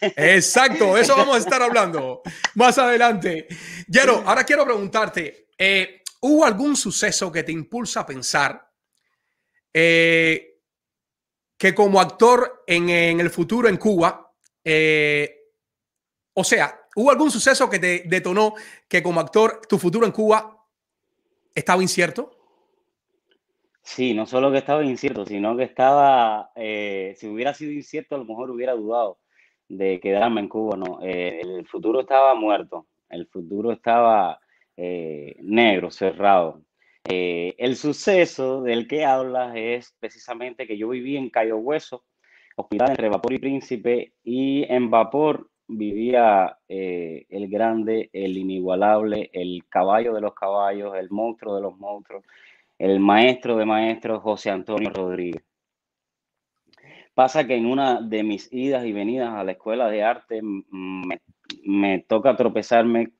Exacto, 0.00 0.96
eso 0.96 1.16
vamos 1.16 1.36
a 1.36 1.38
estar 1.38 1.60
hablando 1.60 2.22
más 2.54 2.78
adelante. 2.78 3.48
Yero, 3.88 4.22
ahora 4.24 4.44
quiero 4.44 4.64
preguntarte, 4.64 5.48
eh, 5.58 6.02
¿Hubo 6.26 6.46
algún 6.46 6.74
suceso 6.74 7.30
que 7.30 7.42
te 7.42 7.52
impulsa 7.52 8.00
a 8.00 8.06
pensar 8.06 8.66
eh, 9.74 10.58
que 11.58 11.74
como 11.74 12.00
actor 12.00 12.64
en, 12.66 12.88
el 12.88 13.28
futuro 13.28 13.68
en 13.68 13.76
Cuba, 13.76 14.34
eh, 14.64 15.50
o 16.32 16.42
sea, 16.42 16.80
¿hubo 16.96 17.10
algún 17.10 17.30
suceso 17.30 17.68
que 17.68 17.78
te 17.78 18.04
detonó 18.06 18.54
que 18.88 19.02
como 19.02 19.20
actor 19.20 19.60
tu 19.68 19.78
futuro 19.78 20.06
en 20.06 20.12
Cuba 20.12 20.53
estaba 21.54 21.82
incierto? 21.82 22.30
Sí, 23.82 24.14
no 24.14 24.26
solo 24.26 24.50
que 24.50 24.58
estaba 24.58 24.84
incierto, 24.84 25.26
sino 25.26 25.56
que 25.56 25.64
estaba, 25.64 26.50
si 26.56 27.28
hubiera 27.28 27.52
sido 27.52 27.72
incierto, 27.72 28.14
a 28.14 28.18
lo 28.18 28.24
mejor 28.24 28.50
hubiera 28.50 28.72
dudado 28.72 29.18
de 29.68 30.00
quedarme 30.00 30.40
en 30.40 30.48
Cuba, 30.48 30.76
no. 30.76 31.00
el 31.02 31.66
futuro 31.66 32.00
estaba 32.00 32.34
muerto, 32.34 32.86
el 33.10 33.26
futuro 33.26 33.72
estaba 33.72 34.40
eh, 34.76 35.36
negro, 35.40 35.90
cerrado. 35.90 36.62
Eh, 37.08 37.54
el 37.58 37.76
suceso 37.76 38.62
del 38.62 38.88
que 38.88 39.04
hablas 39.04 39.54
es 39.56 39.94
precisamente 40.00 40.66
que 40.66 40.76
yo 40.76 40.88
viví 40.88 41.16
en 41.16 41.30
Cayo 41.30 41.58
Hueso, 41.58 42.04
hospital 42.56 42.90
entre 42.90 43.08
Vapor 43.08 43.32
y 43.34 43.38
Príncipe, 43.38 44.14
y 44.24 44.64
en 44.64 44.90
Vapor 44.90 45.50
vivía 45.68 46.58
eh, 46.68 47.26
el 47.28 47.48
grande, 47.48 48.10
el 48.12 48.36
inigualable, 48.36 49.30
el 49.32 49.64
caballo 49.68 50.14
de 50.14 50.20
los 50.20 50.34
caballos, 50.34 50.94
el 50.96 51.10
monstruo 51.10 51.56
de 51.56 51.62
los 51.62 51.76
monstruos, 51.78 52.24
el 52.78 53.00
maestro 53.00 53.56
de 53.56 53.64
maestros, 53.64 54.22
José 54.22 54.50
Antonio 54.50 54.90
Rodríguez. 54.90 55.42
Pasa 57.14 57.46
que 57.46 57.54
en 57.54 57.66
una 57.66 58.00
de 58.00 58.24
mis 58.24 58.52
idas 58.52 58.84
y 58.84 58.92
venidas 58.92 59.34
a 59.34 59.44
la 59.44 59.52
escuela 59.52 59.88
de 59.88 60.02
arte 60.02 60.40
me, 60.42 62.00
toca 62.00 62.34
tropezarme 62.34 63.12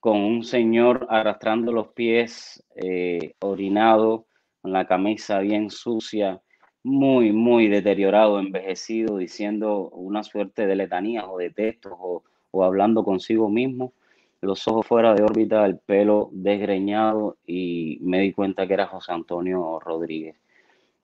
con 0.00 0.18
un 0.18 0.42
señor 0.42 1.06
arrastrando 1.10 1.70
los 1.70 1.88
pies, 1.88 2.64
eh, 2.76 3.34
orinado, 3.40 4.26
con 4.62 4.72
la 4.72 4.86
camisa 4.86 5.40
bien 5.40 5.68
sucia, 5.68 6.40
muy, 6.84 7.32
muy 7.32 7.68
deteriorado, 7.68 8.38
envejecido, 8.38 9.16
diciendo 9.16 9.88
una 9.90 10.22
suerte 10.22 10.66
de 10.66 10.76
letanías 10.76 11.24
o 11.28 11.38
de 11.38 11.50
textos 11.50 11.94
o, 11.98 12.22
o 12.50 12.64
hablando 12.64 13.04
consigo 13.04 13.48
mismo, 13.48 13.92
los 14.40 14.68
ojos 14.68 14.86
fuera 14.86 15.14
de 15.14 15.22
órbita, 15.22 15.64
el 15.64 15.78
pelo 15.78 16.28
desgreñado 16.32 17.36
y 17.46 17.98
me 18.02 18.20
di 18.20 18.32
cuenta 18.32 18.66
que 18.66 18.74
era 18.74 18.86
José 18.86 19.12
Antonio 19.12 19.80
Rodríguez, 19.80 20.36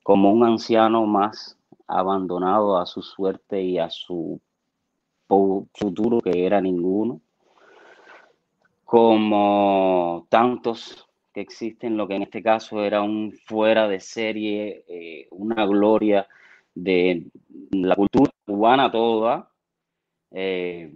como 0.03 0.31
un 0.31 0.45
anciano 0.45 1.07
más 1.07 1.57
abandonado 1.87 2.79
a 2.79 2.87
su 2.87 3.03
suerte 3.03 3.63
y 3.63 3.79
a 3.79 3.91
su 3.91 4.41
futuro 5.27 6.21
que 6.21 6.45
era 6.45 6.61
ninguno. 6.61 7.21
Como 8.85 10.27
tantos 10.29 11.09
que 11.33 11.41
existen, 11.41 11.97
lo 11.97 12.09
que 12.09 12.15
en 12.15 12.23
este 12.23 12.43
caso 12.43 12.85
era 12.85 13.03
un 13.03 13.33
fuera 13.33 13.89
de 13.89 14.01
serie, 14.01 14.85
eh, 14.89 15.29
una 15.31 15.67
gloria 15.67 16.27
de 16.75 17.27
la 17.71 17.95
cultura 17.97 18.31
cubana 18.45 18.91
toda, 18.91 19.51
eh, 20.31 20.93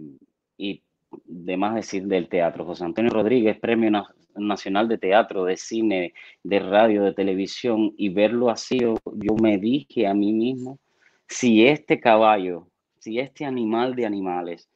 y 0.57 0.81
de 1.25 1.57
decir 1.75 2.05
del 2.07 2.27
teatro. 2.27 2.65
José 2.65 2.83
Antonio 2.85 3.11
Rodríguez, 3.11 3.57
Premio 3.59 3.91
Nacional 4.35 4.87
de 4.87 4.97
Teatro, 4.97 5.45
de 5.45 5.57
Cine, 5.57 6.13
de 6.43 6.59
Radio, 6.59 7.03
de 7.03 7.13
Televisión, 7.13 7.93
y 7.97 8.09
verlo 8.09 8.49
así, 8.49 8.79
yo 8.79 9.35
me 9.41 9.57
dije 9.57 10.07
a 10.07 10.13
mí 10.13 10.33
mismo, 10.33 10.79
si 11.27 11.65
este 11.65 11.99
caballo, 11.99 12.67
si 12.99 13.19
este 13.19 13.45
animal 13.45 13.95
de 13.95 14.05
animales 14.05 14.69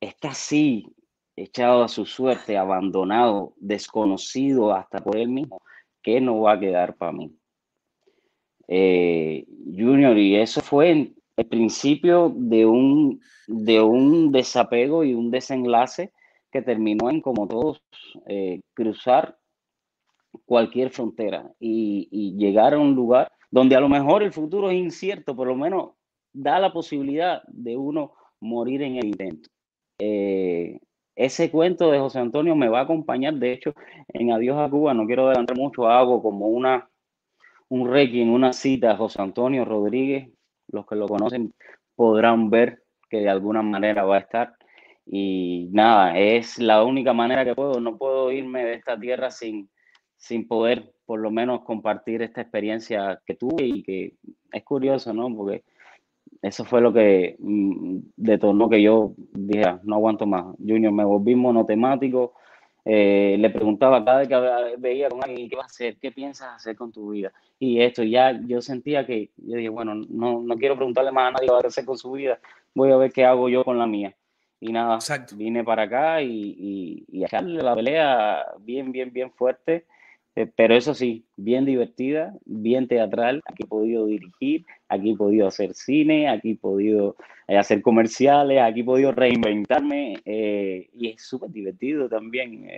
está 0.00 0.30
así 0.30 0.86
echado 1.42 1.82
a 1.82 1.88
su 1.88 2.04
suerte, 2.04 2.56
abandonado, 2.56 3.54
desconocido 3.56 4.72
hasta 4.74 4.98
por 4.98 5.16
él 5.16 5.28
mismo, 5.28 5.60
¿qué 6.02 6.20
no 6.20 6.40
va 6.40 6.52
a 6.52 6.60
quedar 6.60 6.96
para 6.96 7.12
mí? 7.12 7.32
Eh, 8.66 9.46
junior, 9.64 10.16
y 10.18 10.36
eso 10.36 10.60
fue 10.60 11.14
el 11.36 11.46
principio 11.46 12.32
de 12.34 12.66
un, 12.66 13.20
de 13.46 13.80
un 13.80 14.30
desapego 14.30 15.04
y 15.04 15.14
un 15.14 15.30
desenlace 15.30 16.12
que 16.50 16.62
terminó 16.62 17.10
en, 17.10 17.20
como 17.20 17.46
todos, 17.46 17.82
eh, 18.26 18.60
cruzar 18.74 19.38
cualquier 20.44 20.90
frontera 20.90 21.50
y, 21.58 22.08
y, 22.10 22.36
llegar 22.36 22.74
a 22.74 22.78
un 22.78 22.94
lugar 22.94 23.32
donde 23.50 23.76
a 23.76 23.80
lo 23.80 23.88
mejor 23.88 24.22
el 24.22 24.32
futuro 24.32 24.70
es 24.70 24.76
incierto, 24.76 25.34
por 25.34 25.46
lo 25.46 25.56
menos 25.56 25.92
da 26.32 26.58
la 26.58 26.72
posibilidad 26.72 27.42
de 27.48 27.76
uno 27.76 28.12
morir 28.40 28.82
en 28.82 28.96
el 28.96 29.06
intento. 29.06 29.50
Eh, 29.98 30.78
ese 31.18 31.50
cuento 31.50 31.90
de 31.90 31.98
José 31.98 32.20
Antonio 32.20 32.54
me 32.54 32.68
va 32.68 32.78
a 32.78 32.82
acompañar, 32.82 33.34
de 33.34 33.52
hecho, 33.52 33.74
en 34.08 34.30
Adiós 34.30 34.56
a 34.56 34.70
Cuba, 34.70 34.94
no 34.94 35.04
quiero 35.04 35.26
adelantar 35.26 35.56
mucho, 35.56 35.88
hago 35.88 36.22
como 36.22 36.46
una, 36.46 36.88
un 37.68 37.90
requiem, 37.90 38.32
una 38.32 38.52
cita 38.52 38.96
José 38.96 39.20
Antonio 39.20 39.64
Rodríguez, 39.64 40.30
los 40.68 40.86
que 40.86 40.94
lo 40.94 41.08
conocen 41.08 41.52
podrán 41.96 42.50
ver 42.50 42.84
que 43.10 43.18
de 43.18 43.28
alguna 43.28 43.62
manera 43.62 44.04
va 44.04 44.16
a 44.16 44.20
estar. 44.20 44.54
Y 45.06 45.68
nada, 45.72 46.16
es 46.16 46.56
la 46.60 46.84
única 46.84 47.12
manera 47.12 47.44
que 47.44 47.56
puedo, 47.56 47.80
no 47.80 47.98
puedo 47.98 48.30
irme 48.30 48.64
de 48.64 48.74
esta 48.74 48.96
tierra 48.96 49.32
sin, 49.32 49.68
sin 50.16 50.46
poder 50.46 50.94
por 51.04 51.18
lo 51.18 51.32
menos 51.32 51.62
compartir 51.64 52.22
esta 52.22 52.42
experiencia 52.42 53.20
que 53.26 53.34
tuve 53.34 53.64
y 53.64 53.82
que 53.82 54.12
es 54.52 54.62
curioso, 54.62 55.12
¿no? 55.12 55.34
Porque 55.34 55.64
eso 56.42 56.64
fue 56.64 56.80
lo 56.80 56.92
que 56.92 57.36
mm, 57.38 57.98
detonó 58.16 58.68
que 58.68 58.80
yo 58.82 59.12
dije, 59.32 59.64
ah, 59.64 59.80
no 59.82 59.96
aguanto 59.96 60.26
más. 60.26 60.44
Junior, 60.58 60.92
me 60.92 61.04
volví 61.04 61.34
monotemático, 61.34 62.34
eh, 62.84 63.36
le 63.38 63.50
preguntaba 63.50 64.04
cada 64.04 64.20
vez 64.20 64.28
que 64.28 64.76
veía 64.78 65.08
con 65.08 65.22
alguien, 65.22 65.48
¿qué 65.48 65.56
vas 65.56 65.66
a 65.66 65.66
hacer? 65.66 65.96
¿Qué 65.98 66.12
piensas 66.12 66.54
hacer 66.54 66.76
con 66.76 66.92
tu 66.92 67.10
vida? 67.10 67.32
Y 67.58 67.80
esto, 67.80 68.02
ya 68.02 68.32
yo 68.46 68.62
sentía 68.62 69.04
que, 69.04 69.30
yo 69.36 69.56
dije, 69.56 69.68
bueno, 69.68 69.94
no, 69.94 70.40
no 70.40 70.56
quiero 70.56 70.76
preguntarle 70.76 71.12
más 71.12 71.28
a 71.28 71.32
nadie 71.32 71.48
qué 71.48 71.52
va 71.52 71.58
a 71.58 71.66
hacer 71.66 71.84
con 71.84 71.98
su 71.98 72.12
vida, 72.12 72.38
voy 72.74 72.90
a 72.92 72.96
ver 72.96 73.12
qué 73.12 73.24
hago 73.24 73.48
yo 73.48 73.64
con 73.64 73.78
la 73.78 73.86
mía. 73.86 74.14
Y 74.60 74.72
nada, 74.72 74.98
vine 75.36 75.62
para 75.62 75.82
acá 75.84 76.22
y, 76.22 76.56
y, 76.58 77.04
y 77.08 77.24
echarle 77.24 77.62
la 77.62 77.74
pelea 77.74 78.44
bien, 78.60 78.90
bien, 78.90 79.12
bien 79.12 79.30
fuerte. 79.32 79.86
Eh, 80.38 80.46
pero 80.54 80.76
eso 80.76 80.94
sí, 80.94 81.24
bien 81.36 81.64
divertida, 81.64 82.32
bien 82.44 82.86
teatral. 82.86 83.42
Aquí 83.44 83.64
he 83.64 83.66
podido 83.66 84.06
dirigir, 84.06 84.64
aquí 84.88 85.10
he 85.10 85.16
podido 85.16 85.48
hacer 85.48 85.74
cine, 85.74 86.28
aquí 86.28 86.52
he 86.52 86.56
podido 86.56 87.16
eh, 87.48 87.58
hacer 87.58 87.82
comerciales, 87.82 88.62
aquí 88.62 88.82
he 88.82 88.84
podido 88.84 89.10
reinventarme 89.10 90.20
eh, 90.24 90.90
y 90.94 91.08
es 91.08 91.22
súper 91.22 91.50
divertido 91.50 92.08
también 92.08 92.68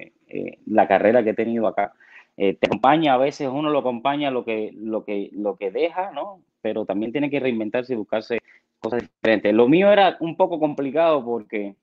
la 0.64 0.88
carrera 0.88 1.22
que 1.22 1.30
he 1.30 1.34
tenido 1.34 1.66
acá. 1.66 1.92
te 2.34 2.58
acompaña, 2.62 3.12
a 3.12 3.18
veces 3.18 3.48
uno 3.52 3.68
lo 3.68 3.80
acompaña 3.80 4.30
lo 4.30 4.42
que, 4.42 4.72
lo 4.74 5.04
que, 5.04 5.28
lo 5.34 5.56
que 5.56 5.70
deja, 5.70 6.12
¿no? 6.12 6.40
Pero 6.62 6.86
también 6.86 7.12
tiene 7.12 7.28
que 7.28 7.40
reinventarse 7.40 7.92
y 7.92 7.96
buscarse 7.96 8.38
cosas 8.78 9.02
diferentes. 9.02 9.52
Lo 9.52 9.68
mío 9.68 9.92
era 9.92 10.16
un 10.20 10.34
poco 10.38 10.58
complicado 10.58 11.22
porque 11.22 11.74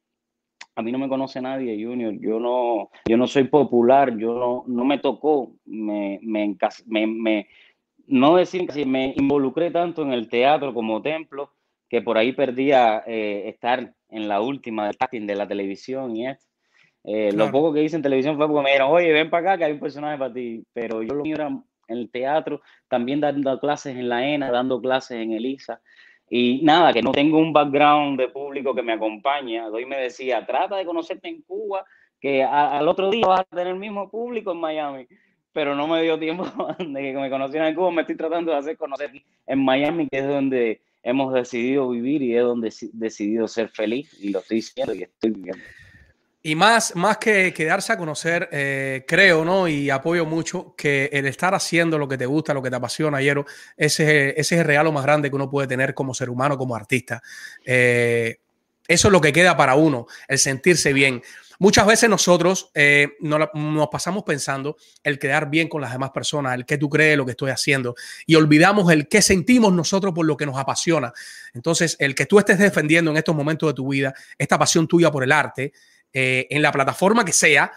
a 0.78 0.84
mí 0.84 0.92
no 0.92 1.00
me 1.00 1.10
conoce 1.10 1.42
nadie, 1.42 1.84
Junior. 1.84 2.14
Yo 2.20 2.40
no, 2.40 2.92
yo 3.10 3.18
no 3.18 3.26
soy 3.26 3.46
popular, 3.46 4.16
yo 4.16 4.36
no, 4.36 4.64
no 4.68 4.86
me 4.86 5.00
tocó, 5.00 5.56
me, 5.66 6.20
me, 6.22 6.56
me, 7.08 7.48
no 8.06 8.36
decir 8.36 8.68
que 8.68 8.86
me 8.86 9.12
involucré 9.18 9.72
tanto 9.72 10.04
en 10.04 10.14
el 10.14 10.30
teatro 10.30 10.76
como 10.76 11.02
templo, 11.02 11.52
que 11.90 12.04
por 12.04 12.20
ahí 12.20 12.32
perdía 12.32 13.04
eh, 13.08 13.50
estar 13.50 13.92
en 14.10 14.28
la 14.28 14.40
última 14.40 14.86
del 14.86 14.98
casting 14.98 15.26
de 15.26 15.36
la 15.36 15.48
televisión 15.48 16.16
y 16.16 16.28
esto. 16.28 16.46
Eh, 17.04 17.32
lo 17.32 17.50
poco 17.50 17.74
que 17.74 17.84
hice 17.84 17.96
en 17.96 18.04
televisión 18.04 18.38
fue 18.38 18.48
porque 18.48 18.64
me 18.64 18.70
dijeron, 18.70 18.92
oye, 18.92 19.12
ven 19.12 19.32
para 19.32 19.54
acá 19.54 19.58
que 19.58 19.64
hay 19.64 19.72
un 19.72 19.80
personaje 19.80 20.20
para 20.20 20.34
ti. 20.34 20.64
Pero 20.74 21.02
yo 21.02 21.16
lo 21.16 21.24
mío 21.24 21.36
era 21.38 21.48
en 21.48 21.64
el 21.88 22.12
teatro, 22.12 22.62
también 22.88 23.20
dando 23.20 23.60
clases 23.60 23.96
en 23.96 24.10
la 24.10 24.28
ENA, 24.28 24.52
dando 24.52 24.80
clases 24.80 25.18
en 25.24 25.32
ELISA. 25.32 25.82
Y 26.30 26.62
nada, 26.64 26.92
que 26.92 27.02
no 27.02 27.12
tengo 27.12 27.38
un 27.38 27.54
background 27.54 28.20
de 28.20 28.28
público 28.28 28.76
que 28.76 28.84
me 28.84 28.94
acompaña. 28.94 29.68
Hoy 29.68 29.86
me 29.86 29.98
decía, 29.98 30.46
trata 30.46 30.76
de 30.76 30.86
conocerte 30.86 31.30
en 31.30 31.42
Cuba, 31.42 31.86
que 32.20 32.44
al 32.44 32.88
otro 32.88 33.10
día 33.10 33.26
vas 33.26 33.42
a 33.42 33.44
tener 33.46 33.68
el 33.68 33.80
mismo 33.80 34.10
público 34.10 34.52
en 34.52 34.58
Miami. 34.58 35.08
Pero 35.54 35.74
no 35.74 35.88
me 35.88 36.04
dio 36.04 36.20
tiempo 36.20 36.46
de 36.80 37.02
que 37.02 37.14
me 37.14 37.30
conocieran 37.30 37.70
en 37.70 37.76
Cuba. 37.76 37.92
Me 37.92 38.02
estoy 38.02 38.18
tratando 38.18 38.52
de 38.52 38.58
hacer 38.58 38.78
conocer 38.78 39.12
en 39.46 39.64
Miami, 39.64 40.08
que 40.10 40.20
es 40.20 40.28
donde 40.28 40.82
hemos 41.02 41.34
decidido 41.34 41.90
vivir 41.90 42.22
y 42.22 42.36
es 42.36 42.44
donde 42.44 42.68
he 42.68 42.90
decidido 42.92 43.48
ser 43.48 43.70
feliz. 43.70 44.14
Y 44.22 44.30
lo 44.30 44.40
estoy 44.40 44.60
haciendo 44.60 44.94
y 44.94 45.04
estoy 45.04 45.32
viviendo. 45.32 45.64
Y 46.44 46.56
más, 46.56 46.96
más 46.96 47.18
que 47.18 47.54
quedarse 47.54 47.92
a 47.92 47.98
conocer, 47.98 48.48
eh, 48.52 49.04
creo, 49.08 49.44
¿no? 49.44 49.68
Y 49.68 49.90
apoyo 49.90 50.26
mucho 50.26 50.76
que 50.78 51.10
el 51.12 51.26
estar 51.26 51.54
haciendo 51.54 51.98
lo 51.98 52.08
que 52.08 52.18
te 52.18 52.26
gusta, 52.26 52.54
lo 52.54 52.62
que 52.62 52.70
te 52.70 52.76
apasiona, 52.76 53.22
Yero, 53.22 53.46
ese, 53.76 54.30
ese 54.30 54.56
es 54.56 54.62
el 54.62 54.66
regalo 54.66 54.92
más 54.92 55.04
grande 55.04 55.30
que 55.30 55.36
uno 55.36 55.50
puede 55.50 55.68
tener 55.68 55.94
como 55.94 56.14
ser 56.14 56.30
humano, 56.30 56.58
como 56.58 56.76
artista. 56.76 57.22
Eh, 57.66 58.38
eso 58.88 59.08
es 59.08 59.12
lo 59.12 59.20
que 59.20 59.34
queda 59.34 59.58
para 59.58 59.76
uno, 59.76 60.08
el 60.28 60.40
sentirse 60.40 60.94
bien. 60.94 61.22
Muchas 61.60 61.88
veces 61.88 62.08
nosotros 62.08 62.70
eh, 62.76 63.16
nos, 63.20 63.50
nos, 63.56 63.88
pasamos 63.88 64.24
pensando 64.24 64.78
el 65.04 65.18
quedar 65.18 65.50
bien 65.50 65.68
con 65.68 65.82
las 65.82 65.92
demás 65.92 66.12
personas, 66.12 66.54
el 66.54 66.66
que 66.66 66.78
tú 66.78 66.88
crees 66.88 67.18
lo 67.18 67.26
que 67.26 67.32
estoy 67.32 67.50
haciendo, 67.50 67.96
y 68.28 68.36
olvidamos 68.36 68.92
el 68.92 69.08
qué 69.08 69.24
sentimos 69.24 69.74
nosotros 69.74 70.14
por 70.14 70.26
lo 70.26 70.38
que 70.38 70.46
nos 70.46 70.58
apasiona. 70.58 71.12
Entonces, 71.54 71.96
el 72.00 72.14
que 72.14 72.28
tú 72.28 72.38
estés 72.38 72.60
defendiendo 72.60 73.10
en 73.10 73.18
estos 73.18 73.36
momentos 73.36 73.70
de 73.70 73.74
tu 73.74 73.90
vida, 73.90 74.14
esta 74.38 74.60
pasión 74.60 74.88
tuya 74.88 75.12
por 75.12 75.24
el 75.24 75.32
arte, 75.32 75.74
eh, 76.14 76.48
en 76.50 76.62
la 76.62 76.72
plataforma 76.72 77.26
que 77.26 77.34
sea, 77.34 77.72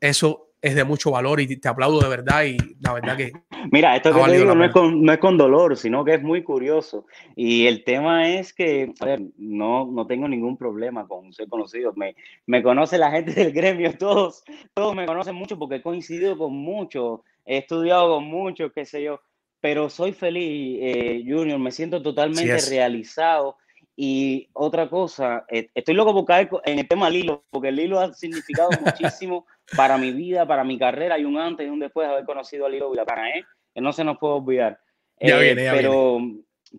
eso 0.00 0.46
es 0.62 0.74
de 0.74 0.84
mucho 0.84 1.10
valor 1.12 1.40
y 1.40 1.56
te 1.58 1.68
aplaudo 1.68 2.00
de 2.00 2.08
verdad 2.08 2.44
y 2.44 2.56
la 2.80 2.92
verdad 2.94 3.16
que... 3.16 3.32
Mira, 3.70 3.94
esto 3.94 4.12
que 4.12 4.20
te 4.20 4.38
digo 4.38 4.54
no 4.54 4.64
es, 4.64 4.72
con, 4.72 5.02
no 5.02 5.12
es, 5.12 5.18
con, 5.18 5.36
dolor, 5.36 5.76
sino 5.76 6.04
que 6.04 6.14
es 6.14 6.22
muy 6.22 6.42
curioso. 6.42 7.06
Y 7.36 7.66
el 7.66 7.84
tema 7.84 8.28
es 8.28 8.52
que, 8.52 8.92
a 9.00 9.04
ver, 9.04 9.20
no, 9.36 9.86
no 9.86 10.06
tengo 10.06 10.26
ningún 10.28 10.56
problema 10.56 11.06
con 11.06 11.32
ser 11.32 11.48
conocido. 11.48 11.92
Me, 11.94 12.16
me 12.46 12.62
conoce 12.62 12.98
la 12.98 13.10
gente 13.10 13.32
del 13.34 13.52
gremio, 13.52 13.96
todos, 13.96 14.42
todos 14.74 14.94
me 14.94 15.06
conocen 15.06 15.36
mucho 15.36 15.58
porque 15.58 15.76
he 15.76 15.82
coincidido 15.82 16.36
con 16.36 16.52
muchos, 16.52 17.20
he 17.44 17.58
estudiado 17.58 18.16
con 18.16 18.24
muchos, 18.24 18.72
qué 18.72 18.84
sé 18.84 19.02
yo, 19.02 19.20
pero 19.60 19.88
soy 19.88 20.12
feliz, 20.12 20.78
eh, 20.82 21.24
Junior, 21.26 21.58
me 21.58 21.70
siento 21.70 22.02
totalmente 22.02 22.58
realizado 22.68 23.56
y 23.98 24.50
otra 24.52 24.90
cosa, 24.90 25.46
eh, 25.48 25.70
estoy 25.74 25.94
loco 25.94 26.12
por 26.12 26.26
caer 26.26 26.50
en 26.66 26.78
el 26.78 26.86
tema 26.86 27.08
Lilo, 27.08 27.44
porque 27.48 27.72
Lilo 27.72 27.98
ha 27.98 28.12
significado 28.12 28.68
muchísimo 28.84 29.46
para 29.74 29.96
mi 29.96 30.12
vida, 30.12 30.46
para 30.46 30.64
mi 30.64 30.78
carrera. 30.78 31.14
Hay 31.14 31.24
un 31.24 31.38
antes 31.38 31.66
y 31.66 31.70
un 31.70 31.80
después 31.80 32.06
de 32.06 32.12
haber 32.12 32.26
conocido 32.26 32.66
a 32.66 32.68
Lilo 32.68 32.90
Vilapana, 32.90 33.30
¿eh? 33.30 33.44
que 33.74 33.80
no 33.80 33.94
se 33.94 34.04
nos 34.04 34.18
puede 34.18 34.34
olvidar. 34.34 34.78
Ya 35.18 35.40
eh, 35.40 35.54
viene, 35.54 35.70
pero, 35.72 36.18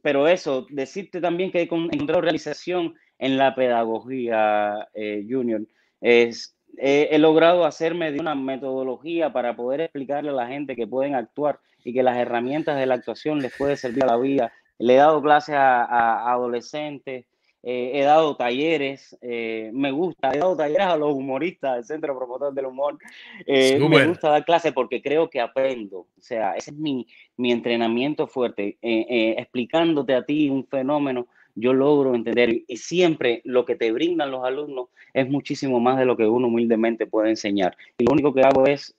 pero 0.03 0.27
eso, 0.27 0.67
decirte 0.69 1.19
también 1.19 1.51
que 1.51 1.61
he 1.61 1.63
encontrado 1.63 2.21
realización 2.21 2.93
en 3.17 3.37
la 3.37 3.55
pedagogía, 3.55 4.87
eh, 4.93 5.25
Junior. 5.27 5.61
Es, 5.99 6.55
he 6.77 7.17
logrado 7.17 7.65
hacerme 7.65 8.11
de 8.11 8.19
una 8.19 8.35
metodología 8.35 9.33
para 9.33 9.55
poder 9.55 9.81
explicarle 9.81 10.29
a 10.29 10.33
la 10.33 10.47
gente 10.47 10.75
que 10.75 10.85
pueden 10.85 11.15
actuar 11.15 11.59
y 11.83 11.93
que 11.93 12.03
las 12.03 12.17
herramientas 12.17 12.77
de 12.77 12.85
la 12.85 12.93
actuación 12.93 13.39
les 13.39 13.55
puede 13.57 13.75
servir 13.75 14.03
a 14.03 14.07
la 14.07 14.17
vida 14.17 14.51
le 14.79 14.93
he 14.93 14.97
dado 14.97 15.21
clases 15.21 15.55
a, 15.55 16.31
adolescentes, 16.31 17.25
eh, 17.63 17.91
he 17.95 18.03
dado 18.03 18.37
talleres, 18.37 19.17
eh, 19.21 19.71
me 19.73 19.91
gusta, 19.91 20.31
he 20.33 20.37
dado 20.37 20.55
talleres 20.55 20.87
a 20.87 20.95
los 20.95 21.13
humoristas 21.13 21.75
del 21.75 21.85
Centro 21.85 22.17
Promotor 22.17 22.53
del 22.53 22.67
Humor. 22.67 22.97
Eh, 23.45 23.79
me 23.79 24.07
gusta 24.07 24.29
dar 24.29 24.45
clases 24.45 24.71
porque 24.71 25.01
creo 25.01 25.29
que 25.29 25.41
aprendo. 25.41 25.99
O 25.99 26.21
sea, 26.21 26.53
ese 26.53 26.71
es 26.71 26.77
mi, 26.77 27.07
mi 27.35 27.51
entrenamiento 27.51 28.27
fuerte. 28.27 28.77
explicándote 28.81 30.13
a 30.13 30.23
ti 30.23 30.49
un 30.49 30.65
fenómeno, 30.65 31.27
yo 31.55 31.73
logro 31.73 32.15
entender. 32.15 32.63
Y 32.67 32.77
siempre 32.77 33.41
lo 33.43 33.65
que 33.65 33.75
te 33.75 33.91
brindan 33.91 34.31
los 34.31 34.45
alumnos 34.45 34.89
es 35.13 35.27
muchísimo 35.27 35.79
más 35.79 35.97
de 35.97 36.05
lo 36.05 36.15
que 36.15 36.27
uno 36.27 36.47
humildemente 36.47 37.07
puede 37.07 37.31
enseñar. 37.31 37.75
Y 37.97 38.05
lo 38.05 38.13
único 38.13 38.33
que 38.33 38.41
hago 38.41 38.65
es 38.65 38.95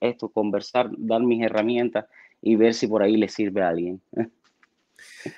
esto, 0.00 0.28
conversar, 0.28 0.90
dar 0.96 1.22
mis 1.22 1.42
herramientas 1.42 2.04
y 2.42 2.56
ver 2.56 2.74
si 2.74 2.86
por 2.86 3.02
ahí 3.02 3.16
le 3.16 3.28
sirve 3.28 3.62
a 3.62 3.70
alguien. 3.70 4.00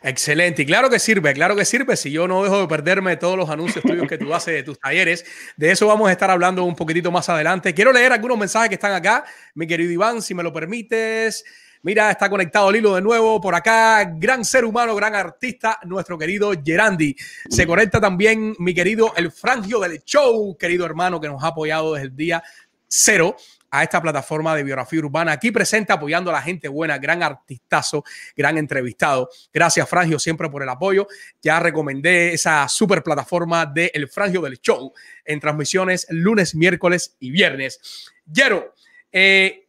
Excelente. 0.02 0.62
Y 0.62 0.66
claro 0.66 0.90
que 0.90 0.98
sirve, 0.98 1.32
claro 1.34 1.56
que 1.56 1.64
sirve. 1.64 1.96
Si 1.96 2.10
yo 2.10 2.26
no 2.28 2.42
dejo 2.42 2.60
de 2.60 2.68
perderme 2.68 3.16
todos 3.16 3.36
los 3.36 3.48
anuncios 3.50 3.84
tuyos 3.84 4.06
que 4.08 4.18
tú 4.18 4.34
haces 4.34 4.54
de 4.54 4.62
tus 4.62 4.78
talleres, 4.78 5.24
de 5.56 5.70
eso 5.70 5.86
vamos 5.86 6.08
a 6.08 6.12
estar 6.12 6.30
hablando 6.30 6.64
un 6.64 6.74
poquitito 6.74 7.10
más 7.10 7.28
adelante. 7.28 7.74
Quiero 7.74 7.92
leer 7.92 8.12
algunos 8.12 8.38
mensajes 8.38 8.68
que 8.68 8.74
están 8.74 8.92
acá, 8.92 9.24
mi 9.54 9.66
querido 9.66 9.92
Iván, 9.92 10.22
si 10.22 10.34
me 10.34 10.42
lo 10.42 10.52
permites. 10.52 11.44
Mira, 11.82 12.10
está 12.10 12.28
conectado 12.28 12.70
el 12.70 12.76
hilo 12.76 12.94
de 12.96 13.02
nuevo 13.02 13.40
por 13.40 13.54
acá. 13.54 14.04
Gran 14.16 14.44
ser 14.44 14.64
humano, 14.64 14.94
gran 14.96 15.14
artista, 15.14 15.78
nuestro 15.84 16.18
querido 16.18 16.52
Gerandi. 16.64 17.14
Se 17.48 17.66
conecta 17.66 18.00
también 18.00 18.56
mi 18.58 18.74
querido 18.74 19.12
El 19.16 19.30
Frangio 19.30 19.78
del 19.78 20.02
Show, 20.02 20.56
querido 20.58 20.84
hermano 20.84 21.20
que 21.20 21.28
nos 21.28 21.42
ha 21.44 21.48
apoyado 21.48 21.94
desde 21.94 22.08
el 22.08 22.16
día 22.16 22.42
cero 22.88 23.36
a 23.70 23.82
esta 23.82 24.00
plataforma 24.00 24.54
de 24.54 24.62
biografía 24.62 25.00
urbana. 25.00 25.32
Aquí 25.32 25.50
presente 25.50 25.92
apoyando 25.92 26.30
a 26.30 26.34
la 26.34 26.42
gente 26.42 26.68
buena, 26.68 26.98
gran 26.98 27.22
artistazo, 27.22 28.04
gran 28.36 28.58
entrevistado. 28.58 29.28
Gracias, 29.52 29.88
Frangio, 29.88 30.18
siempre 30.18 30.48
por 30.48 30.62
el 30.62 30.68
apoyo. 30.68 31.06
Ya 31.42 31.60
recomendé 31.60 32.32
esa 32.32 32.68
super 32.68 33.02
plataforma 33.02 33.66
de 33.66 33.90
El 33.94 34.08
Frangio 34.08 34.40
del 34.40 34.60
Show 34.60 34.92
en 35.24 35.40
transmisiones 35.40 36.06
lunes, 36.10 36.54
miércoles 36.54 37.16
y 37.20 37.30
viernes. 37.30 38.12
Yero, 38.30 38.74
eh, 39.12 39.66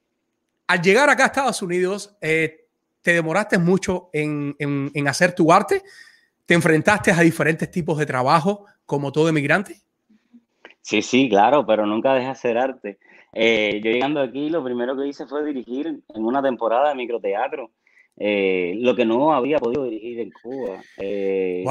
al 0.67 0.81
llegar 0.81 1.09
acá 1.09 1.23
a 1.23 1.27
Estados 1.27 1.61
Unidos, 1.61 2.15
eh, 2.21 2.65
¿te 3.01 3.13
demoraste 3.13 3.57
mucho 3.57 4.09
en, 4.11 4.55
hacer 5.07 5.33
tu 5.33 5.51
arte? 5.51 5.81
¿Te 6.45 6.53
enfrentaste 6.53 7.11
a 7.11 7.21
diferentes 7.21 7.69
tipos 7.71 7.97
de 7.97 8.05
trabajo 8.05 8.65
como 8.85 9.11
todo 9.11 9.29
emigrante? 9.29 9.81
Sí, 10.81 11.01
sí, 11.01 11.29
claro, 11.29 11.65
pero 11.65 11.85
nunca 11.85 12.13
deja 12.13 12.31
hacer 12.31 12.57
arte. 12.57 12.99
Eh, 13.39 13.79
yo 13.83 13.91
llegando 13.91 14.19
aquí, 14.19 14.49
lo 14.49 14.63
primero 14.63 14.97
que 14.97 15.07
hice 15.07 15.27
fue 15.27 15.45
dirigir 15.45 15.85
en 15.85 16.25
una 16.25 16.41
temporada 16.41 16.89
de 16.89 16.95
microteatro, 16.95 17.69
eh, 18.17 18.73
lo 18.79 18.95
que 18.95 19.05
no 19.05 19.31
había 19.31 19.59
podido 19.59 19.83
dirigir 19.83 20.21
en 20.21 20.31
Cuba. 20.31 20.81
Eh, 20.97 21.63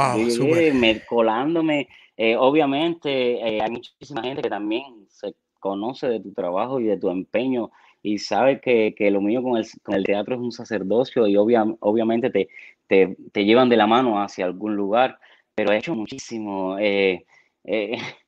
me, 0.72 1.00
colándome, 1.04 1.88
eh, 2.16 2.36
obviamente 2.36 3.60
hay 3.60 3.68
muchísima 3.68 4.22
gente 4.22 4.42
que 4.42 4.48
también 4.48 5.06
se 5.08 5.34
conoce 5.58 6.06
de 6.06 6.20
tu 6.20 6.32
trabajo 6.32 6.78
y 6.78 6.84
de 6.84 6.98
tu 6.98 7.10
empeño 7.10 7.72
y 8.00 8.18
sabe 8.18 8.60
que, 8.60 8.94
que 8.96 9.10
lo 9.10 9.20
mío 9.20 9.42
con 9.42 9.56
el, 9.56 9.66
con 9.82 9.96
el, 9.96 10.04
teatro 10.04 10.36
es 10.36 10.40
un 10.40 10.52
sacerdocio 10.52 11.26
y 11.26 11.36
obviamente 11.36 12.30
te, 12.30 12.48
te, 12.86 13.16
te, 13.32 13.44
llevan 13.44 13.68
de 13.68 13.76
la 13.76 13.88
mano 13.88 14.22
hacia 14.22 14.44
algún 14.44 14.76
lugar, 14.76 15.18
pero 15.56 15.72
he 15.72 15.78
hecho 15.78 15.96
muchísimo. 15.96 16.78
Eh, 16.78 17.24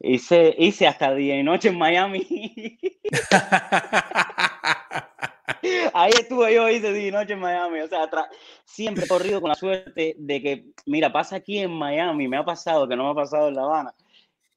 hice, 0.00 0.54
hice 0.58 0.86
hasta 0.86 1.14
día 1.14 1.38
y 1.38 1.42
noche 1.42 1.68
en 1.68 1.78
Miami. 1.78 2.78
Ahí 5.94 6.12
estuve 6.12 6.54
yo, 6.54 6.68
hice 6.68 6.92
día 6.92 7.08
y 7.08 7.10
noche 7.10 7.32
en 7.34 7.40
Miami. 7.40 7.80
O 7.80 7.88
sea, 7.88 8.08
siempre 8.64 9.04
he 9.04 9.08
corrido 9.08 9.40
con 9.40 9.48
la 9.48 9.54
suerte 9.54 10.14
de 10.18 10.42
que, 10.42 10.64
mira, 10.86 11.12
pasa 11.12 11.36
aquí 11.36 11.58
en 11.58 11.70
Miami, 11.72 12.28
me 12.28 12.36
ha 12.36 12.44
pasado, 12.44 12.88
que 12.88 12.96
no 12.96 13.04
me 13.04 13.10
ha 13.10 13.14
pasado 13.14 13.48
en 13.48 13.54
La 13.54 13.62
Habana, 13.62 13.94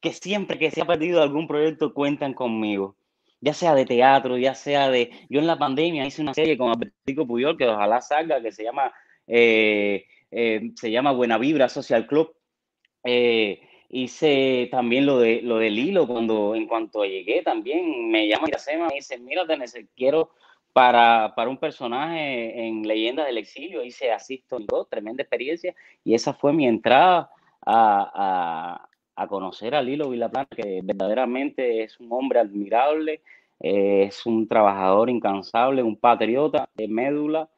que 0.02 0.14
siempre 0.14 0.58
que 0.60 0.72
se 0.72 0.82
ha 0.82 0.86
perdido 0.86 1.22
algún 1.22 1.48
proyecto 1.48 1.94
cuentan 1.94 2.34
conmigo. 2.34 2.96
ya 3.42 3.54
sea 3.54 3.76
de 3.76 3.86
teatro, 3.86 4.38
ya 4.38 4.56
sea 4.56 4.90
de... 4.90 5.12
Yo 5.30 5.40
en 5.42 5.48
la 5.48 5.58
pandemia 5.60 6.06
hice 6.06 6.22
una 6.22 6.34
serie 6.34 6.58
con 6.58 6.70
Albertico 6.70 7.28
Puyol, 7.28 7.58
que 7.58 7.68
ojalá 7.68 8.00
salga, 8.02 8.42
que 8.42 8.52
se 8.54 8.64
llama, 8.64 8.94
eh, 9.28 10.06
eh, 10.32 10.72
se 10.76 10.92
llama 10.92 11.12
Buena 11.12 11.38
Vibra 11.38 11.68
Social 11.70 12.08
Club. 12.08 12.34
Eh, 13.04 13.62
hice 13.96 14.68
también 14.72 15.06
lo 15.06 15.20
de 15.20 15.42
lo 15.44 15.58
del 15.58 15.78
hilo 15.78 16.08
cuando 16.08 16.56
en 16.56 16.68
cuanto 16.68 17.06
llegué 17.06 17.44
también 17.44 18.10
me 18.10 18.28
llama 18.28 18.48
Iracema 18.48 18.88
y 18.92 18.96
dice 18.96 19.20
mira 19.20 19.44
quiero 19.96 20.32
para, 20.74 21.34
para 21.36 21.50
un 21.50 21.58
personaje 21.58 22.66
en 22.66 22.82
Leyendas 22.88 23.28
del 23.28 23.38
Exilio 23.38 23.84
hice 23.84 24.12
asisto 24.12 24.58
dos 24.60 24.90
tremenda 24.90 25.22
experiencia 25.22 25.76
y 26.04 26.16
esa 26.16 26.34
fue 26.34 26.54
mi 26.54 26.68
entrada 26.68 27.30
a, 27.66 28.88
a 29.16 29.28
conocer 29.28 29.76
a 29.76 29.82
Lilo 29.82 30.10
Vilaplana, 30.10 30.48
que 30.48 30.82
verdaderamente 30.84 31.84
es 31.84 32.00
un 32.00 32.12
hombre 32.12 32.40
admirable, 32.40 33.22
eh, 33.60 34.06
es 34.08 34.26
un 34.26 34.48
trabajador 34.48 35.10
incansable, 35.10 35.84
un 35.84 35.98
patriota 35.98 36.70
de 36.74 36.88
médula 36.88 37.50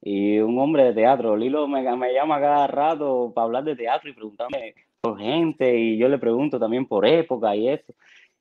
y 0.00 0.38
un 0.38 0.58
hombre 0.58 0.84
de 0.84 0.94
teatro. 0.94 1.36
Lilo 1.36 1.66
me, 1.68 1.82
me 1.96 2.12
llama 2.12 2.40
cada 2.40 2.66
rato 2.66 3.32
para 3.34 3.44
hablar 3.46 3.64
de 3.64 3.76
teatro 3.76 4.10
y 4.10 4.14
preguntarme 4.14 4.74
por 5.04 5.18
gente 5.18 5.78
y 5.78 5.98
yo 5.98 6.08
le 6.08 6.18
pregunto 6.18 6.58
también 6.58 6.86
por 6.86 7.04
época 7.06 7.54
y 7.54 7.68
esto. 7.68 7.92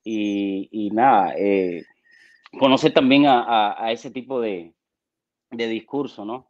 Y, 0.02 0.70
y 0.72 0.92
nada, 0.92 1.34
eh, 1.38 1.84
conocer 2.58 2.94
también 2.94 3.26
a, 3.26 3.76
a, 3.78 3.92
ese 3.92 4.12
tipo 4.12 4.40
de, 4.40 4.74
de 5.52 5.68
discurso, 5.68 6.24
¿no? 6.24 6.48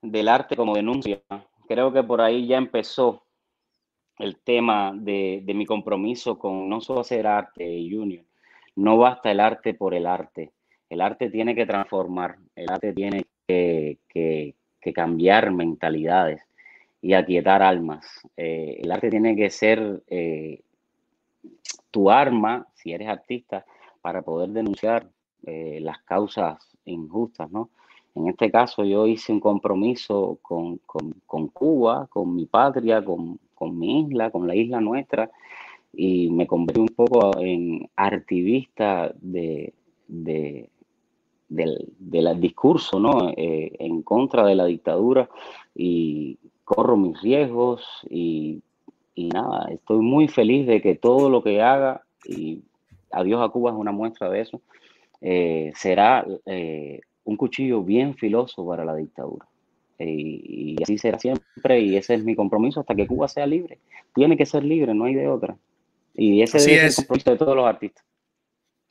Del 0.00 0.28
arte 0.28 0.54
como 0.54 0.76
denuncia. 0.76 1.20
Creo 1.66 1.92
que 1.92 2.04
por 2.04 2.20
ahí 2.20 2.46
ya 2.46 2.58
empezó 2.58 3.24
el 4.18 4.38
tema 4.38 4.92
de, 4.94 5.42
mi 5.52 5.66
compromiso 5.66 6.38
con 6.38 6.68
no 6.68 6.80
solo 6.80 7.00
hacer 7.00 7.26
arte, 7.26 7.64
Junior. 7.90 8.24
No 8.76 8.98
basta 8.98 9.32
el 9.32 9.40
arte 9.40 9.74
por 9.74 9.94
el 9.94 10.06
arte. 10.06 10.52
El 10.88 11.00
arte 11.00 11.28
tiene 11.28 11.56
que 11.56 11.66
transformar, 11.66 12.36
el 12.54 12.70
arte 12.70 12.92
tiene 12.92 13.24
que, 13.46 13.98
cambiar 14.94 15.50
mentalidades 15.50 16.47
y 17.00 17.14
aquietar 17.14 17.62
almas. 17.62 18.06
Eh, 18.36 18.80
el 18.82 18.90
arte 18.90 19.10
tiene 19.10 19.36
que 19.36 19.50
ser 19.50 20.02
eh, 20.08 20.60
tu 21.90 22.10
arma, 22.10 22.66
si 22.74 22.92
eres 22.92 23.08
artista, 23.08 23.64
para 24.00 24.22
poder 24.22 24.50
denunciar 24.50 25.08
eh, 25.46 25.78
las 25.80 26.02
causas 26.02 26.58
injustas, 26.84 27.50
¿no? 27.50 27.70
En 28.14 28.28
este 28.28 28.50
caso 28.50 28.84
yo 28.84 29.06
hice 29.06 29.32
un 29.32 29.38
compromiso 29.38 30.38
con, 30.42 30.78
con 30.78 31.48
Cuba, 31.48 32.08
con 32.08 32.34
mi 32.34 32.46
patria, 32.46 33.04
con, 33.04 33.38
con 33.54 33.78
mi 33.78 34.00
isla, 34.00 34.30
con 34.30 34.48
la 34.48 34.56
isla 34.56 34.80
nuestra, 34.80 35.30
y 35.92 36.28
me 36.30 36.46
convertí 36.46 36.80
un 36.80 36.88
poco 36.88 37.38
en 37.38 37.88
activista 37.94 39.14
de, 39.20 39.72
del, 40.08 40.70
discurso 42.40 42.98
¿no? 42.98 43.32
En 43.36 44.02
contra 44.02 44.44
de 44.44 44.54
la 44.56 44.64
dictadura 44.64 45.28
y 45.74 46.38
corro 46.68 46.96
mis 46.96 47.20
riesgos 47.22 47.82
y, 48.10 48.62
nada, 49.16 49.68
estoy 49.72 49.98
muy 49.98 50.28
feliz 50.28 50.66
de 50.66 50.80
que 50.80 50.94
todo 50.94 51.30
lo 51.30 51.42
que 51.42 51.62
haga, 51.62 52.02
y 52.24 52.62
Adiós 53.10 53.40
a 53.42 53.48
Cuba 53.48 53.70
es 53.70 53.76
una 53.76 53.90
muestra 53.90 54.28
de 54.28 54.42
eso, 54.42 54.60
eh, 55.22 55.72
será 55.74 56.26
eh, 56.44 57.00
un 57.24 57.36
cuchillo 57.36 57.82
bien 57.82 58.14
filoso 58.14 58.66
para 58.66 58.84
la 58.84 58.94
dictadura 58.94 59.46
y, 59.98 60.76
así 60.82 60.98
será 60.98 61.18
siempre 61.18 61.80
y 61.80 61.96
ese 61.96 62.14
es 62.14 62.24
mi 62.24 62.36
compromiso 62.36 62.80
hasta 62.80 62.94
que 62.94 63.06
Cuba 63.06 63.28
sea 63.28 63.46
libre. 63.46 63.78
Tiene 64.14 64.36
que 64.36 64.46
ser 64.46 64.62
libre, 64.62 64.94
no 64.94 65.06
hay 65.06 65.14
de 65.14 65.28
otra. 65.28 65.56
Y 66.14 66.42
ese 66.42 66.58
es 66.58 66.98
el 66.98 67.06
compromiso 67.06 67.30
de 67.30 67.36
todos 67.36 67.56
los 67.56 67.66
artistas. 67.66 68.04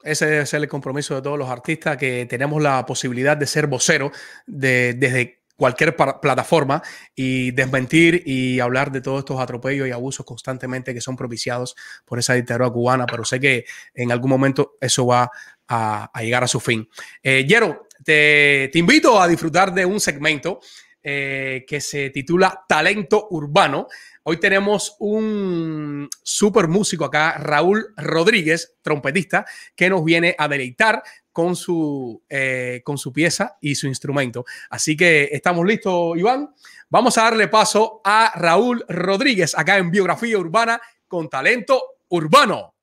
Ese 0.03 0.25
debe 0.25 0.45
ser 0.45 0.61
el 0.61 0.67
compromiso 0.67 1.15
de 1.15 1.21
todos 1.21 1.37
los 1.37 1.49
artistas 1.49 1.97
que 1.97 2.25
tenemos 2.25 2.61
la 2.61 2.85
posibilidad 2.85 3.35
de 3.35 3.45
ser 3.45 3.67
voceros 3.67 4.11
de, 4.45 4.93
desde 4.93 5.36
cualquier 5.57 5.95
plataforma 5.95 6.81
y 7.15 7.51
desmentir 7.51 8.23
y 8.25 8.59
hablar 8.59 8.91
de 8.91 9.01
todos 9.01 9.19
estos 9.19 9.41
atropellos 9.41 9.87
y 9.87 9.91
abusos 9.91 10.25
constantemente 10.25 10.93
que 10.93 11.01
son 11.01 11.17
propiciados 11.17 11.75
por 12.05 12.19
esa 12.19 12.35
dictadura 12.35 12.69
cubana, 12.69 13.05
pero 13.07 13.25
sé 13.25 13.39
que 13.39 13.65
en 13.93 14.11
algún 14.11 14.29
momento 14.29 14.75
eso 14.79 15.07
va 15.07 15.29
a, 15.67 16.09
llegar 16.21 16.43
a 16.43 16.47
su 16.47 16.59
fin. 16.59 16.87
Eh, 17.21 17.45
Yero, 17.47 17.87
te, 18.03 18.69
invito 18.75 19.19
a 19.19 19.27
disfrutar 19.27 19.73
de 19.73 19.85
un 19.85 19.99
segmento 19.99 20.59
eh, 21.03 21.65
que 21.67 21.81
se 21.81 22.11
titula 22.11 22.65
Talento 22.67 23.27
Urbano. 23.31 23.87
Hoy 24.29 24.41
tenemos 24.41 24.97
un 24.99 26.09
super 26.21 26.67
músico 26.67 27.05
acá, 27.05 27.37
Raúl 27.37 27.93
Rodríguez, 27.95 28.75
trompetista, 28.81 29.45
que 29.73 29.89
nos 29.89 30.03
viene 30.03 30.35
a 30.37 30.49
deleitar 30.49 31.01
con 31.31 31.55
su, 31.55 32.21
eh, 32.27 32.81
con 32.83 32.97
su 32.97 33.13
pieza 33.13 33.57
y 33.61 33.75
su 33.75 33.87
instrumento. 33.87 34.43
Así 34.69 34.97
que 34.97 35.29
estamos 35.31 35.65
listos, 35.65 36.17
Iván. 36.17 36.53
Vamos 36.89 37.17
a 37.17 37.23
darle 37.23 37.47
paso 37.47 38.01
a 38.03 38.33
Raúl 38.35 38.83
Rodríguez 38.89 39.57
acá 39.57 39.77
en 39.77 39.89
Biografía 39.89 40.37
Urbana 40.37 40.81
con 41.07 41.29
Talento 41.29 41.81
Urbano. 42.09 42.75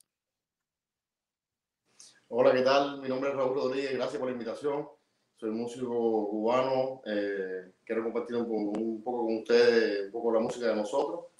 Hola, 2.29 2.55
¿qué 2.55 2.63
tal? 2.63 3.03
Mi 3.03 3.09
nombre 3.11 3.29
es 3.29 3.37
Raúl 3.37 3.55
Rodríguez, 3.55 3.93
gracias 3.93 4.17
por 4.17 4.29
la 4.29 4.33
invitación 4.33 4.89
soy 5.37 5.51
músico 5.51 6.29
cubano, 6.31 7.03
eh, 7.05 7.73
quiero 7.85 8.05
compartir 8.05 8.37
un, 8.37 9.03
poco 9.03 9.27
con 9.27 9.37
ustedes 9.37 10.07
un 10.07 10.13
poco 10.13 10.33
la 10.33 10.41
música 10.41 10.69
de 10.69 10.77
nosotros 10.77 11.34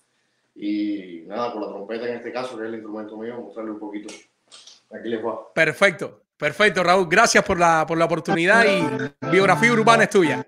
y 0.55 1.25
nada, 1.27 1.53
con 1.53 1.63
la 1.63 1.69
trompeta 1.69 2.07
en 2.07 2.17
este 2.17 2.33
caso, 2.33 2.57
que 2.57 2.63
es 2.63 2.69
el 2.69 2.75
instrumento 2.75 3.17
mío, 3.17 3.41
mostrarle 3.41 3.73
un 3.73 3.79
poquito. 3.79 4.13
Aquí 4.93 5.09
les 5.09 5.25
va. 5.25 5.53
Perfecto, 5.53 6.23
perfecto 6.37 6.83
Raúl, 6.83 7.09
gracias 7.09 7.45
por 7.45 7.59
la, 7.59 7.85
por 7.87 7.99
la 7.99 8.05
oportunidad 8.05 8.65
y 8.65 9.31
biografía 9.31 9.73
urbana 9.73 10.05
es 10.05 10.11
tuya. 10.11 10.47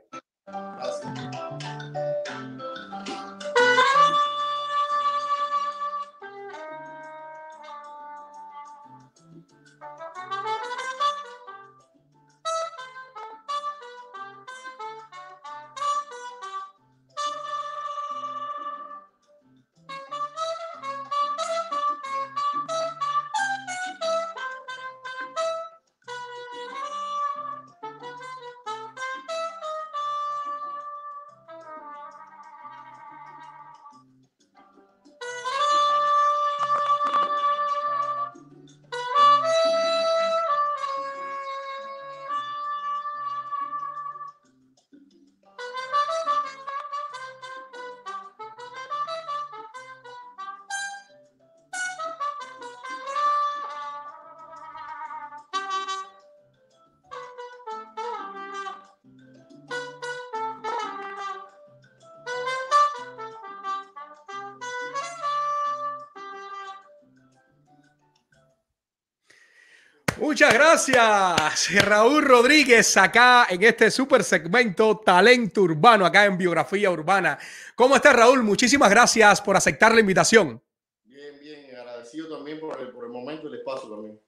Muchas 70.37 70.53
gracias, 70.53 71.75
Raúl 71.87 72.23
Rodríguez, 72.23 72.95
acá 72.99 73.47
en 73.49 73.63
este 73.63 73.91
super 73.91 74.23
segmento 74.23 74.99
Talento 74.99 75.63
Urbano, 75.63 76.05
acá 76.05 76.27
en 76.27 76.37
Biografía 76.37 76.91
Urbana. 76.91 77.39
¿Cómo 77.75 77.97
estás, 77.97 78.15
Raúl? 78.15 78.43
Muchísimas 78.43 78.91
gracias 78.91 79.41
por 79.41 79.57
aceptar 79.57 79.95
la 79.95 80.01
invitación. 80.01 80.63
Bien, 81.05 81.41
bien, 81.41 81.75
agradecido 81.77 82.29
también 82.29 82.61
por 82.61 82.79
el, 82.79 82.93
momento 83.09 83.45
y 83.45 83.55
el 83.55 83.61
espacio 83.61 83.89
también. 83.89 84.21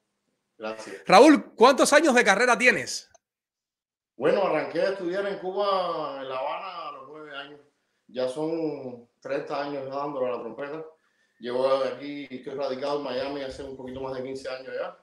Gracias. 0.57 0.95
Raúl, 1.05 1.53
¿cuántos 1.53 1.93
años 1.93 2.15
de 2.15 2.23
carrera 2.23 2.57
tienes? 2.57 3.07
Bueno, 4.15 4.47
arranqué 4.47 4.81
a 4.81 4.89
estudiar 4.93 5.27
en 5.27 5.37
Cuba, 5.37 6.21
en 6.23 6.27
La 6.27 6.37
Habana, 6.39 6.89
a 6.89 6.91
los 6.93 7.07
nueve 7.09 7.37
años. 7.37 7.59
Ya 8.07 8.27
son 8.27 9.07
30 9.19 9.63
años 9.63 9.85
dándole 9.87 10.25
a 10.25 10.37
la 10.37 10.39
trompeta. 10.39 10.83
Llevo 11.37 11.67
aquí, 11.83 12.27
estoy 12.31 12.55
radicado 12.55 12.97
en 12.97 13.03
Miami 13.03 13.43
hace 13.43 13.61
un 13.61 13.77
poquito 13.77 14.01
más 14.01 14.15
de 14.15 14.23
15 14.23 14.49
años 14.49 14.73
ya 14.73 14.97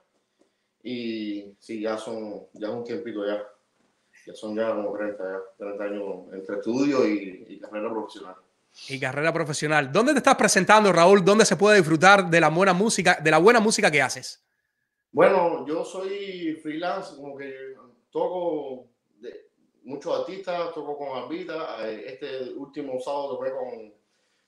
y 0.89 1.57
sí, 1.59 1.80
ya 1.80 1.99
son, 1.99 2.47
ya 2.53 2.70
un 2.70 2.84
tiempito 2.84 3.26
ya. 3.26 3.45
Ya 4.24 4.34
son 4.34 4.55
ya 4.55 4.72
como 4.72 4.93
30, 4.93 5.24
ya, 5.24 5.39
30 5.59 5.84
años 5.84 6.05
entre 6.32 6.57
estudio 6.59 7.09
y, 7.09 7.59
carrera 7.59 7.91
profesional. 7.91 8.37
Y 8.89 9.01
carrera 9.01 9.32
profesional. 9.32 9.91
¿Dónde 9.91 10.12
te 10.12 10.18
estás 10.18 10.37
presentando, 10.37 10.93
Raúl? 10.93 11.24
¿Dónde 11.24 11.45
se 11.45 11.57
puede 11.57 11.78
disfrutar 11.78 12.30
de 12.30 12.41
la 12.41 12.51
buena 12.51 12.72
música, 12.72 13.18
de 13.20 13.30
la 13.32 13.39
buena 13.39 13.59
música 13.59 13.91
que 13.91 14.01
haces? 14.01 14.45
Bueno, 15.11 15.66
yo 15.66 15.84
soy 15.84 16.57
freelance, 16.62 17.16
como 17.16 17.37
que 17.37 17.53
toco 18.11 18.87
de 19.18 19.49
muchos 19.82 20.20
artistas, 20.20 20.72
toco 20.72 20.97
con 20.97 21.18
Arbita. 21.18 21.89
Eh, 21.89 22.12
este 22.12 22.53
último 22.53 23.01
sábado 23.01 23.39
toqué 23.39 23.51
con, 23.51 23.93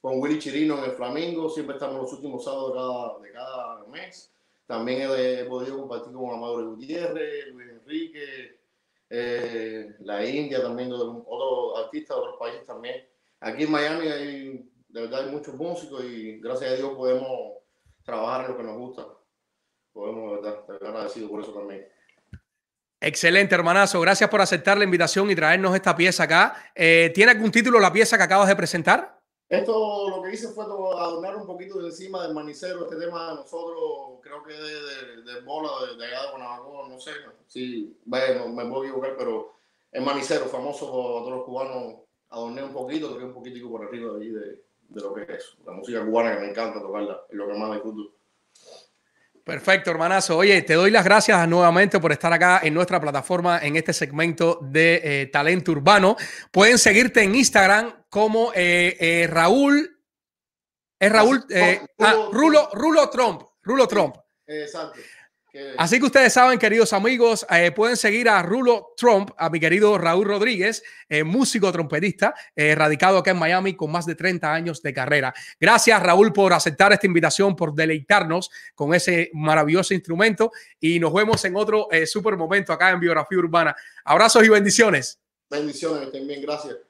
con 0.00 0.20
Willy 0.20 0.38
Chirino 0.38 0.78
en 0.78 0.84
el 0.84 0.92
Flamingo. 0.92 1.50
Siempre 1.50 1.74
estamos 1.74 2.00
los 2.00 2.12
últimos 2.12 2.44
sábados 2.44 2.70
de 2.70 2.78
cada, 2.78 3.18
de 3.18 3.32
cada 3.32 3.86
mes. 3.88 4.32
También 4.68 5.10
he, 5.10 5.44
podido 5.46 5.78
compartir 5.78 6.12
con 6.12 6.30
Amador 6.30 6.66
Gutiérrez, 6.66 7.46
Luis 7.54 7.70
Enrique, 7.70 8.60
eh, 9.08 9.94
la 10.00 10.22
India 10.22 10.60
también, 10.60 10.92
otros 10.92 11.86
artistas 11.86 12.14
de 12.14 12.22
otros 12.22 12.36
países 12.38 12.66
también. 12.66 13.02
Aquí 13.40 13.62
en 13.62 13.70
Miami 13.70 14.08
hay, 14.08 14.70
de 14.88 15.00
verdad, 15.00 15.24
hay 15.24 15.30
muchos 15.30 15.54
músicos 15.54 16.04
y 16.04 16.38
gracias 16.40 16.72
a 16.72 16.74
Dios 16.74 16.92
podemos 16.92 17.62
trabajar 18.04 18.44
en 18.44 18.50
lo 18.50 18.56
que 18.58 18.62
nos 18.62 18.76
gusta. 18.76 19.06
Podemos, 19.90 20.32
de 20.32 20.36
verdad, 20.36 20.60
estar 20.60 20.86
agradecidos 20.86 21.30
por 21.30 21.40
eso 21.40 21.54
también. 21.54 21.88
Excelente, 23.00 23.54
hermanazo. 23.54 24.02
Gracias 24.02 24.28
por 24.28 24.42
aceptar 24.42 24.76
la 24.76 24.84
invitación 24.84 25.30
y 25.30 25.34
traernos 25.34 25.74
esta 25.74 25.96
pieza 25.96 26.24
acá. 26.24 26.70
Eh, 26.74 27.10
¿Tiene 27.14 27.32
algún 27.32 27.50
título 27.50 27.80
la 27.80 27.90
pieza 27.90 28.18
que 28.18 28.24
acabas 28.24 28.48
de 28.48 28.56
presentar? 28.56 29.17
Esto 29.48 30.10
lo 30.10 30.22
que 30.22 30.32
hice 30.34 30.48
fue 30.48 30.64
adornar 30.64 31.36
un 31.36 31.46
poquito 31.46 31.78
de 31.80 31.86
encima 31.86 32.22
del 32.22 32.34
manicero. 32.34 32.82
Este 32.82 32.96
tema 32.96 33.34
nosotros 33.34 34.18
creo 34.20 34.42
que 34.42 34.52
de, 34.52 35.22
de, 35.22 35.40
bola 35.40 35.70
de, 35.86 35.96
de, 35.96 36.04
allá 36.04 36.22
de 36.24 36.30
Guanajuato, 36.32 36.88
no 36.88 37.00
sé. 37.00 37.12
Sí, 37.46 37.96
bueno, 38.04 38.48
me 38.48 38.66
puedo 38.66 38.84
equivocar, 38.84 39.16
pero 39.16 39.54
el 39.90 40.02
manicero 40.02 40.46
famoso 40.46 40.90
por 40.90 41.22
todos 41.22 41.30
los 41.30 41.44
cubanos. 41.44 41.94
Adorné 42.30 42.62
un 42.62 42.74
poquito, 42.74 43.08
toqué 43.08 43.24
un 43.24 43.32
poquitico 43.32 43.70
por 43.70 43.86
arriba 43.86 44.12
de, 44.18 44.30
de, 44.30 44.64
de 44.88 45.00
lo 45.00 45.14
que 45.14 45.22
es 45.22 45.56
la 45.64 45.72
música 45.72 46.04
cubana 46.04 46.34
que 46.34 46.40
me 46.42 46.50
encanta 46.50 46.82
tocarla, 46.82 47.22
es 47.30 47.34
lo 47.34 47.48
que 47.48 47.54
más 47.54 47.82
gusta. 47.82 48.17
Perfecto, 49.48 49.90
hermanazo. 49.90 50.36
Oye, 50.36 50.60
te 50.60 50.74
doy 50.74 50.90
las 50.90 51.02
gracias 51.02 51.48
nuevamente 51.48 51.98
por 52.00 52.12
estar 52.12 52.30
acá 52.30 52.60
en 52.62 52.74
nuestra 52.74 53.00
plataforma 53.00 53.58
en 53.62 53.76
este 53.76 53.94
segmento 53.94 54.58
de 54.60 55.00
eh, 55.02 55.26
talento 55.28 55.72
urbano. 55.72 56.18
Pueden 56.50 56.76
seguirte 56.76 57.22
en 57.22 57.34
Instagram 57.34 58.04
como 58.10 58.52
eh, 58.54 58.94
eh, 59.00 59.26
Raúl. 59.26 60.02
Es 60.98 61.10
Raúl. 61.10 61.46
Ah, 61.98 62.28
Rulo, 62.30 62.68
Rulo 62.74 63.08
Trump. 63.08 63.40
Rulo 63.62 63.88
Trump. 63.88 64.16
Exacto. 64.46 65.00
Así 65.76 65.98
que 65.98 66.06
ustedes 66.06 66.32
saben, 66.32 66.58
queridos 66.58 66.92
amigos, 66.92 67.46
eh, 67.50 67.70
pueden 67.70 67.96
seguir 67.96 68.28
a 68.28 68.42
Rulo 68.42 68.94
Trump, 68.96 69.30
a 69.36 69.48
mi 69.48 69.60
querido 69.60 69.96
Raúl 69.98 70.26
Rodríguez, 70.26 70.82
eh, 71.08 71.24
músico 71.24 71.70
trompetista, 71.70 72.34
eh, 72.54 72.74
radicado 72.74 73.18
acá 73.18 73.30
en 73.30 73.38
Miami 73.38 73.74
con 73.74 73.90
más 73.90 74.06
de 74.06 74.14
30 74.14 74.52
años 74.52 74.82
de 74.82 74.92
carrera. 74.92 75.32
Gracias, 75.60 76.02
Raúl, 76.02 76.32
por 76.32 76.52
aceptar 76.52 76.92
esta 76.92 77.06
invitación, 77.06 77.54
por 77.54 77.74
deleitarnos 77.74 78.50
con 78.74 78.94
ese 78.94 79.30
maravilloso 79.34 79.94
instrumento 79.94 80.50
y 80.80 80.98
nos 80.98 81.12
vemos 81.12 81.44
en 81.44 81.56
otro 81.56 81.88
super 82.06 82.36
momento 82.36 82.72
acá 82.72 82.90
en 82.90 83.00
Biografía 83.00 83.38
Urbana. 83.38 83.76
Abrazos 84.04 84.44
y 84.44 84.48
bendiciones. 84.48 85.20
Bendiciones, 85.50 86.12
también, 86.12 86.42
gracias. 86.42 86.87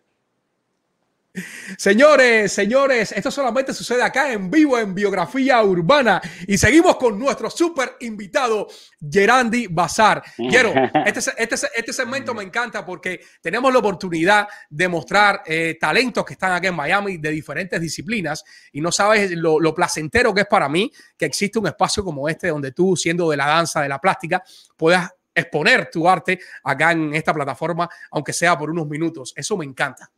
Señores, 1.77 2.53
señores, 2.53 3.13
esto 3.13 3.31
solamente 3.31 3.75
sucede 3.75 4.03
acá 4.03 4.33
en 4.33 4.51
vivo 4.51 4.79
en 4.79 4.95
Biografía 4.95 5.63
Urbana 5.63 6.21
y 6.47 6.57
seguimos 6.59 6.97
con 6.97 7.19
nuestro 7.19 7.51
súper 7.51 7.97
invitado, 8.01 8.67
Gerandi 8.99 9.67
Bazar. 9.69 10.23
Quiero, 10.37 10.73
este, 11.05 11.21
este, 11.37 11.69
este, 11.77 11.93
segmento 11.93 12.35
me 12.35 12.43
encanta 12.43 12.85
porque 12.85 13.21
tenemos 13.41 13.73
la 13.73 13.79
oportunidad 13.79 14.49
de 14.71 14.89
mostrar 14.89 15.43
eh, 15.47 15.77
talentos 15.81 16.25
que 16.25 16.33
están 16.33 16.53
aquí 16.53 16.67
en 16.69 16.75
Miami 16.75 17.19
de 17.19 17.31
diferentes 17.31 17.81
disciplinas 17.81 18.43
y 18.73 18.81
no 18.81 18.91
sabes 18.91 19.31
lo, 19.33 19.61
lo 19.61 19.75
placentero 19.75 20.35
que 20.35 20.41
es 20.41 20.47
para 20.47 20.69
mí 20.69 20.91
que 21.17 21.27
existe 21.27 21.59
un 21.59 21.67
espacio 21.67 22.03
como 22.03 22.29
este 22.29 22.49
donde 22.49 22.73
tú, 22.73 22.97
siendo 22.97 23.31
de 23.31 23.37
la 23.37 23.47
danza, 23.47 23.83
de 23.83 23.89
la 23.89 24.01
plástica, 24.01 24.43
puedas 24.77 25.11
exponer 25.35 25.89
tu 25.91 26.09
arte 26.09 26.41
acá 26.65 26.93
en 26.93 27.15
esta 27.15 27.33
plataforma, 27.33 27.89
aunque 28.11 28.33
sea 28.33 28.59
por 28.59 28.71
unos 28.71 28.89
minutos. 28.89 29.33
Eso 29.37 29.57
me 29.57 29.65
encanta. 29.65 30.11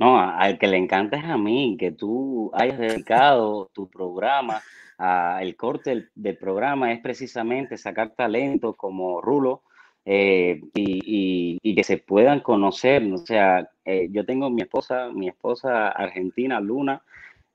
No, 0.00 0.18
al 0.18 0.58
que 0.58 0.66
le 0.66 0.78
encanta 0.78 1.18
es 1.18 1.24
a 1.26 1.36
mí, 1.36 1.76
que 1.78 1.92
tú 1.92 2.50
hayas 2.54 2.78
dedicado 2.78 3.70
tu 3.74 3.90
programa, 3.90 4.62
a, 4.96 5.40
el 5.42 5.56
corte 5.56 6.08
del, 6.14 6.38
programa 6.38 6.90
es 6.90 7.00
precisamente 7.00 7.76
sacar 7.76 8.14
talentos 8.16 8.76
como 8.76 9.20
Rulo 9.20 9.62
eh, 10.06 10.62
y, 10.74 11.74
que 11.74 11.84
se 11.84 11.98
puedan 11.98 12.40
conocer. 12.40 13.12
O 13.12 13.18
sea, 13.18 13.68
eh, 13.84 14.08
yo 14.10 14.24
tengo 14.24 14.48
mi 14.48 14.62
esposa, 14.62 15.10
mi 15.12 15.28
esposa 15.28 15.90
argentina, 15.90 16.60
Luna, 16.60 17.02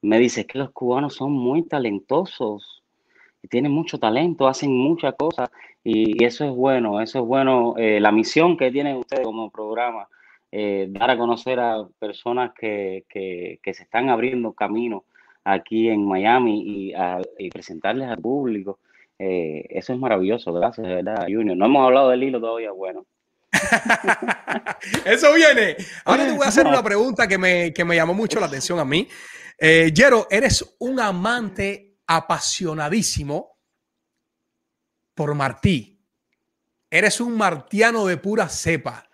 me 0.04 0.20
dice 0.20 0.46
que 0.46 0.60
los 0.60 0.70
cubanos 0.70 1.16
son 1.16 1.32
muy 1.32 1.64
talentosos, 1.64 2.84
tienen 3.50 3.72
mucho 3.72 3.98
talento, 3.98 4.48
hacen 4.48 4.72
muchas 4.72 5.16
cosas 5.16 5.50
y, 5.84 6.24
eso 6.24 6.46
es 6.46 6.52
bueno, 6.52 7.02
eso 7.02 7.22
es 7.22 7.26
bueno. 7.26 7.74
Eh, 7.78 8.00
la 8.00 8.12
misión 8.12 8.56
que 8.56 8.70
tienen 8.70 8.98
ustedes 8.98 9.26
como 9.26 9.50
programa 9.50 10.08
eh, 10.52 10.88
dar 10.90 11.12
a 11.12 11.18
conocer 11.18 11.60
a 11.60 11.88
personas 12.00 12.52
que, 12.58 13.06
que, 13.10 13.74
se 13.74 13.84
están 13.84 14.10
abriendo 14.10 14.54
camino 14.54 15.06
aquí 15.44 15.90
en 15.90 16.06
Miami 16.06 16.94
y, 17.38 17.50
presentarles 17.50 18.10
al 18.10 18.20
público. 18.20 18.80
Eh, 19.18 19.66
eso 19.70 19.94
es 19.94 20.00
maravilloso, 20.00 20.52
gracias, 20.54 20.88
de 20.88 20.96
verdad, 20.96 21.28
Junior. 21.28 21.56
No 21.56 21.66
hemos 21.66 21.86
hablado 21.86 22.10
del 22.10 22.24
hilo 22.24 22.40
todavía, 22.40 22.72
bueno. 22.72 23.06
Eso 25.06 25.34
viene. 25.34 25.78
Ahora 26.04 26.26
te 26.26 26.34
voy 26.34 26.46
a 26.46 26.50
hacer 26.50 26.68
una 26.68 26.84
pregunta 26.84 27.28
que 27.28 27.38
me, 27.38 27.74
que 27.74 27.86
me 27.86 27.96
llamó 27.96 28.14
mucho 28.14 28.40
la 28.40 28.48
atención 28.48 28.80
a 28.80 28.86
mí. 28.86 29.08
Eh, 29.58 29.94
Jero, 29.96 30.28
eres 30.30 30.76
un 30.80 31.00
amante 31.00 31.98
apasionadísimo 32.08 33.58
por 35.14 35.34
Martí. 35.34 36.02
Eres 36.90 37.22
un 37.22 37.38
martiano 37.38 38.06
de 38.06 38.18
pura 38.18 38.50
cepa. 38.50 39.10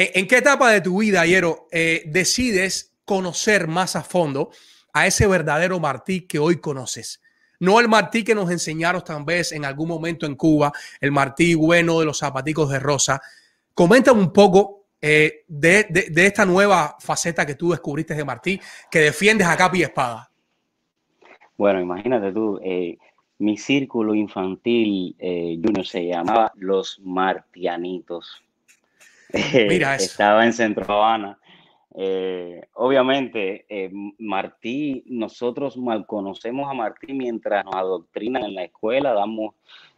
Eh, 0.00 0.18
¿En 0.18 0.26
qué 0.26 0.38
etapa 0.38 0.70
de 0.70 0.80
tu 0.80 1.00
vida, 1.00 1.20
Ayero, 1.20 1.68
eh, 1.70 2.04
decides 2.06 2.96
conocer 3.04 3.68
más 3.68 3.96
a 3.96 4.02
fondo 4.02 4.48
a 4.94 5.06
ese 5.06 5.26
verdadero 5.26 5.78
Martí 5.78 6.22
que 6.22 6.38
hoy 6.38 6.58
conoces? 6.58 7.20
No 7.58 7.78
el 7.80 7.86
Martí 7.86 8.24
que 8.24 8.34
nos 8.34 8.50
enseñaron 8.50 9.04
tal 9.04 9.24
vez 9.24 9.52
en 9.52 9.66
algún 9.66 9.88
momento 9.88 10.24
en 10.24 10.36
Cuba, 10.36 10.72
el 11.02 11.12
Martí 11.12 11.54
bueno 11.54 12.00
de 12.00 12.06
los 12.06 12.18
zapaticos 12.18 12.70
de 12.70 12.78
rosa. 12.78 13.20
Comenta 13.74 14.10
un 14.12 14.32
poco 14.32 14.86
eh, 15.02 15.44
de, 15.46 15.86
esta 16.16 16.46
nueva 16.46 16.96
faceta 16.98 17.44
que 17.44 17.56
tú 17.56 17.72
descubriste 17.72 18.14
de 18.14 18.24
Martí, 18.24 18.58
que 18.90 19.00
defiendes 19.00 19.48
a 19.48 19.56
capa 19.58 19.76
y 19.76 19.82
espada. 19.82 20.30
Bueno, 21.58 21.78
imagínate 21.78 22.32
tú, 22.32 22.58
mi 23.38 23.58
círculo 23.58 24.14
infantil, 24.14 25.14
Junior, 25.20 25.86
se 25.86 26.06
llamaba 26.06 26.50
Los 26.54 26.98
Martianitos. 27.04 28.42
Mira 29.68 29.96
Estaba 29.96 30.44
en 30.44 30.52
Centro 30.52 30.92
Habana. 30.92 31.38
Eh, 31.94 32.62
obviamente, 32.74 33.66
eh, 33.68 33.90
Martí, 34.18 35.02
nosotros 35.06 35.76
mal 35.76 36.06
conocemos 36.06 36.70
a 36.70 36.74
Martí 36.74 37.12
mientras 37.12 37.64
nos 37.64 37.74
adoctrinan 37.74 38.44
en 38.44 38.54
la 38.54 38.64
escuela, 38.64 39.12
damos, 39.12 39.54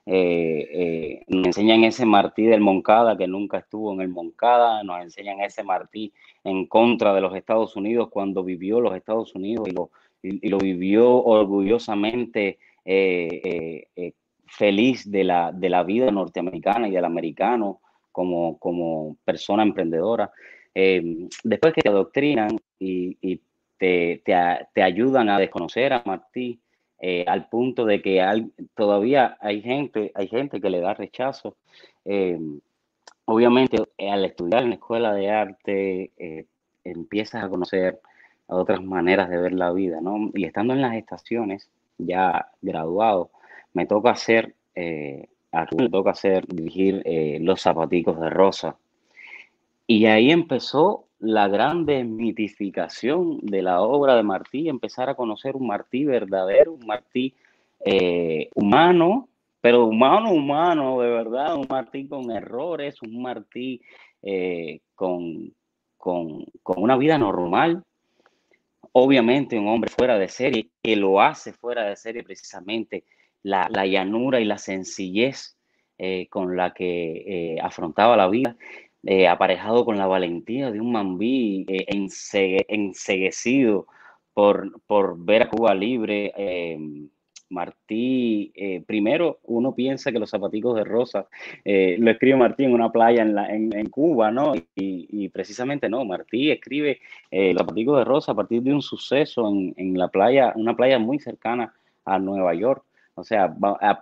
eh, 0.06 1.22
nos 1.28 1.46
enseñan 1.46 1.84
ese 1.84 2.06
Martí 2.06 2.44
del 2.44 2.62
Moncada 2.62 3.16
que 3.16 3.26
nunca 3.26 3.58
estuvo 3.58 3.92
en 3.92 4.00
el 4.00 4.08
Moncada, 4.08 4.82
nos 4.82 5.02
enseñan 5.02 5.40
ese 5.40 5.62
Martí 5.62 6.12
en 6.44 6.66
contra 6.66 7.12
de 7.12 7.20
los 7.20 7.36
Estados 7.36 7.76
Unidos 7.76 8.08
cuando 8.10 8.42
vivió 8.42 8.80
los 8.80 8.96
Estados 8.96 9.34
Unidos 9.34 9.68
y 9.68 9.72
lo, 9.72 9.90
y, 10.22 10.48
lo 10.48 10.58
vivió 10.58 11.22
orgullosamente 11.22 12.58
feliz 14.46 15.10
de 15.10 15.24
la, 15.24 15.52
de 15.52 15.68
la 15.68 15.82
vida 15.82 16.10
norteamericana 16.10 16.88
y 16.88 16.90
del 16.90 17.04
americano 17.04 17.80
como, 18.12 18.58
como 18.58 19.16
persona 19.24 19.62
emprendedora. 19.62 20.30
Eh, 20.74 21.28
después 21.44 21.74
que 21.74 21.82
te 21.82 21.88
adoctrinan 21.88 22.58
y, 22.78 23.40
te, 23.78 24.22
te, 24.24 24.82
ayudan 24.82 25.28
a 25.28 25.38
desconocer 25.38 25.92
a 25.92 26.02
Martí, 26.06 26.60
eh, 27.00 27.24
al 27.26 27.48
punto 27.48 27.84
de 27.84 28.00
que 28.00 28.22
todavía 28.74 29.36
hay 29.40 29.60
gente, 29.60 30.12
hay 30.14 30.28
gente 30.28 30.60
que 30.60 30.70
le 30.70 30.80
da 30.80 30.94
rechazo. 30.94 31.56
Eh, 32.04 32.38
obviamente, 33.24 33.78
al 33.98 34.24
estudiar 34.24 34.62
en 34.62 34.70
la 34.70 34.74
escuela 34.76 35.12
de 35.12 35.30
arte, 35.30 36.46
empiezas 36.84 37.42
a 37.42 37.48
conocer 37.48 38.00
otras 38.46 38.82
maneras 38.82 39.28
de 39.30 39.38
ver 39.38 39.52
la 39.52 39.72
vida, 39.72 40.00
¿no? 40.00 40.30
Y 40.34 40.44
estando 40.44 40.74
en 40.74 40.82
las 40.82 40.94
estaciones, 40.94 41.70
ya 41.98 42.50
graduado, 42.60 43.30
me 43.72 43.86
toca 43.86 44.10
hacer 44.10 44.54
me 45.76 45.88
toca 45.88 46.10
hacer, 46.10 46.46
dirigir 46.46 47.02
eh, 47.04 47.38
Los 47.40 47.62
Zapaticos 47.62 48.18
de 48.18 48.30
Rosa. 48.30 48.76
Y 49.86 50.06
ahí 50.06 50.30
empezó 50.30 51.06
la 51.18 51.48
gran 51.48 51.84
desmitificación 51.84 53.38
de 53.42 53.62
la 53.62 53.82
obra 53.82 54.16
de 54.16 54.22
Martí, 54.22 54.68
empezar 54.68 55.08
a 55.08 55.14
conocer 55.14 55.54
un 55.56 55.66
Martí 55.66 56.04
verdadero, 56.04 56.72
un 56.72 56.86
Martí 56.86 57.34
eh, 57.84 58.48
humano, 58.54 59.28
pero 59.60 59.84
humano, 59.84 60.32
humano, 60.32 61.00
de 61.00 61.08
verdad, 61.08 61.56
un 61.56 61.66
Martí 61.68 62.06
con 62.08 62.30
errores, 62.30 63.00
un 63.02 63.22
Martí 63.22 63.80
eh, 64.22 64.80
con, 64.94 65.52
con, 65.96 66.44
con 66.62 66.82
una 66.82 66.96
vida 66.96 67.18
normal, 67.18 67.84
obviamente 68.92 69.58
un 69.58 69.68
hombre 69.68 69.90
fuera 69.90 70.18
de 70.18 70.28
serie, 70.28 70.68
que 70.82 70.96
lo 70.96 71.20
hace 71.20 71.52
fuera 71.52 71.84
de 71.84 71.96
serie 71.96 72.22
precisamente 72.22 73.04
la, 73.42 73.68
la, 73.70 73.86
llanura 73.86 74.40
y 74.40 74.44
la 74.44 74.58
sencillez 74.58 75.56
eh, 76.04 76.26
con 76.30 76.56
la 76.56 76.74
que 76.74 77.54
eh, 77.54 77.60
afrontaba 77.62 78.16
la 78.16 78.28
vida, 78.28 78.56
eh, 79.04 79.28
aparejado 79.28 79.84
con 79.84 79.98
la 79.98 80.08
valentía 80.08 80.72
de 80.72 80.80
un 80.80 80.90
mambí 80.90 81.64
enseguecido 81.68 83.86
por, 84.34 84.82
por 84.86 85.16
ver 85.24 85.42
a 85.42 85.48
Cuba 85.48 85.76
libre. 85.76 86.32
Martí, 87.50 88.52
primero 88.86 89.38
uno 89.44 89.76
piensa 89.76 90.10
que 90.10 90.18
los 90.18 90.30
zapaticos 90.30 90.74
de 90.74 90.82
rosa 90.84 91.28
lo 91.64 92.10
escribe 92.10 92.36
Martí 92.36 92.64
en 92.64 92.74
una 92.74 92.90
playa 92.90 93.22
en, 93.22 93.34
la, 93.36 93.54
en, 93.54 93.72
en 93.76 93.88
Cuba, 93.88 94.32
¿no? 94.32 94.56
Y, 94.56 94.64
y, 94.74 95.28
precisamente 95.28 95.88
no, 95.88 96.04
Martí 96.04 96.50
escribe 96.50 96.98
los 97.30 97.58
zapaticos 97.58 97.98
de 97.98 98.04
rosa 98.04 98.32
a 98.32 98.34
partir 98.34 98.62
de 98.62 98.72
un 98.72 98.82
suceso 98.82 99.48
en, 99.48 99.72
en, 99.76 99.96
la 99.96 100.08
playa, 100.08 100.52
una 100.56 100.74
playa 100.74 100.98
muy 100.98 101.20
cercana 101.20 101.72
a 102.04 102.18
Nueva 102.18 102.54
York. 102.54 102.84
O 103.14 103.24
sea, 103.24 103.54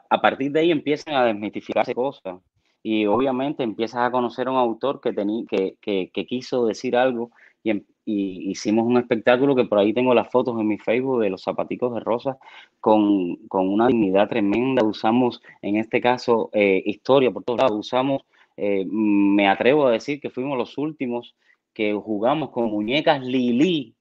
a, 0.08 0.20
partir 0.20 0.52
de 0.52 0.60
ahí 0.60 0.70
empiezan 0.70 1.14
a 1.14 1.24
desmitificarse 1.24 1.94
cosas 1.94 2.38
y 2.82 3.06
obviamente 3.06 3.62
empiezas 3.62 4.02
a 4.02 4.10
conocer 4.10 4.48
a 4.48 4.52
un 4.52 4.56
autor 4.56 5.00
que, 5.00 5.12
tení, 5.12 5.46
que, 5.46 5.76
que, 5.80 6.26
quiso 6.26 6.66
decir 6.66 6.96
algo 6.96 7.30
y, 7.62 7.72
y, 8.04 8.50
hicimos 8.50 8.86
un 8.86 8.98
espectáculo 8.98 9.56
que 9.56 9.64
por 9.64 9.78
ahí 9.78 9.92
tengo 9.92 10.14
las 10.14 10.30
fotos 10.30 10.58
en 10.60 10.68
mi 10.68 10.78
Facebook 10.78 11.20
de 11.22 11.30
los 11.30 11.42
zapaticos 11.42 11.92
de 11.94 12.00
rosa 12.00 12.38
con, 12.78 13.36
con 13.48 13.68
una 13.68 13.88
dignidad 13.88 14.28
tremenda. 14.28 14.84
Usamos, 14.84 15.42
en 15.60 15.76
este 15.76 16.00
caso, 16.00 16.48
eh, 16.52 16.82
historia 16.86 17.30
por 17.32 17.44
todos 17.44 17.60
lados. 17.60 17.78
Usamos, 17.78 18.22
eh, 18.56 18.84
me 18.86 19.48
atrevo 19.48 19.86
a 19.86 19.92
decir 19.92 20.20
que 20.20 20.30
fuimos 20.30 20.56
los 20.56 20.78
últimos 20.78 21.34
que 21.74 21.92
jugamos 21.94 22.50
con 22.50 22.70
muñecas 22.70 23.20
Lili 23.22 23.94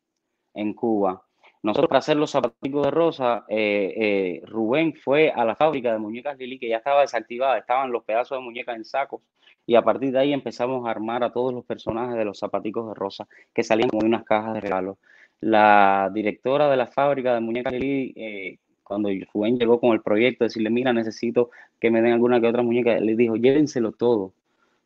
en 0.53 0.73
Cuba. 0.73 1.23
Nosotros 1.61 1.89
para 1.89 1.99
hacer 1.99 2.15
los 2.15 2.31
zapaticos 2.31 2.85
de 2.85 2.91
rosa, 2.91 3.45
eh, 3.49 3.93
eh, 3.97 4.41
Rubén 4.45 4.93
fue 4.93 5.29
a 5.29 5.43
la 5.43 5.55
fábrica 5.55 5.91
de 5.91 5.99
muñecas 5.99 6.37
Lili, 6.37 6.57
que 6.57 6.69
ya 6.69 6.77
estaba 6.77 7.01
desactivada, 7.01 7.57
estaban 7.57 7.91
los 7.91 8.03
pedazos 8.05 8.37
de 8.37 8.43
muñecas 8.43 8.77
en 8.77 8.85
sacos, 8.85 9.21
y 9.65 9.75
a 9.75 9.81
partir 9.81 10.11
de 10.11 10.19
ahí 10.19 10.33
empezamos 10.33 10.87
a 10.87 10.91
armar 10.91 11.23
a 11.23 11.31
todos 11.31 11.53
los 11.53 11.65
personajes 11.65 12.15
de 12.15 12.23
los 12.23 12.39
zapaticos 12.39 12.87
de 12.87 12.93
rosa, 12.93 13.27
que 13.53 13.63
salían 13.63 13.89
como 13.89 14.01
de 14.01 14.07
unas 14.07 14.23
cajas 14.23 14.53
de 14.53 14.61
regalos. 14.61 14.97
La 15.41 16.09
directora 16.13 16.69
de 16.69 16.77
la 16.77 16.87
fábrica 16.87 17.33
de 17.33 17.41
muñecas 17.41 17.73
Lili, 17.73 18.13
eh, 18.15 18.57
cuando 18.83 19.09
Rubén 19.33 19.59
llegó 19.59 19.81
con 19.81 19.91
el 19.91 20.01
proyecto, 20.01 20.45
decirle, 20.45 20.69
mira, 20.69 20.93
necesito 20.93 21.51
que 21.79 21.91
me 21.91 22.01
den 22.01 22.13
alguna 22.13 22.39
que 22.39 22.47
otra 22.47 22.63
muñeca, 22.63 22.99
le 22.99 23.15
dijo, 23.15 23.35
llévenselo 23.35 23.91
todo, 23.91 24.33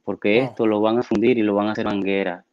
porque 0.04 0.42
oh. 0.42 0.46
esto 0.46 0.66
lo 0.66 0.82
van 0.82 0.98
a 0.98 1.04
fundir 1.04 1.38
y 1.38 1.44
lo 1.44 1.54
van 1.54 1.68
a 1.68 1.72
hacer 1.74 1.86
manguera. 1.86 2.46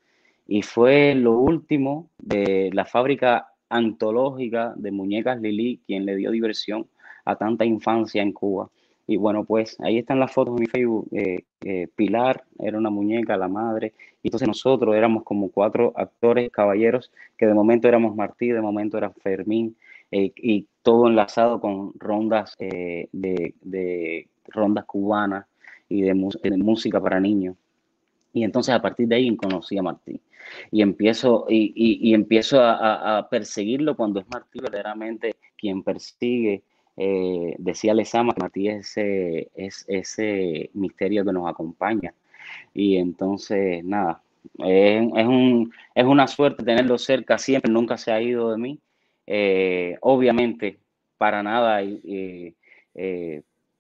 Y 0.47 0.63
fue 0.63 1.15
lo 1.15 1.39
último 1.39 2.11
de 2.19 2.71
la 2.73 2.85
fábrica 2.85 3.50
antológica 3.71 4.75
de 4.77 4.91
muñecas 4.91 5.41
Lili, 5.41 5.81
quien 5.87 6.05
le 6.05 6.17
dio 6.17 6.31
diversión 6.31 6.87
a 7.25 7.37
tanta 7.37 7.65
infancia 7.65 8.23
en 8.23 8.33
Cuba. 8.33 8.69
Y 9.07 9.17
bueno, 9.17 9.45
pues 9.45 9.77
ahí 9.81 9.99
están 9.99 10.21
las 10.21 10.33
fotos 10.33 10.55
en 10.55 10.61
mi 10.61 10.67
Facebook. 10.67 11.09
Eh, 11.13 11.45
eh, 11.63 11.89
Pilar 11.97 12.45
era 12.59 12.79
una 12.79 12.91
muñeca, 12.91 13.37
la 13.37 13.49
madre. 13.49 13.93
Y 14.23 14.29
entonces 14.29 14.47
nosotros 14.47 14.95
éramos 14.95 15.25
como 15.25 15.51
cuatro 15.51 15.93
actores 15.97 16.51
caballeros, 16.51 17.11
que 17.37 17.47
de 17.47 17.55
momento 17.55 17.89
éramos 17.89 18.15
Martí, 18.15 18.51
de 18.51 18.61
momento 18.61 18.99
era 18.99 19.11
Fermín, 19.11 19.77
eh, 20.13 20.33
y 20.37 20.67
todo 20.83 21.09
enlazado 21.09 21.61
con 21.61 21.93
rondas 21.99 22.57
de, 22.59 24.29
rondas 24.49 24.85
cubanas 24.85 25.47
y 25.89 26.03
de 26.03 26.15
música 26.15 27.01
para 27.01 27.19
niños. 27.19 27.57
Y 28.33 28.45
entonces 28.45 28.75
a 28.75 28.83
partir 28.83 29.09
de 29.09 29.17
ahí 29.17 29.37
conocí 29.37 29.77
a 29.79 29.83
Martí. 29.83 30.21
Y 30.71 30.83
empiezo, 30.83 31.47
y, 31.49 31.73
y, 31.77 32.15
empiezo 32.15 32.61
a, 32.61 33.19
a, 33.19 33.29
perseguirlo 33.29 33.97
cuando 33.97 34.21
es 34.21 34.27
Martí 34.29 34.61
verdaderamente 34.61 35.37
quien 35.57 35.83
persigue. 35.83 36.63
Eh, 36.97 37.55
decía 37.59 37.95
Lezama 37.95 38.35
que 38.35 38.41
Martí 38.41 38.69
es 38.69 38.97
ese, 38.97 39.51
es 39.55 39.85
ese 39.89 40.71
misterio 40.75 41.25
que 41.25 41.33
nos 41.33 41.49
acompaña. 41.49 42.15
Y 42.75 42.97
entonces, 42.97 43.85
nada, 43.85 44.23
es, 44.59 45.03
es, 45.17 45.27
un, 45.27 45.73
es 45.95 46.05
una 46.05 46.27
suerte 46.27 46.65
tenerlo 46.65 46.99
cerca 46.99 47.39
siempre, 47.39 47.71
nunca 47.73 47.97
se 47.97 48.13
ha 48.13 48.21
ido 48.21 48.51
de 48.51 48.59
mí. 48.59 48.81
Eh, 49.27 49.97
obviamente, 50.01 50.81
para 51.19 51.43
nada 51.43 51.83
eh 51.83 52.55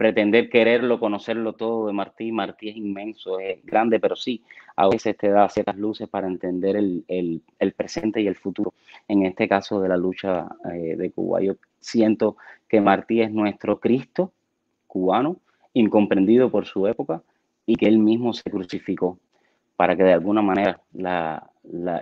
pretender 0.00 0.48
quererlo, 0.48 0.98
conocerlo 0.98 1.52
todo 1.52 1.86
de 1.86 1.92
Martí. 1.92 2.32
Martí 2.32 2.70
es 2.70 2.76
inmenso, 2.78 3.38
es 3.38 3.62
grande, 3.66 4.00
pero 4.00 4.16
sí, 4.16 4.42
a 4.74 4.88
veces 4.88 5.14
te 5.14 5.28
da 5.28 5.46
ciertas 5.50 5.76
luces 5.76 6.08
para 6.08 6.26
entender 6.26 6.74
el, 6.74 7.04
el, 7.06 7.72
presente 7.74 8.22
y 8.22 8.26
el 8.26 8.34
futuro, 8.34 8.72
en 9.08 9.26
este 9.26 9.46
caso 9.46 9.78
de 9.78 9.90
la 9.90 9.98
lucha 9.98 10.48
eh, 10.72 10.96
de 10.96 11.10
Cuba. 11.10 11.42
Yo 11.42 11.56
siento 11.80 12.38
que 12.66 12.80
Martí 12.80 13.20
es 13.20 13.30
nuestro 13.30 13.78
Cristo 13.78 14.32
cubano, 14.86 15.36
incomprendido 15.74 16.50
por 16.50 16.64
su 16.64 16.86
época, 16.86 17.22
y 17.66 17.76
que 17.76 17.86
él 17.86 17.98
mismo 17.98 18.32
se 18.32 18.50
crucificó 18.50 19.18
para 19.76 19.96
que 19.96 20.04
de 20.04 20.14
alguna 20.14 20.40
manera 20.40 20.80
la, 20.94 21.46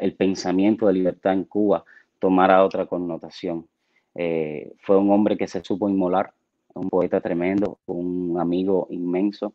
el 0.01 0.15
pensamiento 0.15 0.87
de 0.87 0.93
libertad 0.93 1.33
en 1.33 1.43
Cuba 1.43 1.83
tomara 2.21 2.65
otra 2.65 2.87
connotación. 2.87 3.67
Eh, 4.15 4.73
fue 4.83 4.97
un 4.97 5.11
hombre 5.11 5.37
que 5.37 5.49
se 5.49 5.65
supo 5.65 5.89
inmolar 5.89 6.33
un 6.75 6.89
poeta 6.89 7.21
tremendo, 7.21 7.79
un 7.87 8.39
amigo 8.39 8.87
inmenso, 8.91 9.55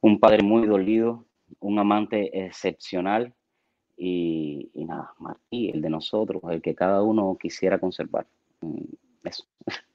un 0.00 0.18
padre 0.20 0.42
muy 0.42 0.66
dolido, 0.66 1.24
un 1.60 1.78
amante 1.78 2.44
excepcional 2.44 3.34
y, 3.96 4.70
nada, 4.74 5.12
Martí, 5.18 5.70
el 5.70 5.82
de 5.82 5.90
nosotros, 5.90 6.42
el 6.50 6.62
que 6.62 6.74
cada 6.74 7.02
uno 7.02 7.36
quisiera 7.40 7.78
conservar. 7.78 8.26
Mm, 8.60 8.84
eso. 9.24 9.44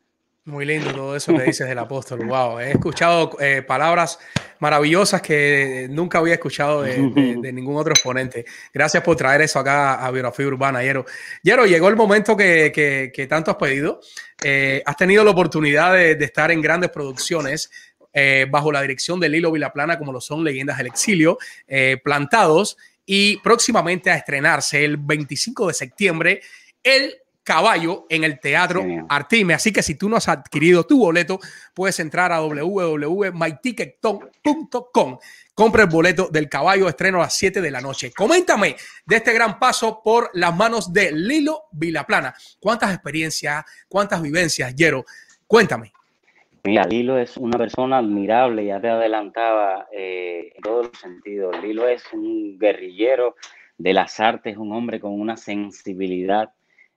Muy 0.45 0.65
lindo 0.65 0.91
todo 0.93 1.15
eso 1.15 1.33
que 1.33 1.43
dices 1.43 1.67
del 1.67 1.79
apóstol. 1.79 2.25
Wow, 2.25 2.59
he 2.59 2.71
escuchado 2.71 3.37
eh, 3.39 3.61
palabras 3.61 4.19
maravillosas 4.59 5.21
que 5.21 5.87
nunca 5.89 6.19
había 6.19 6.33
escuchado 6.33 6.81
de, 6.81 6.97
de, 6.97 7.35
de, 7.41 7.53
ningún 7.53 7.77
otro 7.77 7.93
exponente. 7.93 8.45
Gracias 8.73 9.03
por 9.03 9.15
traer 9.15 9.41
eso 9.41 9.59
acá 9.59 10.05
a 10.05 10.11
Biografía 10.11 10.47
Urbana, 10.47 10.83
Yero. 10.83 11.05
Yero, 11.43 11.65
llegó 11.65 11.87
el 11.87 11.95
momento 11.95 12.35
que, 12.35 12.71
que, 12.73 13.11
que 13.13 13.27
tanto 13.27 13.51
has 13.51 13.57
pedido. 13.57 14.01
Eh, 14.43 14.83
has 14.85 14.97
tenido 14.97 15.23
la 15.23 15.31
oportunidad 15.31 15.93
de, 15.93 16.15
de 16.15 16.25
estar 16.25 16.51
en 16.51 16.61
grandes 16.61 16.89
producciones 16.89 17.69
eh, 18.15 18.45
bajo 18.49 18.71
la 18.71 18.81
dirección 18.83 19.19
de 19.19 19.27
Lilo 19.27 19.51
Vilaplana, 19.51 19.97
como 19.97 20.13
lo 20.13 20.21
son 20.21 20.43
Leyendas 20.43 20.77
del 20.77 20.87
Exilio, 20.87 21.39
eh, 21.67 21.97
Plantados, 22.03 22.77
y 23.05 23.37
próximamente 23.37 24.11
a 24.11 24.15
estrenarse 24.15 24.85
el 24.85 24.97
25 24.97 25.67
de 25.67 25.73
septiembre 25.73 26.41
el 26.83 27.15
caballo 27.43 28.05
en 28.09 28.23
el 28.23 28.39
Teatro 28.39 28.83
Artime. 29.09 29.53
Así 29.53 29.71
que 29.71 29.83
si 29.83 29.93
tú 29.95 30.09
no 30.09 30.17
has 30.17 30.27
adquirido 30.27 30.85
tu 30.85 30.97
boleto, 30.99 31.39
puedes 31.73 31.99
entrar 31.99 32.31
a 32.31 32.39
www.myticketton.com. 32.39 35.17
Compra 35.53 35.83
el 35.83 35.89
boleto 35.89 36.29
del 36.31 36.49
caballo, 36.49 36.89
estreno 36.89 37.19
a 37.19 37.23
las 37.23 37.37
7 37.37 37.61
de 37.61 37.69
la 37.69 37.81
noche. 37.81 38.11
Coméntame 38.11 38.75
de 39.05 39.17
este 39.17 39.33
gran 39.33 39.59
paso 39.59 40.01
por 40.03 40.31
las 40.33 40.55
manos 40.55 40.91
de 40.91 41.11
Lilo 41.11 41.65
Vilaplana. 41.71 42.33
¿Cuántas 42.59 42.91
experiencias, 42.93 43.63
cuántas 43.87 44.19
vivencias, 44.21 44.75
Yero? 44.75 45.05
Cuéntame. 45.45 45.93
Mira, 46.63 46.85
Lilo 46.85 47.19
es 47.19 47.37
una 47.37 47.57
persona 47.57 47.97
admirable, 47.97 48.65
ya 48.65 48.79
te 48.79 48.87
adelantaba 48.89 49.89
eh, 49.91 50.53
en 50.55 50.61
todos 50.61 50.87
los 50.87 50.97
sentidos. 50.97 51.61
Lilo 51.61 51.89
es 51.89 52.01
un 52.13 52.57
guerrillero 52.57 53.35
de 53.77 53.93
las 53.93 54.21
artes, 54.21 54.55
un 54.57 54.71
hombre 54.71 55.01
con 55.01 55.19
una 55.19 55.35
sensibilidad 55.35 56.53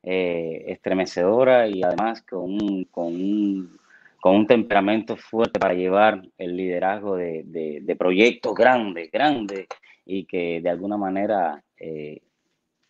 eh, 0.09 0.62
estremecedora 0.68 1.66
y 1.66 1.82
además 1.82 2.22
con 2.22 2.44
un, 2.44 2.84
con, 2.84 3.07
un, 3.07 3.76
con 4.20 4.36
un, 4.36 4.46
temperamento 4.46 5.16
fuerte 5.16 5.59
para 5.59 5.74
llevar 5.74 6.22
el 6.38 6.57
liderazgo 6.57 7.16
de, 7.16 7.42
de, 7.44 7.80
de 7.82 7.96
proyectos 7.96 8.54
grandes, 8.54 9.11
grandes 9.11 9.66
y 10.04 10.24
que 10.24 10.61
de 10.61 10.70
alguna 10.70 10.96
manera 10.96 11.61
eh, 11.76 12.22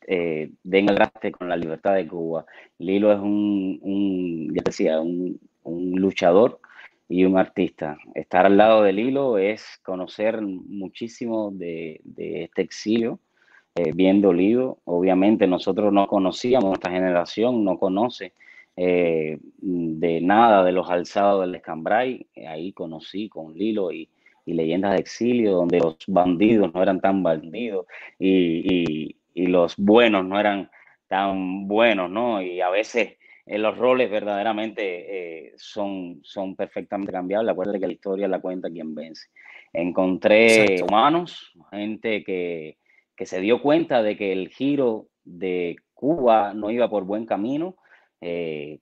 eh, 0.06 0.50
den 0.62 0.90
el 0.90 1.32
con 1.32 1.48
la 1.48 1.56
libertad 1.56 1.94
de 1.94 2.06
Cuba. 2.06 2.44
Lilo 2.78 3.10
es 3.10 3.18
un, 3.18 3.78
un 3.80 4.54
ya 4.54 4.62
decía, 4.62 5.00
un, 5.00 5.40
un 5.62 5.92
luchador 5.92 6.60
y 7.08 7.24
un 7.24 7.38
artista. 7.38 7.96
Estar 8.14 8.44
al 8.44 8.58
lado 8.58 8.82
de 8.82 8.92
Lilo 8.92 9.38
es 9.38 9.80
conocer 9.82 10.42
muchísimo 10.42 11.50
de, 11.50 11.98
de 12.04 12.44
este 12.44 12.60
exilio 12.60 13.20
eh, 13.76 13.92
bien 13.94 14.20
dolido. 14.20 14.78
Obviamente 14.84 15.46
nosotros 15.46 15.92
no 15.92 16.06
conocíamos, 16.06 16.70
nuestra 16.70 16.90
generación 16.90 17.64
no 17.64 17.78
conoce 17.78 18.32
eh, 18.76 19.38
de 19.58 20.20
nada 20.20 20.64
de 20.64 20.72
los 20.72 20.90
alzados 20.90 21.42
del 21.42 21.54
Escambray. 21.54 22.26
Ahí 22.48 22.72
conocí 22.72 23.28
con 23.28 23.54
Lilo 23.54 23.92
y, 23.92 24.08
y, 24.44 24.54
Leyendas 24.54 24.92
de 24.92 24.98
Exilio, 24.98 25.52
donde 25.52 25.78
los 25.78 25.96
bandidos 26.06 26.72
no 26.72 26.82
eran 26.82 27.00
tan 27.00 27.22
bandidos 27.22 27.86
y, 28.18 28.64
y, 28.64 29.16
y 29.34 29.46
los 29.46 29.76
buenos 29.76 30.24
no 30.24 30.40
eran 30.40 30.70
tan 31.06 31.68
buenos, 31.68 32.10
¿no? 32.10 32.42
Y 32.42 32.60
a 32.60 32.70
veces 32.70 33.16
eh, 33.46 33.58
los 33.58 33.78
roles 33.78 34.10
verdaderamente 34.10 35.46
eh, 35.46 35.52
son, 35.56 36.20
son 36.22 36.56
perfectamente 36.56 37.12
cambiables. 37.12 37.52
Acuérdate 37.52 37.78
que 37.78 37.86
la 37.86 37.92
historia 37.92 38.28
la 38.28 38.40
cuenta 38.40 38.70
quien 38.70 38.94
vence. 38.94 39.28
Encontré 39.72 40.64
Exacto. 40.64 40.86
humanos, 40.86 41.52
gente 41.70 42.24
que, 42.24 42.78
que 43.16 43.26
se 43.26 43.40
dio 43.40 43.62
cuenta 43.62 44.02
de 44.02 44.16
que 44.16 44.32
el 44.32 44.48
giro 44.48 45.08
de 45.24 45.76
Cuba 45.94 46.52
no 46.54 46.70
iba 46.70 46.88
por 46.88 47.04
buen 47.04 47.26
camino 47.26 47.76
eh, 48.20 48.80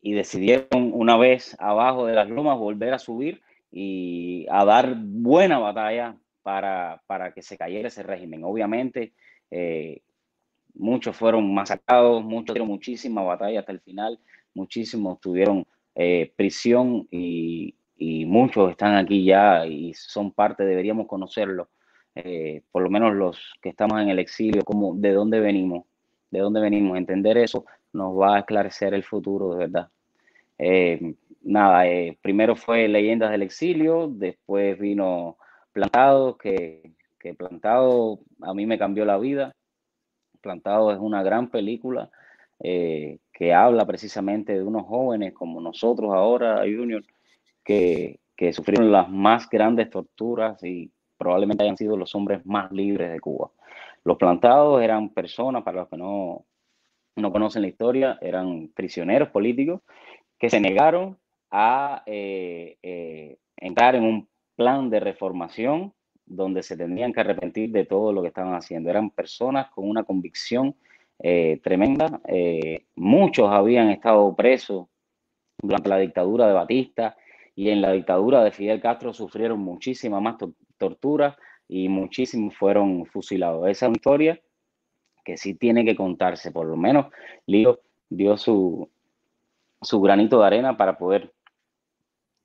y 0.00 0.12
decidieron 0.12 0.90
una 0.92 1.16
vez 1.16 1.56
abajo 1.58 2.06
de 2.06 2.14
las 2.14 2.28
lomas 2.28 2.58
volver 2.58 2.94
a 2.94 2.98
subir 2.98 3.42
y 3.70 4.46
a 4.50 4.64
dar 4.64 4.94
buena 4.96 5.58
batalla 5.58 6.16
para, 6.42 7.02
para 7.06 7.32
que 7.32 7.42
se 7.42 7.56
cayera 7.56 7.88
ese 7.88 8.02
régimen. 8.02 8.44
Obviamente, 8.44 9.12
eh, 9.50 10.02
muchos 10.74 11.16
fueron 11.16 11.52
masacrados, 11.52 12.22
muchos 12.22 12.54
dieron 12.54 12.68
muchísima 12.68 13.22
batalla 13.22 13.60
hasta 13.60 13.72
el 13.72 13.80
final, 13.80 14.18
muchísimos 14.54 15.20
tuvieron 15.20 15.66
eh, 15.94 16.32
prisión 16.36 17.08
y, 17.10 17.74
y, 17.96 18.26
muchos 18.26 18.70
están 18.70 18.96
aquí 18.96 19.24
ya 19.24 19.66
y 19.66 19.94
son 19.94 20.32
parte, 20.32 20.64
deberíamos 20.64 21.06
conocerlo, 21.06 21.68
eh, 22.18 22.62
por 22.72 22.82
lo 22.82 22.88
menos 22.88 23.14
los 23.14 23.52
que 23.60 23.68
estamos 23.68 24.00
en 24.00 24.08
el 24.08 24.18
exilio, 24.18 24.64
como 24.64 24.94
de 24.94 25.12
dónde 25.12 25.38
venimos, 25.38 25.84
de 26.30 26.40
dónde 26.40 26.62
venimos, 26.62 26.96
entender 26.96 27.36
eso 27.36 27.66
nos 27.92 28.18
va 28.18 28.36
a 28.36 28.38
esclarecer 28.38 28.94
el 28.94 29.04
futuro 29.04 29.52
de 29.52 29.58
verdad. 29.58 29.90
Eh, 30.58 31.14
nada, 31.42 31.86
eh, 31.86 32.16
primero 32.22 32.56
fue 32.56 32.88
Leyendas 32.88 33.30
del 33.30 33.42
Exilio, 33.42 34.08
después 34.08 34.78
vino 34.78 35.36
Plantado, 35.72 36.38
que, 36.38 36.90
que, 37.20 37.34
Plantado 37.34 38.20
a 38.40 38.54
mí 38.54 38.64
me 38.64 38.78
cambió 38.78 39.04
la 39.04 39.18
vida. 39.18 39.54
Plantado 40.40 40.92
es 40.92 40.98
una 40.98 41.22
gran 41.22 41.50
película 41.50 42.10
que 42.58 43.52
habla 43.52 43.84
precisamente 43.84 44.54
de 44.54 44.62
unos 44.62 44.86
jóvenes 44.86 45.34
como 45.34 45.60
nosotros 45.60 46.14
ahora, 46.14 46.60
Junior, 46.60 47.04
que, 47.62 48.20
que 48.34 48.54
sufrieron 48.54 48.90
las 48.90 49.10
más 49.10 49.50
grandes 49.50 49.90
torturas 49.90 50.64
y 50.64 50.90
probablemente 51.16 51.64
hayan 51.64 51.76
sido 51.76 51.96
los 51.96 52.14
hombres 52.14 52.44
más 52.46 52.70
libres 52.72 53.10
de 53.10 53.20
Cuba. 53.20 53.50
Los 54.04 54.16
plantados 54.16 54.82
eran 54.82 55.08
personas, 55.10 55.62
para 55.62 55.80
los 55.80 55.88
que 55.88 55.96
no, 55.96 56.44
no 57.16 57.32
conocen 57.32 57.62
la 57.62 57.68
historia, 57.68 58.18
eran 58.20 58.68
prisioneros 58.68 59.30
políticos 59.30 59.80
que 60.38 60.50
se 60.50 60.60
negaron 60.60 61.18
a 61.50 62.02
eh, 62.06 62.76
eh, 62.82 63.38
entrar 63.56 63.94
en 63.94 64.04
un 64.04 64.28
plan 64.54 64.90
de 64.90 65.00
reformación 65.00 65.92
donde 66.24 66.62
se 66.62 66.76
tendrían 66.76 67.12
que 67.12 67.20
arrepentir 67.20 67.70
de 67.70 67.84
todo 67.84 68.12
lo 68.12 68.22
que 68.22 68.28
estaban 68.28 68.54
haciendo. 68.54 68.90
Eran 68.90 69.10
personas 69.10 69.70
con 69.70 69.88
una 69.88 70.04
convicción 70.04 70.74
eh, 71.18 71.60
tremenda. 71.62 72.20
muchos 72.94 73.50
habían 73.50 73.90
estado 73.90 74.34
presos 74.34 74.86
durante 75.62 75.88
la 75.88 75.98
dictadura 75.98 76.46
de 76.46 76.52
Batista 76.52 77.16
y 77.54 77.70
en 77.70 77.80
la 77.80 77.92
dictadura 77.92 78.44
de 78.44 78.50
Fidel 78.50 78.80
Castro 78.80 79.12
sufrieron 79.12 79.60
muchísimas 79.60 80.20
más 80.20 80.36
torturas 80.78 81.36
y 81.68 81.88
muchísimos 81.88 82.54
fueron 82.56 83.06
fusilados. 83.06 83.68
Esa 83.68 83.86
es 83.86 83.88
una 83.88 83.96
historia 83.96 84.40
que 85.24 85.36
sí 85.36 85.54
tiene 85.54 85.84
que 85.84 85.96
contarse, 85.96 86.52
por 86.52 86.66
lo 86.66 86.76
menos 86.76 87.06
Lío 87.46 87.80
dio 88.08 88.36
su, 88.36 88.88
su 89.82 90.00
granito 90.00 90.40
de 90.40 90.46
arena 90.46 90.76
para 90.76 90.96
poder 90.96 91.32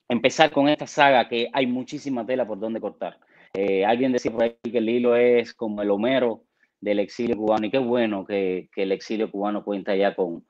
empezar 0.09 0.51
con 0.51 0.67
esta 0.67 0.87
saga 0.87 1.29
que 1.29 1.49
hay 1.53 1.67
muchísima 1.67 2.25
tela 2.25 2.45
por 2.45 2.59
donde 2.59 2.81
cortar. 2.81 3.17
Eh, 3.53 3.85
alguien 3.85 4.11
decía 4.11 4.31
por 4.31 4.43
ahí 4.43 4.55
que 4.63 4.77
el 4.77 4.89
hilo 4.89 5.15
es 5.15 5.53
como 5.53 5.81
el 5.81 5.91
Homero 5.91 6.43
del 6.79 6.99
exilio 6.99 7.37
cubano 7.37 7.67
y 7.67 7.71
qué 7.71 7.77
bueno 7.77 8.25
que, 8.25 8.69
que 8.73 8.83
el 8.83 8.91
exilio 8.91 9.29
cubano 9.29 9.63
cuenta 9.63 9.95
ya 9.95 10.15
con, 10.15 10.45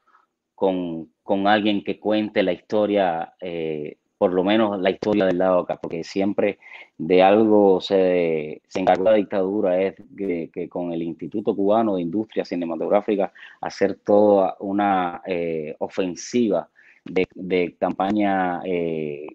con, 0.56 1.12
con, 1.24 1.48
alguien 1.48 1.84
que 1.84 2.00
cuente 2.00 2.44
la 2.44 2.54
historia, 2.54 3.34
eh, 3.42 3.98
por 4.22 4.34
lo 4.34 4.44
menos 4.44 4.80
la 4.80 4.92
historia 4.92 5.26
del 5.26 5.40
lado 5.40 5.62
acá, 5.62 5.78
porque 5.82 6.04
siempre 6.04 6.60
de 6.96 7.24
algo 7.24 7.82
se, 7.82 8.62
se 8.68 8.80
encargó 8.80 9.06
la 9.06 9.16
dictadura, 9.16 9.82
es 9.82 9.96
que, 10.16 10.70
con 10.70 10.94
el 10.94 11.02
Instituto 11.02 11.56
Cubano 11.56 11.96
de 11.96 12.04
Industria 12.04 12.46
Cinematográfica 12.46 13.34
hacer 13.62 13.96
toda 13.96 14.58
una 14.60 15.24
eh, 15.26 15.76
ofensiva 15.80 16.70
de, 17.04 17.26
de 17.34 17.76
campaña 17.80 18.62
eh, 18.64 19.26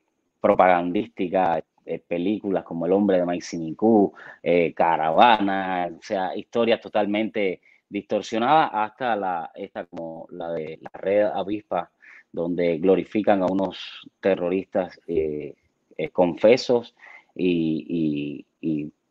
propagandística, 0.40 1.60
eh, 1.84 1.98
películas 2.06 2.62
como 2.62 2.86
El 2.86 2.92
hombre 2.92 3.16
de 3.18 3.24
Maiximicú, 3.24 4.14
eh, 4.40 4.72
Caravana, 4.72 5.90
o 5.98 6.00
sea, 6.00 6.36
historias 6.36 6.80
totalmente 6.80 7.60
distorsionadas 7.88 8.70
hasta 8.72 9.16
la, 9.16 9.50
esta 9.52 9.84
como 9.86 10.28
la 10.30 10.52
de 10.52 10.78
la 10.80 10.90
red 11.00 11.24
avispa, 11.24 11.90
donde 12.36 12.76
glorifican 12.76 13.42
a 13.42 13.46
unos 13.46 13.78
terroristas 14.20 15.00
eh, 15.06 15.54
eh 15.96 16.10
confesos 16.10 16.94
y, 17.34 18.44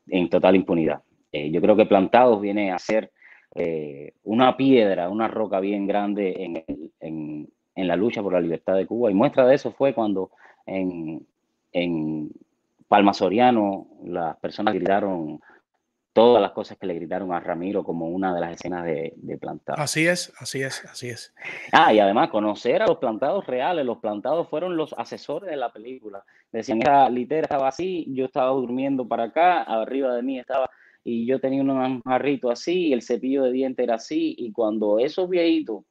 en 0.08 0.30
total 0.30 0.56
impunidad. 0.56 1.02
Eh, 1.32 1.50
yo 1.50 1.60
creo 1.60 1.76
que 1.76 1.88
Plantados 1.88 2.40
viene 2.40 2.72
a 2.72 2.78
ser 2.78 3.12
una 4.24 4.58
piedra, 4.58 5.10
una 5.10 5.28
roca 5.28 5.62
bien 5.62 5.88
grande 5.88 6.34
en 7.00 7.88
la 7.88 7.96
lucha 7.96 8.22
por 8.22 8.34
la 8.34 8.42
libertad 8.42 8.76
de 8.76 8.86
Cuba. 8.86 9.10
Y 9.10 9.14
muestra 9.14 9.46
de 9.46 9.56
eso 9.56 9.72
fue 9.72 9.94
cuando 9.94 10.32
en, 10.66 11.26
en 11.72 12.30
Palma 12.88 13.14
Soriano 13.14 13.88
las 14.04 14.38
personas 14.38 14.74
gritaron 14.74 15.40
todas 16.16 16.41
las 16.41 16.51
cosas 16.51 16.78
que 16.78 16.88
le 16.88 16.93
gritaron 16.93 17.34
a 17.34 17.41
Ramiro 17.41 17.84
como 17.84 18.07
una 18.07 18.34
de 18.34 18.39
las 18.39 18.53
escenas 18.53 18.86
de, 18.86 19.11
de 19.18 19.38
plantados. 19.38 19.82
Así 19.82 20.07
es, 20.07 20.32
así 20.39 20.61
es, 20.61 20.86
así 20.86 21.09
es. 21.09 21.34
Ah, 21.74 21.93
y 21.93 21.99
además 21.99 22.30
conocer 22.30 22.82
a 22.82 22.88
los 22.88 22.99
plantados 22.99 23.45
reales, 23.45 23.86
los 23.86 23.97
plantados 23.97 24.47
fueron 24.47 24.78
los 24.78 24.93
asesores 24.93 25.49
de 25.49 25.57
la 25.57 25.74
película. 25.74 26.24
Decían, 26.53 26.82
esa 26.82 27.09
litera 27.09 27.41
estaba 27.41 27.68
así, 27.68 28.05
yo 28.13 28.26
estaba 28.26 28.51
durmiendo 28.51 29.05
para 29.05 29.26
acá, 29.26 29.63
arriba 29.63 30.16
de 30.16 30.24
mí 30.24 30.39
estaba, 30.39 30.70
y 31.03 31.26
yo 31.26 31.41
tenía 31.41 31.61
un 31.61 32.01
jarrito 32.01 32.49
así, 32.49 32.88
y 32.88 32.93
el 32.93 33.01
cepillo 33.01 33.43
de 33.43 33.51
diente 33.51 33.84
era 33.84 33.95
así, 33.95 34.36
y 34.38 34.53
cuando 34.53 34.99
esos 34.99 35.30
viejitos 35.30 35.84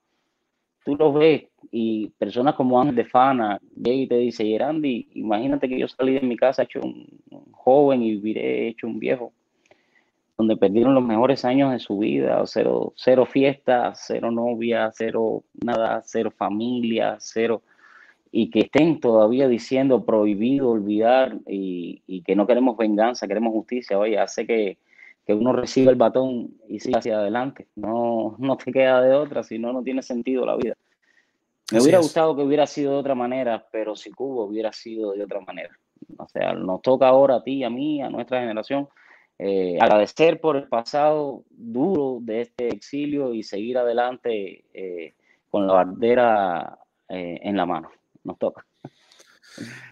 tú 0.86 0.96
lo 0.96 1.12
ves 1.12 1.44
y 1.70 2.08
personas 2.18 2.54
como 2.54 2.80
Ángel 2.80 2.96
de 2.96 3.04
Fana 3.04 3.60
llega 3.74 3.96
y 3.96 4.06
te 4.06 4.16
dice, 4.16 4.46
Yerandi, 4.46 5.08
imagínate 5.14 5.68
que 5.68 5.78
yo 5.78 5.88
salí 5.88 6.14
de 6.14 6.20
mi 6.20 6.36
casa 6.36 6.62
hecho 6.62 6.80
un, 6.82 7.06
joven 7.52 8.02
y 8.02 8.12
viviré 8.12 8.68
hecho 8.68 8.86
un 8.86 8.98
viejo, 8.98 9.32
donde 10.36 10.56
perdieron 10.56 10.94
los 10.94 11.04
mejores 11.04 11.44
años 11.44 11.72
de 11.72 11.78
su 11.78 11.98
vida, 11.98 12.42
cero, 12.46 12.92
cero 12.96 13.24
fiesta, 13.26 13.92
cero 13.94 14.30
novia, 14.30 14.90
cero 14.92 15.44
nada, 15.62 16.02
cero 16.04 16.32
familia, 16.36 17.16
cero, 17.20 17.62
y 18.32 18.50
que 18.50 18.60
estén 18.60 18.98
todavía 18.98 19.46
diciendo 19.46 20.04
prohibido 20.04 20.70
olvidar 20.70 21.36
y, 21.46 22.02
y 22.06 22.22
que 22.22 22.34
no 22.34 22.46
queremos 22.46 22.76
venganza, 22.76 23.28
queremos 23.28 23.52
justicia, 23.52 23.96
oye, 23.96 24.18
hace 24.18 24.44
que, 24.44 24.78
que 25.24 25.34
uno 25.34 25.52
reciba 25.52 25.90
el 25.90 25.96
batón 25.96 26.50
y 26.68 26.80
siga 26.80 26.98
hacia 26.98 27.18
adelante. 27.18 27.68
No, 27.76 28.34
no 28.38 28.56
te 28.56 28.72
queda 28.72 29.00
de 29.00 29.14
otra, 29.14 29.44
si 29.44 29.58
no, 29.58 29.72
no 29.72 29.82
tiene 29.82 30.02
sentido 30.02 30.44
la 30.44 30.56
vida. 30.56 30.74
Me 31.70 31.78
Así 31.78 31.84
hubiera 31.84 31.98
es. 31.98 32.02
gustado 32.02 32.36
que 32.36 32.42
hubiera 32.42 32.66
sido 32.66 32.92
de 32.92 32.98
otra 32.98 33.14
manera, 33.14 33.66
pero 33.72 33.96
si 33.96 34.10
Cuba 34.10 34.44
hubiera 34.44 34.72
sido 34.72 35.12
de 35.12 35.22
otra 35.24 35.40
manera. 35.40 35.70
O 36.18 36.28
sea, 36.28 36.52
nos 36.52 36.82
toca 36.82 37.08
ahora 37.08 37.36
a 37.36 37.42
ti, 37.42 37.64
a 37.64 37.70
mí, 37.70 38.02
a 38.02 38.10
nuestra 38.10 38.40
generación, 38.40 38.88
eh, 39.38 39.78
agradecer 39.80 40.40
por 40.40 40.56
el 40.56 40.68
pasado 40.68 41.44
duro 41.50 42.18
de 42.20 42.42
este 42.42 42.68
exilio 42.68 43.34
y 43.34 43.42
seguir 43.42 43.78
adelante 43.78 44.64
eh, 44.72 45.14
con 45.50 45.66
la 45.66 45.74
bandera 45.74 46.78
eh, 47.08 47.40
en 47.42 47.56
la 47.56 47.66
mano. 47.66 47.90
Nos 48.22 48.38
toca. 48.38 48.64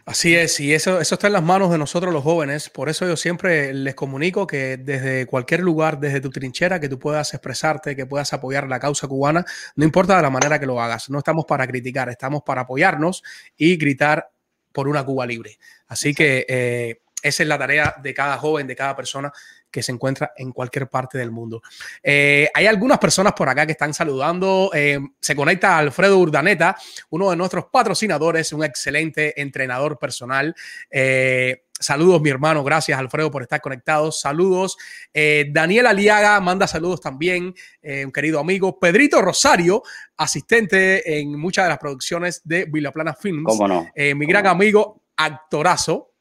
Así 0.04 0.34
es, 0.34 0.58
y 0.58 0.74
eso, 0.74 1.00
eso 1.00 1.14
está 1.14 1.28
en 1.28 1.34
las 1.34 1.42
manos 1.42 1.70
de 1.70 1.78
nosotros 1.78 2.12
los 2.12 2.24
jóvenes. 2.24 2.68
Por 2.68 2.88
eso 2.88 3.06
yo 3.06 3.16
siempre 3.16 3.72
les 3.72 3.94
comunico 3.94 4.46
que 4.46 4.76
desde 4.76 5.26
cualquier 5.26 5.60
lugar, 5.60 6.00
desde 6.00 6.20
tu 6.20 6.30
trinchera, 6.30 6.80
que 6.80 6.88
tú 6.88 6.98
puedas 6.98 7.32
expresarte, 7.34 7.94
que 7.94 8.06
puedas 8.06 8.32
apoyar 8.32 8.66
la 8.68 8.80
causa 8.80 9.06
cubana, 9.06 9.44
no 9.76 9.84
importa 9.84 10.16
de 10.16 10.22
la 10.22 10.30
manera 10.30 10.58
que 10.58 10.66
lo 10.66 10.80
hagas. 10.80 11.10
No 11.10 11.18
estamos 11.18 11.44
para 11.44 11.66
criticar, 11.66 12.08
estamos 12.08 12.42
para 12.42 12.62
apoyarnos 12.62 13.22
y 13.56 13.76
gritar 13.76 14.30
por 14.72 14.88
una 14.88 15.04
Cuba 15.04 15.26
libre. 15.26 15.58
Así 15.86 16.12
que 16.14 16.44
eh, 16.48 17.02
esa 17.22 17.42
es 17.42 17.48
la 17.48 17.58
tarea 17.58 17.94
de 18.02 18.12
cada 18.12 18.36
joven, 18.36 18.66
de 18.66 18.76
cada 18.76 18.96
persona 18.96 19.32
que 19.72 19.82
se 19.82 19.90
encuentra 19.90 20.32
en 20.36 20.52
cualquier 20.52 20.88
parte 20.88 21.16
del 21.16 21.30
mundo. 21.30 21.62
Eh, 22.02 22.48
hay 22.52 22.66
algunas 22.66 22.98
personas 22.98 23.32
por 23.32 23.48
acá 23.48 23.64
que 23.64 23.72
están 23.72 23.94
saludando. 23.94 24.70
Eh, 24.74 25.00
se 25.18 25.34
conecta 25.34 25.78
Alfredo 25.78 26.18
Urdaneta, 26.18 26.76
uno 27.08 27.30
de 27.30 27.36
nuestros 27.36 27.64
patrocinadores, 27.72 28.52
un 28.52 28.64
excelente 28.64 29.40
entrenador 29.40 29.98
personal. 29.98 30.54
Eh, 30.90 31.64
saludos, 31.72 32.20
mi 32.20 32.28
hermano. 32.28 32.62
Gracias, 32.62 32.98
Alfredo, 32.98 33.30
por 33.30 33.42
estar 33.42 33.62
conectados. 33.62 34.20
Saludos. 34.20 34.76
Daniel 35.12 35.86
Aliaga 35.86 36.38
manda 36.40 36.66
saludos 36.66 37.00
también, 37.00 37.54
un 37.82 38.12
querido 38.12 38.38
amigo. 38.38 38.78
Pedrito 38.78 39.22
Rosario, 39.22 39.82
asistente 40.18 41.18
en 41.18 41.38
muchas 41.38 41.64
de 41.64 41.70
las 41.70 41.78
producciones 41.78 42.42
de 42.44 42.66
Villaplana 42.66 43.14
Films. 43.14 43.44
¿Cómo 43.46 43.66
no? 43.66 43.90
Mi 43.96 44.26
gran 44.26 44.46
amigo, 44.46 45.02
actorazo. 45.16 46.11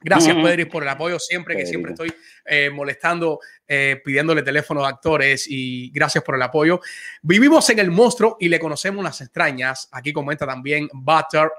Gracias, 0.00 0.36
uh 0.36 0.40
-huh. 0.40 0.70
Por 0.70 0.82
el 0.84 0.88
apoyo 0.88 1.18
siempre, 1.18 1.56
que 1.56 1.66
siempre 1.66 1.92
estoy 1.92 2.12
eh, 2.44 2.70
molestando, 2.70 3.40
eh, 3.66 4.00
pidiéndole 4.04 4.42
teléfono 4.42 4.84
a 4.84 4.88
actores 4.90 5.46
y 5.48 5.90
gracias 5.90 6.22
por 6.22 6.36
el 6.36 6.42
apoyo. 6.42 6.80
Vivimos 7.22 7.68
en 7.70 7.80
el 7.80 7.90
monstruo 7.90 8.36
y 8.38 8.48
le 8.48 8.60
conocemos 8.60 9.02
las 9.02 9.20
extrañas. 9.20 9.88
Aquí 9.90 10.12
comenta 10.12 10.46
también 10.46 10.88
Butter 10.92 11.50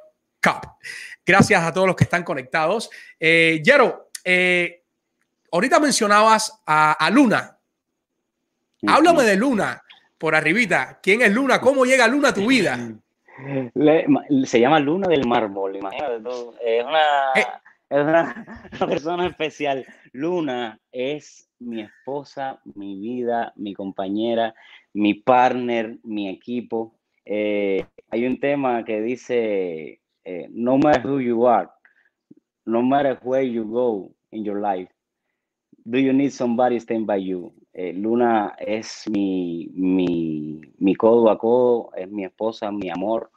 Cup. 0.42 0.78
Gracias 1.26 1.62
a 1.62 1.74
todos 1.74 1.88
los 1.88 1.96
que 1.98 2.06
están 2.06 2.24
conectados. 2.24 2.90
Eh, 3.20 3.62
Yero, 3.64 4.10
ahorita 5.52 5.80
mencionabas 5.80 6.62
a, 6.66 6.94
a 6.94 7.10
Luna. 7.10 7.58
Uh 8.82 8.88
-huh. 8.88 8.96
Háblame 8.96 9.24
de 9.24 9.36
Luna 9.36 9.84
por 10.18 10.34
arribita. 10.34 11.00
¿Quién 11.04 11.22
es 11.22 11.34
Luna? 11.34 11.60
¿Cómo 11.60 11.86
llega 11.86 12.08
Luna 12.08 12.30
a 12.30 12.34
tu 12.34 12.48
vida? 12.48 12.78
se 14.46 14.60
llama 14.60 14.80
Luna 14.80 15.08
del 15.08 15.28
Mármol, 15.28 15.76
imagínate 15.76 16.20
tú. 16.22 16.54
Es 16.64 16.86
una. 16.86 17.02
Es 17.90 18.02
una, 18.82 18.88
persona 18.88 19.28
especial. 19.28 19.86
Luna 20.14 20.80
es 20.92 21.50
mi 21.60 21.82
esposa, 21.82 22.62
mi 22.76 23.00
vida, 23.00 23.54
mi 23.56 23.74
compañera, 23.74 24.54
mi 24.94 25.16
partner, 25.16 25.98
mi 26.04 26.30
equipo. 26.30 26.96
Eh, 27.26 27.86
hay 28.10 28.26
un 28.26 28.40
tema 28.40 28.84
que 28.86 29.02
dice, 29.02 30.02
eh, 30.24 30.48
no 30.52 30.78
matter 30.78 31.06
who 31.06 31.20
you 31.20 31.48
are, 31.48 31.70
no 32.66 32.82
matter 32.82 33.20
where 33.24 33.48
you 33.48 33.66
go 33.66 34.14
in 34.32 34.44
your 34.44 34.62
life, 34.62 34.92
do 35.84 35.98
you 35.98 36.14
need 36.14 36.32
somebody 36.32 36.80
stand 36.80 37.08
by 37.08 37.18
you? 37.18 37.54
Eh, 37.74 37.94
Luna 37.94 38.56
es 38.60 39.08
mi, 39.10 39.70
mi, 39.74 40.62
mi 40.78 40.96
codo 40.96 41.30
a 41.30 41.38
codo, 41.38 41.92
es 41.96 42.10
mi 42.10 42.26
esposa, 42.26 42.72
mi 42.72 42.90
amor, 42.90 43.32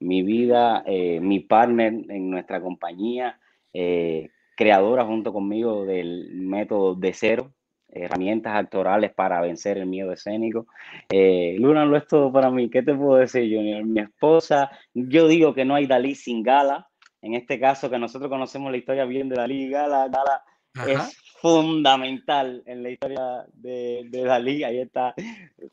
mi 0.00 0.22
vida, 0.22 0.82
mi 1.20 1.38
partner 1.40 1.92
en 2.08 2.28
nuestra 2.28 2.60
compañía, 2.60 3.38
eh, 3.72 4.30
creadora 4.56 5.04
junto 5.04 5.32
conmigo 5.32 5.84
del 5.84 6.30
método 6.34 6.94
de 6.94 7.12
cero, 7.12 7.52
herramientas 7.88 8.54
actorales 8.54 9.12
para 9.12 9.40
vencer 9.40 9.78
el 9.78 9.86
miedo 9.86 10.12
escénico. 10.12 10.66
Eh, 11.10 11.56
Luna 11.58 11.84
lo 11.84 11.96
es 11.96 12.06
todo 12.06 12.32
para 12.32 12.50
mí. 12.50 12.70
¿Qué 12.70 12.82
te 12.82 12.94
puedo 12.94 13.16
decir, 13.18 13.42
Junior? 13.54 13.84
Mi 13.84 14.00
esposa, 14.00 14.70
yo 14.94 15.28
digo 15.28 15.54
que 15.54 15.64
no 15.64 15.74
hay 15.74 15.86
Dalí 15.86 16.14
sin 16.14 16.42
Gala. 16.42 16.88
En 17.20 17.34
este 17.34 17.60
caso, 17.60 17.88
que 17.88 17.98
nosotros 17.98 18.30
conocemos 18.30 18.70
la 18.70 18.78
historia 18.78 19.04
bien 19.04 19.28
de 19.28 19.36
Dalí 19.36 19.64
y 19.64 19.70
Gala, 19.70 20.08
Gala 20.08 20.42
Ajá. 20.74 20.90
es 20.90 21.16
fundamental 21.40 22.62
en 22.66 22.82
la 22.82 22.90
historia 22.90 23.44
de, 23.52 24.06
de 24.08 24.24
Dalí. 24.24 24.64
Ahí 24.64 24.80
está 24.80 25.14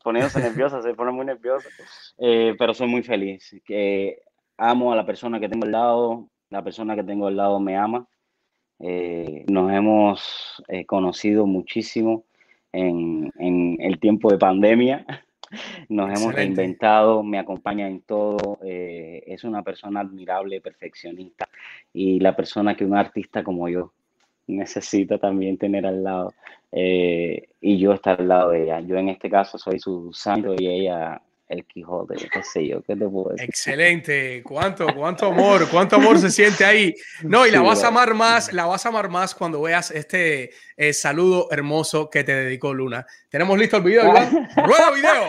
poniéndose 0.04 0.40
nerviosa, 0.40 0.82
se 0.82 0.94
pone 0.94 1.12
muy 1.12 1.26
nerviosa, 1.26 1.68
Eh, 2.18 2.54
pero 2.58 2.74
soy 2.74 2.86
muy 2.86 3.02
feliz. 3.02 3.50
Que 3.64 4.22
amo 4.58 4.92
a 4.92 4.96
la 4.96 5.06
persona 5.06 5.40
que 5.40 5.48
tengo 5.48 5.64
al 5.64 5.72
lado, 5.72 6.29
la 6.50 6.62
persona 6.62 6.96
que 6.96 7.04
tengo 7.04 7.28
al 7.28 7.36
lado 7.36 7.60
me 7.60 7.76
ama. 7.76 8.06
Eh, 8.80 9.44
nos 9.48 9.72
hemos 9.72 10.62
eh, 10.68 10.84
conocido 10.84 11.46
muchísimo 11.46 12.24
en, 12.72 13.32
en 13.38 13.76
el 13.80 13.98
tiempo 13.98 14.30
de 14.30 14.38
pandemia. 14.38 15.06
Nos 15.88 16.16
hemos 16.16 16.32
reinventado, 16.32 17.24
me 17.24 17.36
acompaña 17.36 17.88
en 17.88 18.02
todo. 18.02 18.60
eh, 18.64 19.24
es 19.26 19.42
una 19.42 19.64
persona 19.64 19.98
admirable, 19.98 20.60
perfeccionista 20.60 21.48
y 21.92 22.20
la 22.20 22.36
persona 22.36 22.76
que 22.76 22.84
un 22.84 22.96
artista 22.96 23.42
como 23.42 23.68
yo 23.68 23.92
necesita 24.46 25.18
también 25.18 25.58
tener 25.58 25.86
al 25.86 26.04
lado 26.04 26.32
eh, 26.70 27.48
y 27.60 27.78
yo 27.78 27.92
estar 27.92 28.20
al 28.20 28.28
lado 28.28 28.50
de 28.50 28.62
ella. 28.62 28.78
Yo 28.80 28.96
en 28.96 29.08
este 29.08 29.28
caso 29.28 29.58
soy 29.58 29.80
su 29.80 30.12
santo 30.12 30.54
y 30.56 30.68
ella 30.68 31.20
el 31.50 31.64
Quijote, 31.66 32.14
qué 32.32 32.42
sé 32.44 32.66
yo, 32.66 32.80
qué 32.82 32.94
te 32.94 33.08
puedo 33.08 33.30
decir. 33.30 33.48
Excelente, 33.48 34.42
cuánto, 34.44 34.86
cuánto 34.94 35.26
amor, 35.26 35.68
cuánto 35.68 35.96
amor 35.96 36.18
se 36.18 36.30
siente 36.30 36.64
ahí. 36.64 36.94
No, 37.22 37.44
y 37.44 37.50
la 37.50 37.58
Sí, 37.58 37.64
vas 37.66 37.82
a 37.84 37.88
amar 37.88 38.14
más, 38.14 38.52
la 38.52 38.66
vas 38.66 38.86
a 38.86 38.88
amar 38.90 39.08
más 39.08 39.34
cuando 39.34 39.60
veas 39.60 39.90
este 39.90 40.52
eh, 40.76 40.92
saludo 40.92 41.48
hermoso 41.50 42.08
que 42.08 42.22
te 42.22 42.32
dedicó 42.32 42.72
Luna. 42.72 43.04
¿Tenemos 43.28 43.58
listo 43.58 43.78
el 43.78 43.82
video, 43.82 44.08
Iván? 44.08 44.48
¡Rueda 44.56 44.90
video! 44.92 45.24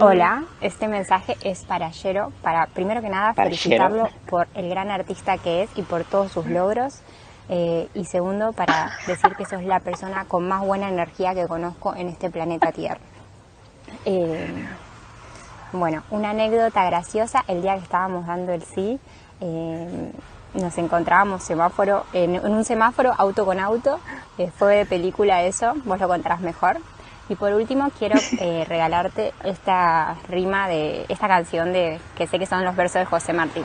Hola, 0.00 0.44
este 0.62 0.88
mensaje 0.88 1.36
es 1.44 1.64
para 1.64 1.90
Yero, 1.90 2.32
para 2.42 2.66
primero 2.68 3.02
que 3.02 3.10
nada 3.10 3.34
Para 3.34 3.50
felicitarlo 3.50 4.06
Yero. 4.06 4.18
por 4.26 4.48
el 4.54 4.70
gran 4.70 4.90
artista 4.90 5.36
que 5.36 5.64
es 5.64 5.70
y 5.76 5.82
por 5.82 6.04
todos 6.04 6.32
sus 6.32 6.46
logros. 6.46 7.02
Eh, 7.52 7.88
y 7.94 8.04
segundo, 8.04 8.52
para 8.52 8.92
decir 9.08 9.34
que 9.34 9.44
sos 9.44 9.64
la 9.64 9.80
persona 9.80 10.24
con 10.26 10.46
más 10.46 10.64
buena 10.64 10.88
energía 10.88 11.34
que 11.34 11.48
conozco 11.48 11.92
en 11.96 12.08
este 12.08 12.30
planeta 12.30 12.70
Tierra. 12.70 13.00
Eh, 14.04 14.68
bueno, 15.72 16.04
una 16.10 16.30
anécdota 16.30 16.84
graciosa, 16.84 17.44
el 17.48 17.60
día 17.60 17.74
que 17.74 17.82
estábamos 17.82 18.24
dando 18.24 18.52
el 18.52 18.62
sí, 18.62 19.00
eh, 19.40 20.12
nos 20.54 20.78
encontrábamos 20.78 21.42
semáforo, 21.42 22.06
en, 22.12 22.38
un 22.38 22.64
semáforo 22.64 23.12
auto 23.18 23.44
con 23.44 23.58
auto, 23.58 23.98
fue 24.56 24.76
de 24.76 24.86
película 24.86 25.42
eso, 25.42 25.74
vos 25.84 25.98
lo 25.98 26.06
contarás 26.06 26.40
mejor. 26.40 26.78
Y 27.28 27.34
por 27.34 27.52
último 27.52 27.90
quiero 27.98 28.16
regalarte 28.66 29.32
esta 29.44 30.16
rima 30.28 30.68
de 30.68 31.04
esta 31.08 31.26
canción 31.26 31.72
de 31.72 32.00
que 32.14 32.28
sé 32.28 32.38
que 32.38 32.46
son 32.46 32.64
los 32.64 32.76
versos 32.76 33.00
de 33.00 33.06
José 33.06 33.32
Martín. 33.32 33.64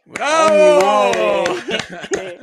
¡Bravo! 0.11 1.43
qué, 2.11 2.37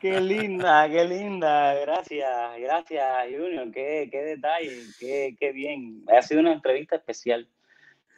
qué 0.00 0.20
linda, 0.20 0.88
qué 0.88 1.04
linda. 1.04 1.74
Gracias, 1.74 2.30
gracias, 2.58 3.04
Junior. 3.30 3.70
Qué, 3.72 4.08
qué 4.10 4.22
detalle, 4.22 4.82
qué, 4.98 5.36
qué 5.38 5.52
bien. 5.52 6.04
Ha 6.08 6.22
sido 6.22 6.40
una 6.40 6.52
entrevista 6.52 6.96
especial. 6.96 7.48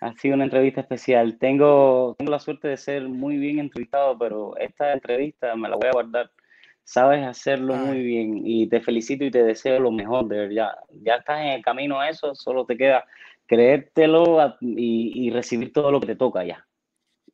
Ha 0.00 0.12
sido 0.14 0.34
una 0.34 0.44
entrevista 0.44 0.82
especial. 0.82 1.38
Tengo, 1.38 2.14
tengo 2.18 2.30
la 2.30 2.38
suerte 2.38 2.68
de 2.68 2.76
ser 2.76 3.08
muy 3.08 3.36
bien 3.36 3.58
entrevistado, 3.58 4.16
pero 4.18 4.56
esta 4.58 4.92
entrevista 4.92 5.56
me 5.56 5.68
la 5.68 5.76
voy 5.76 5.88
a 5.88 5.92
guardar. 5.92 6.30
Sabes 6.84 7.26
hacerlo 7.26 7.74
Ay. 7.74 7.80
muy 7.80 8.02
bien 8.02 8.40
y 8.44 8.68
te 8.68 8.80
felicito 8.80 9.24
y 9.24 9.30
te 9.30 9.42
deseo 9.42 9.80
lo 9.80 9.90
mejor, 9.90 10.26
de 10.28 10.46
verdad. 10.46 10.72
Ya 11.02 11.16
estás 11.16 11.40
en 11.40 11.48
el 11.48 11.62
camino 11.62 12.00
a 12.00 12.08
eso, 12.08 12.34
solo 12.34 12.64
te 12.64 12.76
queda 12.76 13.04
creértelo 13.46 14.56
y, 14.60 15.26
y 15.26 15.30
recibir 15.30 15.72
todo 15.72 15.90
lo 15.90 16.00
que 16.00 16.06
te 16.06 16.16
toca 16.16 16.44
ya. 16.44 16.66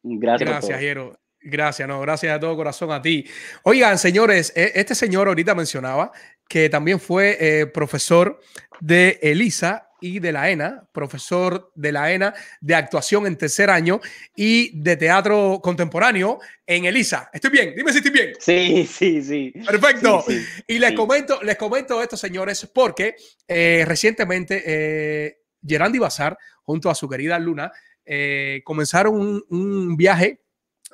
Gracias, 0.03 0.49
Gracias. 0.49 0.81
Jero. 0.81 1.17
Gracias, 1.47 1.87
no, 1.87 2.01
gracias 2.01 2.33
de 2.33 2.41
todo 2.41 2.57
corazón 2.57 2.91
a 2.91 3.03
ti. 3.03 3.27
Oigan, 3.65 3.99
señores, 3.99 4.51
e- 4.57 4.73
este 4.75 4.95
señor 4.95 5.29
ahorita 5.29 5.55
mencionaba 5.55 6.11
que 6.49 6.71
también 6.71 6.99
fue 6.99 7.37
eh, 7.39 7.67
profesor 7.67 8.41
de 8.81 9.19
Elisa 9.23 9.91
y 10.01 10.21
de 10.21 10.33
la 10.33 10.51
ENA, 10.51 10.89
profesor 10.93 11.71
de 11.75 11.93
la 11.93 12.13
ENA 12.13 12.35
de 12.63 12.75
actuación 12.75 13.27
en 13.27 13.37
tercer 13.37 13.69
año 13.69 14.01
y 14.35 14.79
de 14.81 14.97
teatro 14.97 15.61
contemporáneo 15.63 16.39
en 16.67 16.87
Elisa. 16.87 17.29
¿Estoy 17.33 17.51
bien? 17.51 17.75
Dime 17.77 17.93
si 17.93 17.99
estoy 17.99 18.13
bien. 18.13 18.33
Sí, 18.39 18.87
sí, 18.91 19.23
sí. 19.23 19.53
Perfecto. 19.67 20.25
Sí, 20.27 20.41
sí, 20.41 20.63
Y 20.67 20.79
les 20.79 20.91
sí. 20.91 20.97
comento, 20.97 21.43
les 21.43 21.57
comento 21.57 22.03
esto, 22.03 22.17
señores, 22.17 22.67
porque 22.73 23.17
eh, 23.47 23.85
recientemente 23.87 24.63
eh, 24.67 25.39
Gerandi 25.67 25.99
Bazar, 25.99 26.39
junto 26.63 26.89
a 26.91 26.95
su 26.95 27.07
querida 27.09 27.39
Luna, 27.39 27.71
eh, 28.07 28.61
comenzaron 28.65 29.15
un, 29.19 29.45
un 29.49 29.97
viaje 29.97 30.41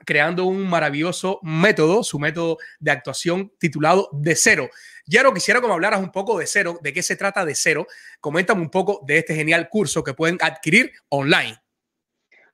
creando 0.04 0.44
un 0.44 0.68
maravilloso 0.68 1.40
método, 1.42 2.02
su 2.02 2.18
método 2.18 2.58
de 2.78 2.90
actuación 2.90 3.52
titulado 3.58 4.08
De 4.12 4.34
Cero. 4.36 4.68
Yaro, 5.06 5.34
quisiera 5.34 5.60
que 5.60 5.66
me 5.66 5.72
hablaras 5.72 6.00
un 6.00 6.12
poco 6.12 6.38
de 6.38 6.46
Cero, 6.46 6.78
de 6.82 6.92
qué 6.92 7.02
se 7.02 7.16
trata 7.16 7.44
De 7.44 7.54
Cero. 7.54 7.86
Coméntame 8.20 8.62
un 8.62 8.70
poco 8.70 9.00
de 9.06 9.18
este 9.18 9.34
genial 9.34 9.68
curso 9.68 10.04
que 10.04 10.14
pueden 10.14 10.38
adquirir 10.40 10.92
online. 11.08 11.56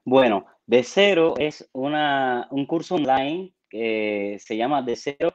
Bueno, 0.05 0.47
De 0.67 0.83
Cero 0.83 1.35
es 1.39 1.69
una, 1.73 2.49
un 2.51 2.67
curso 2.67 2.95
online 2.95 3.53
que 3.69 4.39
se 4.41 4.57
llama 4.57 4.83
De 4.83 4.97
Cero, 4.97 5.35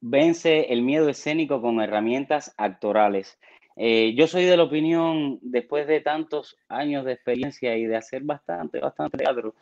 vence 0.00 0.72
el 0.72 0.82
miedo 0.82 1.08
escénico 1.08 1.62
con 1.62 1.80
herramientas 1.80 2.54
actorales. 2.58 3.38
Eh, 3.76 4.14
yo 4.16 4.26
soy 4.26 4.44
de 4.44 4.56
la 4.56 4.64
opinión, 4.64 5.38
después 5.42 5.86
de 5.86 6.00
tantos 6.00 6.56
años 6.68 7.04
de 7.04 7.12
experiencia 7.12 7.76
y 7.76 7.86
de 7.86 7.96
hacer 7.96 8.22
bastante, 8.22 8.80
bastante 8.80 9.18
teatro, 9.18 9.54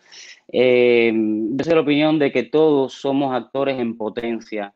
eh, 0.49 1.13
yo 1.15 1.65
soy 1.65 1.71
de 1.71 1.75
la 1.77 1.81
opinión 1.83 2.19
de 2.19 2.33
que 2.33 2.43
todos 2.43 2.95
somos 2.95 3.35
actores 3.35 3.79
en 3.79 3.97
potencia 3.97 4.75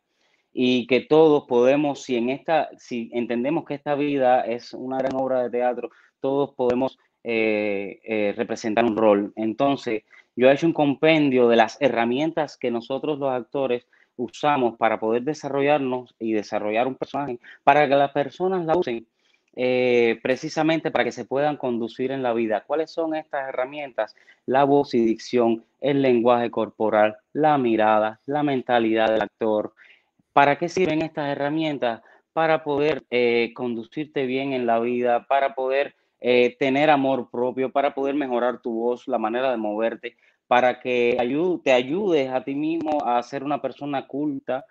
y 0.52 0.86
que 0.86 1.00
todos 1.00 1.44
podemos, 1.46 2.02
si 2.02 2.16
en 2.16 2.30
esta, 2.30 2.70
si 2.78 3.10
entendemos 3.12 3.64
que 3.64 3.74
esta 3.74 3.96
vida 3.96 4.42
es 4.42 4.72
una 4.72 4.98
gran 4.98 5.16
obra 5.16 5.42
de 5.42 5.50
teatro, 5.50 5.90
todos 6.20 6.54
podemos 6.54 6.96
eh, 7.24 8.00
eh, 8.04 8.34
representar 8.36 8.84
un 8.84 8.96
rol. 8.96 9.32
Entonces, 9.34 10.04
yo 10.36 10.48
he 10.48 10.52
hecho 10.52 10.66
un 10.66 10.72
compendio 10.72 11.48
de 11.48 11.56
las 11.56 11.76
herramientas 11.80 12.56
que 12.56 12.70
nosotros 12.70 13.18
los 13.18 13.30
actores 13.30 13.86
usamos 14.16 14.76
para 14.76 15.00
poder 15.00 15.22
desarrollarnos 15.22 16.14
y 16.18 16.32
desarrollar 16.32 16.86
un 16.86 16.94
personaje, 16.94 17.40
para 17.64 17.88
que 17.88 17.94
las 17.96 18.12
personas 18.12 18.64
la 18.64 18.76
usen 18.76 19.06
eh, 19.56 20.18
precisamente 20.22 20.90
para 20.90 21.04
que 21.04 21.12
se 21.12 21.24
puedan 21.24 21.56
conducir 21.56 22.10
en 22.10 22.22
la 22.22 22.32
vida. 22.32 22.64
¿Cuáles 22.66 22.90
son 22.90 23.14
estas 23.14 23.48
herramientas? 23.48 24.16
La 24.46 24.64
voz 24.64 24.94
y 24.94 25.04
dicción, 25.04 25.64
el 25.80 26.02
lenguaje 26.02 26.50
corporal, 26.50 27.16
la 27.32 27.56
mirada, 27.58 28.20
la 28.26 28.42
mentalidad 28.42 29.10
del 29.10 29.22
actor. 29.22 29.72
¿Para 30.32 30.58
qué 30.58 30.68
sirven 30.68 31.02
estas 31.02 31.28
herramientas? 31.28 32.02
Para 32.32 32.64
poder 32.64 33.04
eh, 33.10 33.52
conducirte 33.54 34.26
bien 34.26 34.52
en 34.52 34.66
la 34.66 34.80
vida, 34.80 35.26
para 35.28 35.54
poder 35.54 35.94
eh, 36.20 36.56
tener 36.58 36.90
amor 36.90 37.30
propio, 37.30 37.70
para 37.70 37.94
poder 37.94 38.16
mejorar 38.16 38.60
tu 38.60 38.72
voz, 38.72 39.06
la 39.06 39.18
manera 39.18 39.50
de 39.52 39.56
moverte, 39.56 40.16
para 40.48 40.80
que 40.80 41.16
te 41.62 41.72
ayudes 41.72 42.30
a 42.30 42.42
ti 42.42 42.54
mismo 42.54 43.04
a 43.04 43.22
ser 43.22 43.44
una 43.44 43.62
persona 43.62 44.06
culta 44.06 44.64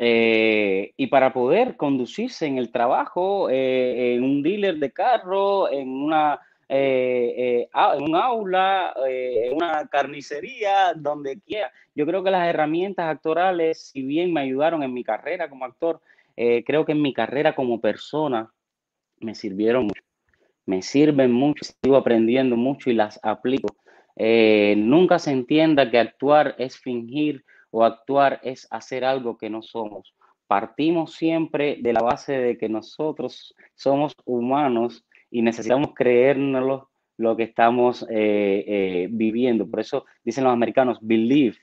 eh, 0.00 0.92
y 0.96 1.06
para 1.08 1.32
poder 1.32 1.76
conducirse 1.76 2.46
en 2.46 2.58
el 2.58 2.72
trabajo, 2.72 3.50
eh, 3.50 4.14
en 4.14 4.24
un 4.24 4.42
dealer 4.42 4.78
de 4.78 4.90
carro, 4.90 5.70
en 5.70 5.88
una 5.88 6.40
en 6.72 8.02
un 8.02 8.14
aula, 8.14 8.94
en 9.04 9.56
una 9.56 9.88
carnicería, 9.88 10.94
donde 10.94 11.40
quiera. 11.40 11.72
Yo 11.96 12.06
creo 12.06 12.22
que 12.22 12.30
las 12.30 12.48
herramientas 12.48 13.06
actorales, 13.08 13.90
si 13.90 14.02
bien 14.02 14.32
me 14.32 14.42
ayudaron 14.42 14.84
en 14.84 14.94
mi 14.94 15.02
carrera 15.02 15.50
como 15.50 15.64
actor, 15.64 16.00
creo 16.36 16.84
que 16.84 16.92
en 16.92 17.02
mi 17.02 17.12
carrera 17.12 17.56
como 17.56 17.80
persona 17.80 18.52
me 19.18 19.34
sirvieron 19.34 19.86
mucho 19.86 20.00
me 20.70 20.82
sirven 20.82 21.32
mucho, 21.32 21.64
sigo 21.82 21.96
aprendiendo 21.96 22.56
mucho 22.56 22.90
y 22.90 22.94
las 22.94 23.18
aplico. 23.24 23.76
Eh, 24.16 24.74
nunca 24.76 25.18
se 25.18 25.32
entienda 25.32 25.90
que 25.90 25.98
actuar 25.98 26.54
es 26.58 26.78
fingir 26.78 27.44
o 27.70 27.84
actuar 27.84 28.40
es 28.42 28.66
hacer 28.70 29.04
algo 29.04 29.36
que 29.36 29.50
no 29.50 29.62
somos. 29.62 30.14
Partimos 30.46 31.14
siempre 31.14 31.78
de 31.80 31.92
la 31.92 32.02
base 32.02 32.32
de 32.32 32.58
que 32.58 32.68
nosotros 32.68 33.54
somos 33.74 34.12
humanos 34.24 35.04
y 35.30 35.42
necesitamos 35.42 35.92
creérnoslo 35.94 36.90
lo 37.16 37.36
que 37.36 37.44
estamos 37.44 38.02
eh, 38.10 38.64
eh, 38.66 39.08
viviendo. 39.10 39.68
Por 39.68 39.80
eso 39.80 40.06
dicen 40.24 40.44
los 40.44 40.52
americanos, 40.52 40.98
believe, 41.00 41.56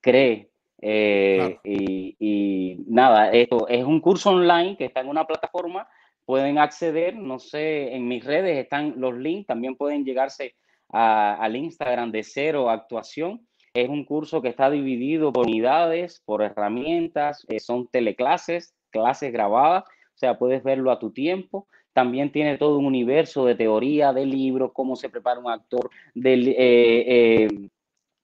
cree. 0.00 0.50
y, 0.82 2.16
y, 2.18 2.84
nada, 2.86 3.30
esto 3.30 3.68
es 3.68 3.84
un 3.84 4.00
curso 4.00 4.30
online 4.30 4.76
que 4.76 4.86
está 4.86 5.00
en 5.00 5.08
una 5.08 5.26
plataforma 5.26 5.88
pueden 6.24 6.58
acceder, 6.58 7.16
no 7.16 7.38
sé, 7.38 7.94
en 7.94 8.08
mis 8.08 8.24
redes 8.24 8.58
están 8.58 8.94
los 8.96 9.14
links, 9.14 9.46
también 9.46 9.76
pueden 9.76 10.04
llegarse 10.04 10.54
al 10.88 11.56
Instagram 11.56 12.10
de 12.12 12.22
Cero 12.22 12.70
Actuación. 12.70 13.46
Es 13.74 13.88
un 13.88 14.04
curso 14.04 14.42
que 14.42 14.48
está 14.48 14.70
dividido 14.70 15.32
por 15.32 15.46
unidades, 15.46 16.20
por 16.26 16.42
herramientas, 16.42 17.46
eh, 17.48 17.58
son 17.58 17.88
teleclases, 17.88 18.74
clases 18.90 19.32
grabadas, 19.32 19.84
o 19.84 20.18
sea, 20.18 20.38
puedes 20.38 20.62
verlo 20.62 20.90
a 20.90 20.98
tu 20.98 21.10
tiempo. 21.10 21.66
También 21.94 22.32
tiene 22.32 22.58
todo 22.58 22.78
un 22.78 22.84
universo 22.84 23.46
de 23.46 23.54
teoría, 23.54 24.12
de 24.12 24.26
libros, 24.26 24.72
cómo 24.74 24.94
se 24.94 25.08
prepara 25.08 25.40
un 25.40 25.50
actor, 25.50 25.90
de 26.14 26.34
eh, 26.34 26.54
eh, 26.58 27.48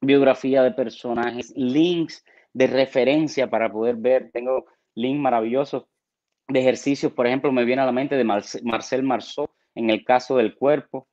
biografía 0.03 0.63
de 0.63 0.73
personajes, 0.73 1.53
links 1.57 2.25
de 2.53 2.67
referencia 2.67 3.49
para 3.49 3.73
poder 3.73 3.97
ver. 3.97 4.31
Tengo 4.33 4.67
links 4.95 5.21
maravillosos 5.21 5.85
de 6.47 6.61
ejercicios, 6.61 7.13
por 7.13 7.27
ejemplo, 7.27 7.53
me 7.53 7.65
viene 7.65 7.83
a 7.83 7.87
la 7.87 7.93
mente 7.93 8.17
de 8.17 8.25
Marcel 8.25 9.03
Marceau 9.03 9.49
en 9.75 9.91
el 9.91 10.05
caso 10.05 10.37
del 10.37 10.55
cuerpo 10.55 11.09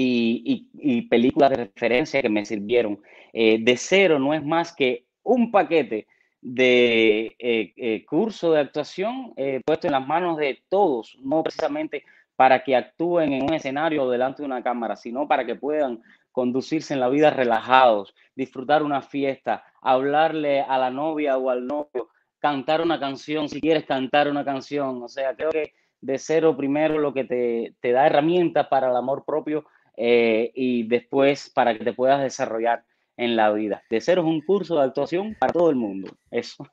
y, 0.00 1.02
películas 1.02 1.50
de 1.50 1.56
referencia 1.56 2.22
que 2.22 2.28
me 2.28 2.44
sirvieron. 2.44 3.00
Eh, 3.32 3.58
de 3.62 3.76
cero 3.76 4.18
no 4.18 4.34
es 4.34 4.44
más 4.44 4.74
que 4.74 5.06
un 5.22 5.50
paquete 5.50 6.06
de 6.40 7.36
eh, 7.38 7.72
eh, 7.76 8.04
curso 8.06 8.52
de 8.52 8.60
actuación 8.60 9.34
puesto 9.64 9.86
en 9.86 9.92
las 9.92 10.06
manos 10.06 10.38
de 10.38 10.62
todos, 10.68 11.16
no 11.20 11.42
precisamente 11.42 12.04
para 12.34 12.64
que 12.64 12.74
actúen 12.74 13.34
en 13.34 13.42
un 13.42 13.52
escenario 13.52 14.04
o 14.04 14.10
delante 14.10 14.42
de 14.42 14.46
una 14.46 14.62
cámara, 14.62 14.96
sino 14.96 15.28
para 15.28 15.44
que 15.44 15.56
puedan 15.56 16.00
conducirse 16.32 16.94
en 16.94 17.00
la 17.00 17.08
vida 17.08 17.30
relajados, 17.30 18.14
disfrutar 18.34 18.82
una 18.82 19.02
fiesta, 19.02 19.64
hablarle 19.82 20.62
a 20.62 20.78
la 20.78 20.90
novia 20.90 21.36
o 21.36 21.50
al 21.50 21.66
novio 21.66 22.08
cantar 22.40 22.80
una 22.80 22.98
canción, 22.98 23.48
si 23.48 23.60
quieres 23.60 23.84
cantar 23.84 24.28
una 24.28 24.44
canción. 24.44 25.02
O 25.02 25.08
sea, 25.08 25.34
creo 25.36 25.50
que 25.50 25.74
de 26.00 26.18
cero 26.18 26.56
primero 26.56 26.98
lo 26.98 27.12
que 27.12 27.24
te, 27.24 27.74
te 27.80 27.92
da 27.92 28.06
herramientas 28.06 28.66
para 28.68 28.90
el 28.90 28.96
amor 28.96 29.24
propio 29.24 29.66
eh, 30.02 30.50
y 30.54 30.84
después 30.84 31.50
para 31.50 31.76
que 31.76 31.84
te 31.84 31.92
puedas 31.92 32.22
desarrollar 32.22 32.84
en 33.16 33.36
la 33.36 33.52
vida. 33.52 33.82
De 33.90 34.00
cero 34.00 34.22
es 34.22 34.28
un 34.28 34.40
curso 34.40 34.76
de 34.76 34.84
actuación 34.84 35.36
para 35.38 35.52
todo 35.52 35.68
el 35.68 35.76
mundo. 35.76 36.10
Eso. 36.30 36.66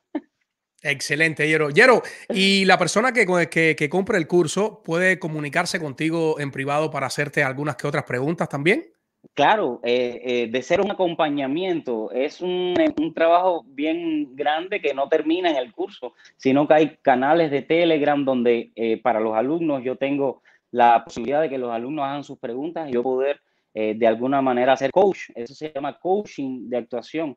Excelente, 0.82 1.46
Yero. 1.46 1.68
Yero, 1.70 2.02
y 2.30 2.64
la 2.64 2.78
persona 2.78 3.12
que, 3.12 3.26
que, 3.50 3.76
que 3.76 3.88
compre 3.90 4.16
el 4.16 4.26
curso 4.26 4.82
puede 4.82 5.18
comunicarse 5.18 5.78
contigo 5.78 6.40
en 6.40 6.50
privado 6.50 6.90
para 6.90 7.06
hacerte 7.06 7.42
algunas 7.42 7.76
que 7.76 7.86
otras 7.86 8.04
preguntas 8.04 8.48
también. 8.48 8.92
Claro, 9.34 9.80
eh, 9.84 10.20
eh, 10.24 10.48
de 10.50 10.62
ser 10.62 10.80
un 10.80 10.90
acompañamiento, 10.90 12.10
es 12.12 12.40
un, 12.40 12.74
trabajo 13.14 13.64
bien 13.66 14.34
grande 14.34 14.80
que 14.80 14.94
no 14.94 15.08
termina 15.08 15.50
en 15.50 15.56
el 15.56 15.72
curso, 15.72 16.14
sino 16.36 16.66
que 16.66 16.74
hay 16.74 16.96
canales 17.02 17.50
de 17.50 17.62
Telegram 17.62 18.24
donde 18.24 18.70
eh, 18.76 19.00
para 19.00 19.20
los 19.20 19.36
alumnos 19.36 19.82
yo 19.82 19.96
tengo 19.96 20.42
la 20.70 21.04
posibilidad 21.04 21.40
de 21.40 21.48
que 21.48 21.58
los 21.58 21.70
alumnos 21.70 22.04
hagan 22.04 22.24
sus 22.24 22.38
preguntas 22.38 22.88
y 22.88 22.92
yo 22.92 23.02
poder 23.02 23.40
de 23.74 24.06
alguna 24.08 24.42
manera 24.42 24.72
hacer 24.72 24.90
coach. 24.90 25.30
Eso 25.36 25.54
se 25.54 25.72
llama 25.72 26.00
coaching 26.00 26.68
de 26.68 26.78
actuación. 26.78 27.36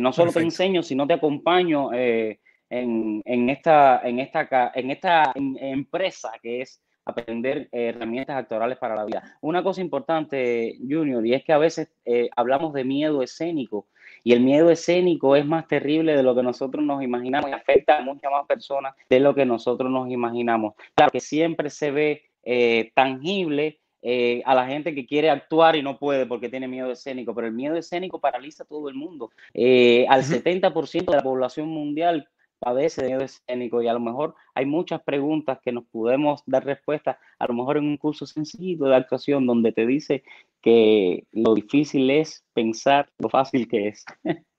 no 0.00 0.12
solo 0.12 0.32
te 0.32 0.40
enseño, 0.40 0.82
sino 0.82 1.06
te 1.06 1.12
acompaño 1.12 1.92
en, 1.92 2.40
esta, 3.50 4.00
en, 4.02 4.18
esta, 4.18 4.72
en 4.74 4.90
esta 4.90 5.32
empresa 5.34 6.32
que 6.42 6.62
es 6.62 6.80
aprender 7.04 7.68
herramientas 7.72 8.36
actorales 8.36 8.78
para 8.78 8.94
la 8.94 9.04
vida. 9.04 9.22
Una 9.40 9.62
cosa 9.62 9.80
importante, 9.80 10.76
Junior, 10.78 11.24
y 11.26 11.34
es 11.34 11.44
que 11.44 11.52
a 11.52 11.58
veces 11.58 11.88
eh, 12.04 12.30
hablamos 12.36 12.72
de 12.72 12.84
miedo 12.84 13.22
escénico 13.22 13.88
y 14.24 14.32
el 14.32 14.40
miedo 14.40 14.70
escénico 14.70 15.34
es 15.34 15.44
más 15.44 15.66
terrible 15.66 16.16
de 16.16 16.22
lo 16.22 16.34
que 16.34 16.42
nosotros 16.42 16.84
nos 16.84 17.02
imaginamos 17.02 17.50
y 17.50 17.52
afecta 17.52 17.98
a 17.98 18.02
muchas 18.02 18.30
más 18.30 18.46
personas 18.46 18.94
de 19.10 19.20
lo 19.20 19.34
que 19.34 19.44
nosotros 19.44 19.90
nos 19.90 20.10
imaginamos. 20.10 20.74
Claro 20.94 21.10
que 21.10 21.20
siempre 21.20 21.70
se 21.70 21.90
ve 21.90 22.22
eh, 22.42 22.90
tangible 22.94 23.80
eh, 24.02 24.42
a 24.44 24.54
la 24.54 24.66
gente 24.66 24.94
que 24.94 25.06
quiere 25.06 25.30
actuar 25.30 25.76
y 25.76 25.82
no 25.82 25.98
puede 25.98 26.26
porque 26.26 26.48
tiene 26.48 26.68
miedo 26.68 26.90
escénico, 26.90 27.34
pero 27.34 27.46
el 27.46 27.52
miedo 27.52 27.76
escénico 27.76 28.20
paraliza 28.20 28.64
a 28.64 28.66
todo 28.66 28.88
el 28.88 28.94
mundo. 28.94 29.30
al 29.54 30.22
70% 30.24 31.10
de 31.10 31.16
la 31.16 31.22
población 31.22 31.68
mundial 31.68 32.28
padece 32.58 33.02
de 33.02 33.08
miedo 33.08 33.24
escénico 33.24 33.82
y 33.82 33.88
a 33.88 33.92
lo 33.92 34.00
mejor 34.00 34.36
hay 34.54 34.66
muchas 34.66 35.02
preguntas 35.02 35.58
que 35.62 35.72
nos 35.72 35.84
podemos 35.86 36.42
dar 36.46 36.64
respuesta, 36.64 37.18
a 37.38 37.46
lo 37.48 37.54
mejor 37.54 37.76
en 37.76 37.86
un 37.86 37.96
curso 37.96 38.24
sencillo 38.24 38.86
de 38.86 38.94
actuación 38.94 39.46
donde 39.46 39.72
te 39.72 39.84
dice 39.84 40.22
que 40.60 41.26
lo 41.32 41.54
difícil 41.54 42.08
es 42.10 42.44
pensar 42.54 43.10
lo 43.18 43.28
fácil 43.28 43.68
que 43.68 43.88
es. 43.88 44.04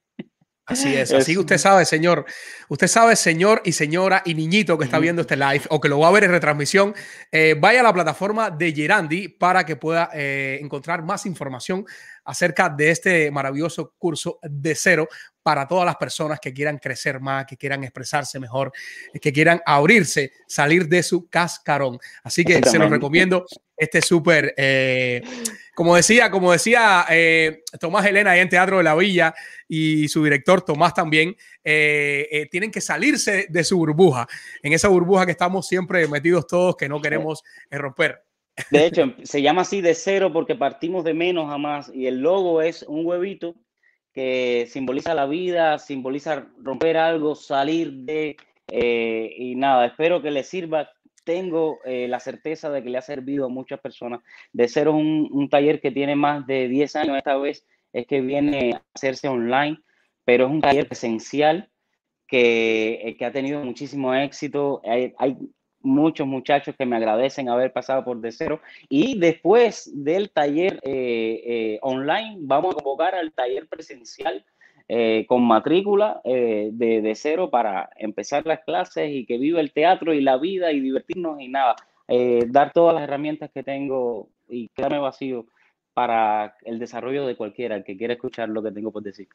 Así 0.65 0.95
es, 0.95 1.11
así 1.11 1.37
usted 1.37 1.57
sabe, 1.57 1.83
señor. 1.83 2.25
Usted 2.69 2.87
sabe, 2.87 3.17
señor 3.17 3.61
y 3.65 3.73
señora 3.73 4.21
y 4.23 4.33
niñito 4.33 4.77
que 4.77 4.85
está 4.85 4.97
viendo 4.97 5.21
este 5.21 5.35
live 5.35 5.63
o 5.69 5.81
que 5.81 5.89
lo 5.89 5.99
va 5.99 6.07
a 6.07 6.11
ver 6.11 6.23
en 6.23 6.31
retransmisión, 6.31 6.95
eh, 7.31 7.55
vaya 7.59 7.81
a 7.81 7.83
la 7.83 7.93
plataforma 7.93 8.49
de 8.49 8.71
Gerandi 8.71 9.27
para 9.27 9.65
que 9.65 9.75
pueda 9.75 10.09
eh, 10.13 10.59
encontrar 10.61 11.03
más 11.03 11.25
información 11.25 11.85
acerca 12.23 12.69
de 12.69 12.91
este 12.91 13.29
maravilloso 13.29 13.93
curso 13.97 14.39
de 14.41 14.73
cero 14.73 15.09
para 15.43 15.67
todas 15.67 15.85
las 15.85 15.97
personas 15.97 16.39
que 16.39 16.53
quieran 16.53 16.77
crecer 16.77 17.19
más, 17.19 17.45
que 17.45 17.57
quieran 17.57 17.83
expresarse 17.83 18.39
mejor, 18.39 18.71
que 19.21 19.33
quieran 19.33 19.61
abrirse, 19.65 20.31
salir 20.47 20.87
de 20.87 21.03
su 21.03 21.27
cascarón. 21.27 21.99
Así 22.23 22.45
que 22.45 22.63
se 22.63 22.79
los 22.79 22.89
recomiendo 22.89 23.45
este 23.75 24.01
súper, 24.01 24.53
eh, 24.55 25.21
como 25.75 25.95
decía, 25.95 26.29
como 26.29 26.51
decía 26.51 27.05
eh, 27.09 27.63
Tomás 27.79 28.05
Elena 28.05 28.31
ahí 28.31 28.39
en 28.39 28.49
Teatro 28.49 28.77
de 28.77 28.83
la 28.83 28.95
Villa 28.95 29.33
y 29.67 30.07
su 30.07 30.23
director 30.23 30.61
Tomás 30.61 30.93
también, 30.93 31.35
eh, 31.63 32.47
tienen 32.51 32.71
que 32.71 32.81
salirse 32.81 33.47
de 33.49 33.63
su 33.63 33.77
burbuja, 33.77 34.27
en 34.61 34.73
esa 34.73 34.87
burbuja 34.87 35.25
que 35.25 35.31
estamos 35.31 35.67
siempre 35.67 36.07
metidos 36.07 36.47
todos, 36.47 36.75
que 36.75 36.89
no 36.89 37.01
queremos 37.01 37.43
romper. 37.71 38.23
De 38.71 38.85
hecho, 38.85 39.13
se 39.23 39.41
llama 39.41 39.63
así 39.63 39.81
de 39.81 39.95
cero 39.95 40.31
porque 40.31 40.55
partimos 40.55 41.03
de 41.03 41.13
menos 41.13 41.51
a 41.51 41.57
más 41.57 41.91
y 41.93 42.07
el 42.07 42.19
logo 42.19 42.61
es 42.61 42.83
un 42.83 43.05
huevito 43.05 43.55
que 44.13 44.67
simboliza 44.69 45.15
la 45.15 45.25
vida, 45.25 45.79
simboliza 45.79 46.47
romper 46.61 46.97
algo, 46.97 47.35
salir 47.35 47.91
de... 47.91 48.37
Eh, 48.71 49.33
y 49.37 49.55
nada, 49.55 49.87
espero 49.87 50.21
que 50.21 50.31
le 50.31 50.43
sirva. 50.43 50.89
Tengo 51.23 51.79
eh, 51.85 52.07
la 52.07 52.19
certeza 52.19 52.69
de 52.69 52.83
que 52.83 52.89
le 52.89 52.97
ha 52.97 53.01
servido 53.01 53.45
a 53.45 53.49
muchas 53.49 53.79
personas. 53.79 54.21
De 54.51 54.67
ser 54.67 54.89
un, 54.89 55.29
un, 55.31 55.49
taller 55.49 55.79
que 55.79 55.91
tiene 55.91 56.15
más 56.15 56.45
de 56.45 56.67
10 56.67 56.95
años, 56.97 57.17
esta 57.17 57.37
vez 57.37 57.65
es 57.93 58.07
que 58.07 58.21
viene 58.21 58.73
a 58.73 58.83
hacerse 58.93 59.27
online, 59.27 59.79
pero 60.25 60.45
es 60.45 60.51
un 60.51 60.61
taller 60.61 60.87
esencial 60.89 61.69
que, 62.27 62.99
eh, 63.03 63.17
que 63.17 63.25
ha 63.25 63.31
tenido 63.31 63.63
muchísimo 63.63 64.13
éxito. 64.13 64.81
Hay, 64.85 65.13
hay 65.17 65.37
muchos 65.83 66.25
muchachos 66.25 66.75
que 66.75 66.85
me 66.85 66.95
agradecen 66.95 67.49
haber 67.49 67.71
pasado 67.71 68.03
por 68.03 68.19
de 68.19 68.31
cero. 68.31 68.61
Y 68.89 69.19
después 69.19 69.91
del 69.93 70.31
taller 70.31 70.79
eh, 70.81 71.43
eh, 71.45 71.79
online, 71.81 72.37
vamos 72.39 72.73
a 72.73 72.75
convocar 72.75 73.13
al 73.13 73.31
taller 73.33 73.67
presencial 73.67 74.43
eh, 74.87 75.25
con 75.27 75.43
matrícula 75.43 76.21
de, 76.23 76.71
de, 76.71 77.15
cero 77.15 77.49
para 77.49 77.89
empezar 77.95 78.45
las 78.45 78.59
clases 78.61 79.09
y 79.11 79.25
que 79.25 79.37
viva 79.37 79.59
el 79.59 79.71
teatro 79.71 80.13
y 80.13 80.21
la 80.21 80.37
vida 80.37 80.71
y 80.71 80.79
divertirnos 80.79 81.39
y 81.39 81.47
nada. 81.47 81.75
dar 82.47 82.71
todas 82.73 82.95
las 82.95 83.03
herramientas 83.03 83.49
que 83.53 83.63
tengo 83.63 84.29
y 84.47 84.69
quedarme 84.69 84.99
vacío 84.99 85.45
para 85.93 86.55
el 86.63 86.79
desarrollo 86.79 87.25
de 87.25 87.35
cualquiera 87.35 87.83
que 87.83 87.97
quiera 87.97 88.13
escuchar 88.13 88.49
lo 88.49 88.63
que 88.63 88.71
tengo 88.71 88.91
por 88.91 89.03
decir. 89.03 89.27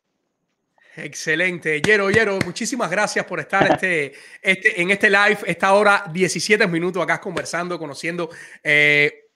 Excelente. 0.96 1.80
Yero, 1.80 2.10
Yero, 2.10 2.38
muchísimas 2.44 2.90
gracias 2.90 3.24
por 3.24 3.38
estar 3.38 3.70
este, 3.70 4.12
este, 4.42 4.80
en 4.80 4.90
este 4.90 5.08
live, 5.08 5.38
esta 5.46 5.72
hora 5.74 6.04
17 6.12 6.66
minutos 6.66 7.02
acá 7.02 7.20
conversando, 7.20 7.78
conociendo 7.78 8.28
eh, 8.62 9.28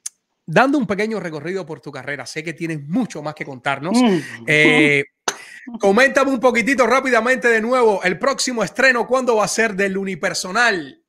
dando 0.45 0.77
un 0.77 0.87
pequeño 0.87 1.21
recorrido 1.21 1.65
por 1.65 1.81
tu 1.81 1.93
carrera, 1.93 2.27
sé 2.27 2.43
que 2.43 2.53
tienes 2.53 2.83
mucho 2.89 3.23
más 3.23 3.35
que 3.35 3.45
contarnos. 3.45 4.01
Mm. 4.01 4.19
Eh, 4.47 5.05
coméntame 5.81 6.31
un 6.31 6.41
poquitito 6.41 6.87
rápidamente 6.87 7.49
de 7.49 7.61
nuevo, 7.61 8.03
el 8.03 8.19
próximo 8.19 8.63
estreno, 8.63 9.07
¿cuándo 9.07 9.37
va 9.37 9.45
a 9.45 9.49
ser 9.49 9.75
del 9.75 9.97
unipersonal? 9.97 11.03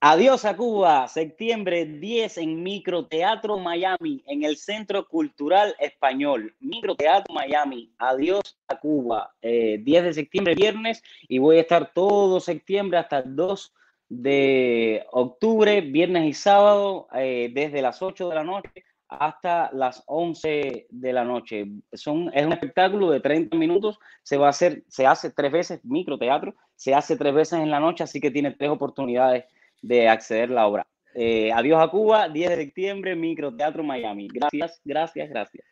Adiós 0.00 0.44
a 0.44 0.56
Cuba, 0.56 1.08
septiembre 1.08 1.84
10 1.84 2.38
en 2.38 2.62
Microteatro 2.62 3.58
Miami, 3.58 4.22
en 4.28 4.44
el 4.44 4.56
Centro 4.56 5.08
Cultural 5.08 5.74
Español. 5.80 6.54
Microteatro 6.60 7.34
Miami, 7.34 7.92
adiós 7.98 8.56
a 8.68 8.78
Cuba, 8.78 9.34
eh, 9.42 9.80
10 9.82 10.04
de 10.04 10.14
septiembre, 10.14 10.54
viernes, 10.54 11.02
y 11.26 11.38
voy 11.38 11.56
a 11.56 11.62
estar 11.62 11.92
todo 11.92 12.38
septiembre 12.38 12.98
hasta 12.98 13.18
el 13.18 13.34
2 13.34 13.74
de 14.08 15.04
octubre, 15.10 15.80
viernes 15.80 16.26
y 16.26 16.32
sábado, 16.32 17.08
eh, 17.14 17.50
desde 17.52 17.82
las 17.82 18.00
8 18.00 18.28
de 18.28 18.34
la 18.36 18.44
noche 18.44 18.84
hasta 19.08 19.70
las 19.72 20.02
11 20.06 20.86
de 20.90 21.12
la 21.12 21.24
noche. 21.24 21.66
Son, 21.92 22.30
es 22.34 22.44
un 22.44 22.52
espectáculo 22.52 23.10
de 23.10 23.20
30 23.20 23.56
minutos, 23.56 23.98
se 24.22 24.36
va 24.36 24.46
a 24.46 24.50
hacer, 24.50 24.84
se 24.88 25.06
hace 25.06 25.30
tres 25.30 25.50
veces, 25.50 25.80
microteatro, 25.84 26.54
se 26.76 26.94
hace 26.94 27.16
tres 27.16 27.34
veces 27.34 27.60
en 27.60 27.70
la 27.70 27.80
noche, 27.80 28.04
así 28.04 28.20
que 28.20 28.30
tiene 28.30 28.52
tres 28.52 28.70
oportunidades 28.70 29.44
de 29.82 30.08
acceder 30.08 30.50
a 30.50 30.54
la 30.54 30.66
obra. 30.66 30.86
Eh, 31.14 31.50
adiós 31.52 31.82
a 31.82 31.88
Cuba, 31.88 32.28
10 32.28 32.50
de 32.50 32.56
septiembre, 32.56 33.16
Microteatro 33.16 33.82
Miami. 33.82 34.28
Gracias, 34.28 34.80
gracias, 34.84 35.28
gracias. 35.28 35.64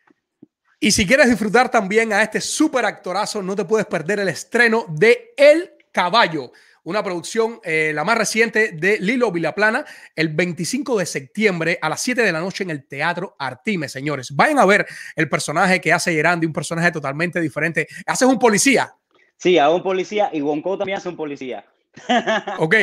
Y 0.79 0.91
si 0.91 1.07
quieres 1.07 1.29
disfrutar 1.29 1.69
también 1.69 2.13
a 2.13 2.21
este 2.21 2.41
súper 2.41 2.85
actorazo, 2.85 3.41
no 3.41 3.55
te 3.55 3.65
puedes 3.65 3.87
perder 3.87 4.19
el 4.19 4.27
estreno 4.27 4.85
de 4.89 5.33
El 5.35 5.71
Caballo, 5.91 6.51
una 6.87 7.03
producción, 7.03 7.59
eh, 7.65 7.91
la 7.93 8.05
más 8.05 8.17
reciente 8.17 8.71
de 8.71 8.97
Lilo 8.99 9.29
Vilaplana, 9.29 9.83
el 10.15 10.29
25 10.29 10.97
de 10.97 11.05
septiembre 11.05 11.77
a 11.81 11.89
las 11.89 12.01
7 12.01 12.21
de 12.21 12.31
la 12.31 12.39
noche 12.39 12.63
en 12.63 12.69
el 12.69 12.87
Teatro 12.87 13.35
Artime, 13.37 13.89
señores. 13.89 14.33
Vayan 14.33 14.57
a 14.57 14.65
ver 14.65 14.87
el 15.17 15.27
personaje 15.27 15.81
que 15.81 15.91
hace 15.91 16.13
Gerandi, 16.13 16.47
un 16.47 16.53
personaje 16.53 16.89
totalmente 16.89 17.41
diferente. 17.41 17.89
Haces 18.05 18.25
un 18.25 18.39
policía. 18.39 18.93
Sí, 19.35 19.57
hago 19.57 19.75
un 19.75 19.83
policía 19.83 20.29
y 20.31 20.39
Wonko 20.39 20.77
también 20.77 20.97
hace 20.97 21.09
un 21.09 21.17
policía. 21.17 21.65
Ok, 22.59 22.75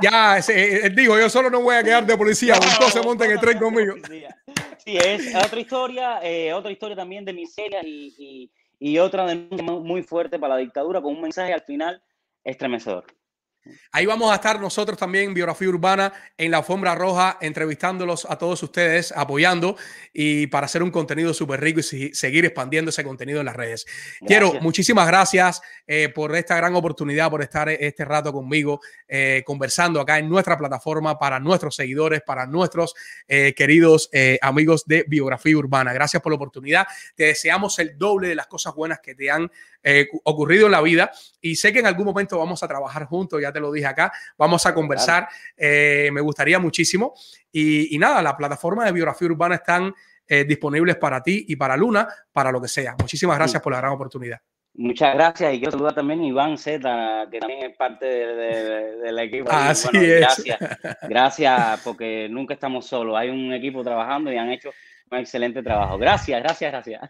ya 0.00 0.38
ese, 0.38 0.86
él 0.86 0.94
dijo, 0.94 1.18
yo 1.18 1.28
solo 1.28 1.50
no 1.50 1.60
voy 1.60 1.74
a 1.74 1.82
quedar 1.82 2.06
de 2.06 2.16
policía, 2.16 2.54
Wonko 2.54 2.90
se 2.90 3.02
monta 3.02 3.24
en 3.24 3.32
el 3.32 3.40
tren 3.40 3.58
conmigo. 3.58 3.94
Sí, 4.84 4.96
es 4.96 5.34
otra 5.34 5.58
historia, 5.58 6.20
eh, 6.22 6.52
otra 6.52 6.70
historia 6.70 6.94
también 6.94 7.24
de 7.24 7.32
miseria 7.32 7.80
y, 7.82 8.14
y, 8.16 8.50
y 8.78 8.98
otra 8.98 9.26
denuncia 9.26 9.64
muy 9.64 10.04
fuerte 10.04 10.38
para 10.38 10.54
la 10.54 10.60
dictadura 10.60 11.02
con 11.02 11.16
un 11.16 11.22
mensaje 11.22 11.52
al 11.52 11.62
final 11.62 12.00
estremecedor. 12.44 13.06
Ahí 13.92 14.06
vamos 14.06 14.30
a 14.32 14.36
estar 14.36 14.60
nosotros 14.60 14.98
también 14.98 15.26
en 15.26 15.34
Biografía 15.34 15.68
Urbana 15.68 16.12
en 16.38 16.50
la 16.50 16.58
alfombra 16.58 16.94
roja, 16.94 17.38
entrevistándolos 17.40 18.26
a 18.28 18.38
todos 18.38 18.62
ustedes, 18.62 19.12
apoyando 19.12 19.76
y 20.12 20.46
para 20.46 20.66
hacer 20.66 20.82
un 20.82 20.90
contenido 20.90 21.34
súper 21.34 21.60
rico 21.60 21.80
y 21.80 22.14
seguir 22.14 22.44
expandiendo 22.44 22.90
ese 22.90 23.04
contenido 23.04 23.40
en 23.40 23.46
las 23.46 23.56
redes. 23.56 23.86
Quiero, 24.26 24.54
muchísimas 24.60 25.06
gracias 25.06 25.60
eh, 25.86 26.08
por 26.08 26.34
esta 26.36 26.56
gran 26.56 26.74
oportunidad, 26.74 27.30
por 27.30 27.42
estar 27.42 27.68
este 27.68 28.04
rato 28.04 28.32
conmigo, 28.32 28.80
eh, 29.08 29.42
conversando 29.44 30.00
acá 30.00 30.18
en 30.18 30.28
nuestra 30.28 30.56
plataforma 30.56 31.18
para 31.18 31.40
nuestros 31.40 31.74
seguidores, 31.74 32.22
para 32.22 32.46
nuestros 32.46 32.94
eh, 33.26 33.54
queridos 33.56 34.08
eh, 34.12 34.38
amigos 34.40 34.84
de 34.86 35.04
Biografía 35.08 35.56
Urbana. 35.56 35.92
Gracias 35.92 36.22
por 36.22 36.32
la 36.32 36.36
oportunidad. 36.36 36.86
Te 37.14 37.24
deseamos 37.24 37.78
el 37.78 37.98
doble 37.98 38.28
de 38.28 38.34
las 38.34 38.46
cosas 38.46 38.74
buenas 38.74 39.00
que 39.00 39.14
te 39.14 39.30
han 39.30 39.50
ocurrido 40.24 40.66
en 40.66 40.72
la 40.72 40.82
vida 40.82 41.10
y 41.40 41.56
sé 41.56 41.72
que 41.72 41.78
en 41.78 41.86
algún 41.86 42.04
momento 42.04 42.38
vamos 42.38 42.62
a 42.62 42.68
trabajar 42.68 43.06
juntos, 43.06 43.40
ya 43.40 43.49
te 43.52 43.60
lo 43.60 43.70
dije 43.72 43.86
acá, 43.86 44.12
vamos 44.38 44.64
a 44.66 44.74
conversar, 44.74 45.28
eh, 45.56 46.10
me 46.12 46.20
gustaría 46.20 46.58
muchísimo. 46.58 47.14
Y, 47.52 47.94
y 47.94 47.98
nada, 47.98 48.22
la 48.22 48.36
plataforma 48.36 48.84
de 48.84 48.92
biografía 48.92 49.28
urbana 49.28 49.56
están 49.56 49.92
eh, 50.26 50.44
disponibles 50.44 50.96
para 50.96 51.22
ti 51.22 51.44
y 51.48 51.56
para 51.56 51.76
Luna, 51.76 52.06
para 52.32 52.52
lo 52.52 52.60
que 52.60 52.68
sea. 52.68 52.94
Muchísimas 52.98 53.36
gracias 53.36 53.60
por 53.62 53.72
la 53.72 53.78
gran 53.80 53.92
oportunidad. 53.92 54.38
Muchas 54.74 55.14
gracias 55.14 55.52
y 55.52 55.56
quiero 55.58 55.72
saludar 55.72 55.94
también 55.96 56.20
a 56.20 56.26
Iván 56.26 56.56
Z, 56.56 57.26
que 57.32 57.40
también 57.40 57.70
es 57.72 57.76
parte 57.76 58.06
de- 58.06 58.34
de- 58.36 58.96
del 58.98 59.18
equipo. 59.18 59.50
Así 59.50 59.88
Bueno, 59.92 60.06
es. 60.06 60.20
Gracias, 60.20 60.58
gracias, 61.08 61.80
porque 61.82 62.28
nunca 62.30 62.54
estamos 62.54 62.86
solos. 62.86 63.16
Hay 63.18 63.30
un 63.30 63.52
equipo 63.52 63.82
trabajando 63.82 64.32
y 64.32 64.36
han 64.36 64.48
hecho 64.50 64.70
un 65.10 65.18
excelente 65.18 65.60
trabajo. 65.64 65.98
Gracias, 65.98 66.40
gracias, 66.40 66.70
gracias. 66.70 67.00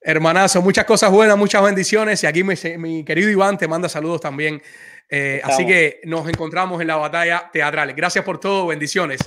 Hermanazo, 0.00 0.60
muchas 0.60 0.84
cosas 0.84 1.10
buenas, 1.10 1.36
muchas 1.36 1.62
bendiciones. 1.64 2.22
Y 2.22 2.26
aquí 2.26 2.44
mi, 2.44 2.54
mi 2.78 3.04
querido 3.04 3.30
Iván 3.30 3.56
te 3.56 3.66
manda 3.66 3.88
saludos 3.88 4.20
también. 4.20 4.60
Eh, 5.08 5.40
así 5.44 5.66
que 5.66 6.00
nos 6.04 6.28
encontramos 6.28 6.80
en 6.80 6.88
la 6.88 6.96
batalla 6.96 7.50
teatral. 7.52 7.92
Gracias 7.92 8.24
por 8.24 8.38
todo, 8.38 8.66
bendiciones. 8.66 9.20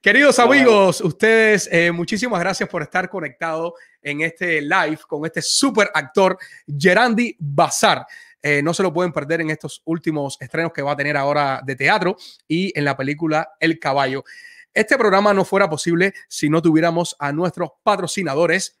Queridos 0.00 0.38
amigos, 0.38 1.00
ustedes, 1.00 1.68
eh, 1.72 1.90
muchísimas 1.90 2.38
gracias 2.38 2.68
por 2.68 2.82
estar 2.82 3.08
conectados 3.08 3.72
en 4.00 4.20
este 4.20 4.60
live 4.60 4.98
con 5.08 5.26
este 5.26 5.42
super 5.42 5.90
actor, 5.92 6.38
Gerandi 6.78 7.34
Bazar. 7.38 8.06
Eh, 8.40 8.62
no 8.62 8.72
se 8.72 8.84
lo 8.84 8.92
pueden 8.92 9.12
perder 9.12 9.40
en 9.40 9.50
estos 9.50 9.82
últimos 9.84 10.36
estrenos 10.40 10.72
que 10.72 10.82
va 10.82 10.92
a 10.92 10.96
tener 10.96 11.16
ahora 11.16 11.60
de 11.64 11.74
teatro 11.74 12.16
y 12.46 12.72
en 12.78 12.84
la 12.84 12.96
película 12.96 13.56
El 13.58 13.80
Caballo. 13.80 14.22
Este 14.72 14.96
programa 14.96 15.34
no 15.34 15.44
fuera 15.44 15.68
posible 15.68 16.14
si 16.28 16.48
no 16.48 16.62
tuviéramos 16.62 17.16
a 17.18 17.32
nuestros 17.32 17.70
patrocinadores 17.82 18.78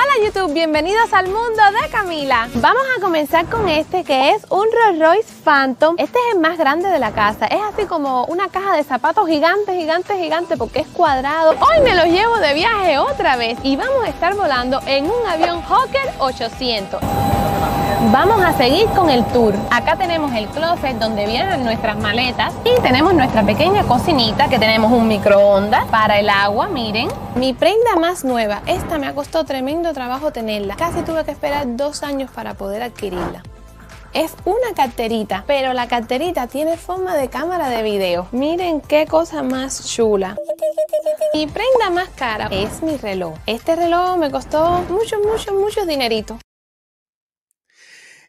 Hola 0.00 0.24
YouTube, 0.24 0.54
bienvenidos 0.54 1.12
al 1.12 1.26
mundo 1.26 1.60
de 1.72 1.88
Camila. 1.90 2.48
Vamos 2.54 2.84
a 2.96 3.00
comenzar 3.00 3.46
con 3.46 3.68
este 3.68 4.04
que 4.04 4.30
es 4.30 4.46
un 4.48 4.64
Rolls 4.70 5.00
Royce 5.00 5.34
Phantom. 5.42 5.96
Este 5.98 6.16
es 6.16 6.34
el 6.36 6.40
más 6.40 6.56
grande 6.56 6.88
de 6.88 7.00
la 7.00 7.10
casa. 7.10 7.46
Es 7.46 7.60
así 7.60 7.84
como 7.84 8.24
una 8.26 8.48
caja 8.48 8.76
de 8.76 8.84
zapatos 8.84 9.26
gigante, 9.26 9.74
gigante, 9.74 10.16
gigante 10.16 10.56
porque 10.56 10.78
es 10.80 10.86
cuadrado. 10.86 11.50
Hoy 11.50 11.82
me 11.82 11.96
lo 11.96 12.04
llevo 12.04 12.36
de 12.36 12.54
viaje 12.54 12.96
otra 12.98 13.34
vez 13.34 13.58
y 13.64 13.74
vamos 13.74 14.04
a 14.04 14.08
estar 14.08 14.36
volando 14.36 14.80
en 14.86 15.06
un 15.06 15.26
avión 15.26 15.62
Hawker 15.62 16.12
800. 16.20 17.00
Vamos 18.12 18.42
a 18.42 18.52
seguir 18.56 18.86
con 18.88 19.10
el 19.10 19.24
tour. 19.26 19.54
Acá 19.70 19.96
tenemos 19.96 20.32
el 20.32 20.46
closet 20.48 20.96
donde 20.98 21.26
vienen 21.26 21.64
nuestras 21.64 21.98
maletas 21.98 22.54
y 22.64 22.80
tenemos 22.80 23.12
nuestra 23.12 23.42
pequeña 23.42 23.82
cocinita 23.84 24.48
que 24.48 24.58
tenemos 24.58 24.92
un 24.92 25.08
microondas 25.08 25.86
para 25.86 26.18
el 26.18 26.30
agua, 26.30 26.68
miren. 26.68 27.08
Mi 27.34 27.52
prenda 27.52 27.96
más 28.00 28.24
nueva, 28.24 28.62
esta 28.66 28.98
me 28.98 29.06
ha 29.06 29.14
costado 29.14 29.44
tremendo 29.44 29.92
trabajo 29.92 30.32
tenerla. 30.32 30.76
Casi 30.76 31.02
tuve 31.02 31.24
que 31.24 31.32
esperar 31.32 31.76
dos 31.76 32.02
años 32.02 32.30
para 32.30 32.54
poder 32.54 32.82
adquirirla. 32.82 33.42
Es 34.14 34.34
una 34.44 34.74
carterita, 34.74 35.44
pero 35.46 35.74
la 35.74 35.86
carterita 35.86 36.46
tiene 36.46 36.76
forma 36.76 37.14
de 37.14 37.28
cámara 37.28 37.68
de 37.68 37.82
video. 37.82 38.26
Miren 38.32 38.80
qué 38.80 39.06
cosa 39.06 39.42
más 39.42 39.86
chula. 39.86 40.36
Mi 41.34 41.46
prenda 41.46 41.90
más 41.90 42.08
cara 42.08 42.48
es 42.50 42.82
mi 42.82 42.96
reloj. 42.96 43.34
Este 43.46 43.76
reloj 43.76 44.16
me 44.16 44.30
costó 44.30 44.82
mucho, 44.88 45.16
mucho, 45.20 45.52
mucho 45.52 45.84
dinerito. 45.84 46.38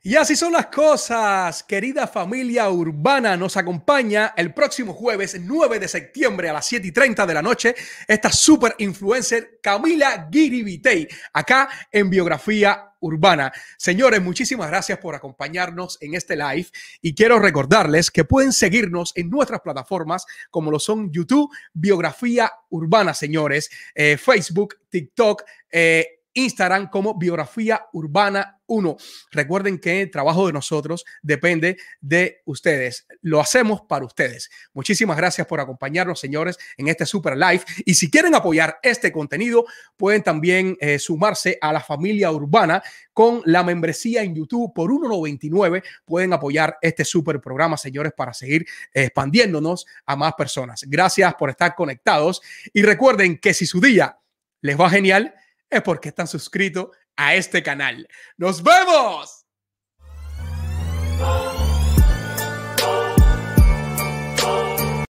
Y 0.09 0.15
así 0.15 0.35
son 0.35 0.53
las 0.53 0.65
cosas, 0.65 1.61
querida 1.61 2.07
familia 2.07 2.67
urbana. 2.71 3.37
Nos 3.37 3.57
acompaña 3.57 4.33
el 4.35 4.55
próximo 4.55 4.91
jueves 4.91 5.37
9 5.39 5.77
de 5.77 5.87
septiembre 5.87 6.49
a 6.49 6.53
las 6.53 6.65
7 6.65 6.87
y 6.87 6.91
30 6.91 7.27
de 7.27 7.33
la 7.35 7.43
noche 7.43 7.75
esta 8.07 8.31
super 8.31 8.73
influencer 8.79 9.59
Camila 9.61 10.27
Giribitey, 10.31 11.07
acá 11.31 11.69
en 11.91 12.09
Biografía 12.09 12.95
Urbana. 13.01 13.53
Señores, 13.77 14.19
muchísimas 14.19 14.67
gracias 14.69 14.97
por 14.97 15.13
acompañarnos 15.13 15.99
en 16.01 16.15
este 16.15 16.35
live 16.35 16.65
y 17.03 17.13
quiero 17.13 17.37
recordarles 17.37 18.09
que 18.09 18.25
pueden 18.25 18.51
seguirnos 18.51 19.13
en 19.15 19.29
nuestras 19.29 19.61
plataformas 19.61 20.25
como 20.49 20.71
lo 20.71 20.79
son 20.79 21.11
YouTube, 21.11 21.55
Biografía 21.71 22.51
Urbana, 22.69 23.13
señores, 23.13 23.69
eh, 23.93 24.17
Facebook, 24.17 24.73
TikTok, 24.89 25.43
eh, 25.71 26.21
Instagram 26.33 26.89
como 26.89 27.15
Biografía 27.15 27.85
Urbana 27.93 28.58
1. 28.69 28.97
Recuerden 29.31 29.79
que 29.79 30.03
el 30.03 30.11
trabajo 30.11 30.47
de 30.47 30.53
nosotros 30.53 31.03
depende 31.21 31.77
de 31.99 32.41
ustedes. 32.45 33.05
Lo 33.21 33.41
hacemos 33.41 33.81
para 33.81 34.05
ustedes. 34.05 34.49
Muchísimas 34.73 35.17
gracias 35.17 35.45
por 35.47 35.59
acompañarnos, 35.59 36.19
señores, 36.19 36.57
en 36.77 36.87
este 36.87 37.05
super 37.05 37.35
live. 37.35 37.63
Y 37.85 37.95
si 37.95 38.09
quieren 38.09 38.35
apoyar 38.35 38.79
este 38.81 39.11
contenido, 39.11 39.65
pueden 39.97 40.23
también 40.23 40.77
eh, 40.79 40.99
sumarse 40.99 41.57
a 41.59 41.73
la 41.73 41.81
familia 41.81 42.31
urbana 42.31 42.81
con 43.13 43.41
la 43.45 43.63
membresía 43.63 44.23
en 44.23 44.35
YouTube 44.35 44.73
por 44.73 44.91
1.99. 44.91 45.83
Pueden 46.05 46.31
apoyar 46.31 46.77
este 46.81 47.03
super 47.03 47.41
programa, 47.41 47.75
señores, 47.75 48.13
para 48.15 48.33
seguir 48.33 48.65
expandiéndonos 48.93 49.85
a 50.05 50.15
más 50.15 50.33
personas. 50.35 50.85
Gracias 50.87 51.33
por 51.35 51.49
estar 51.49 51.75
conectados. 51.75 52.41
Y 52.73 52.81
recuerden 52.81 53.37
que 53.37 53.53
si 53.53 53.65
su 53.65 53.81
día 53.81 54.17
les 54.61 54.79
va 54.79 54.89
genial, 54.89 55.33
es 55.69 55.81
porque 55.81 56.09
están 56.09 56.27
suscritos 56.27 56.89
a 57.19 57.35
este 57.35 57.61
canal. 57.61 58.07
¡Nos 58.37 58.63
vemos! 58.63 59.45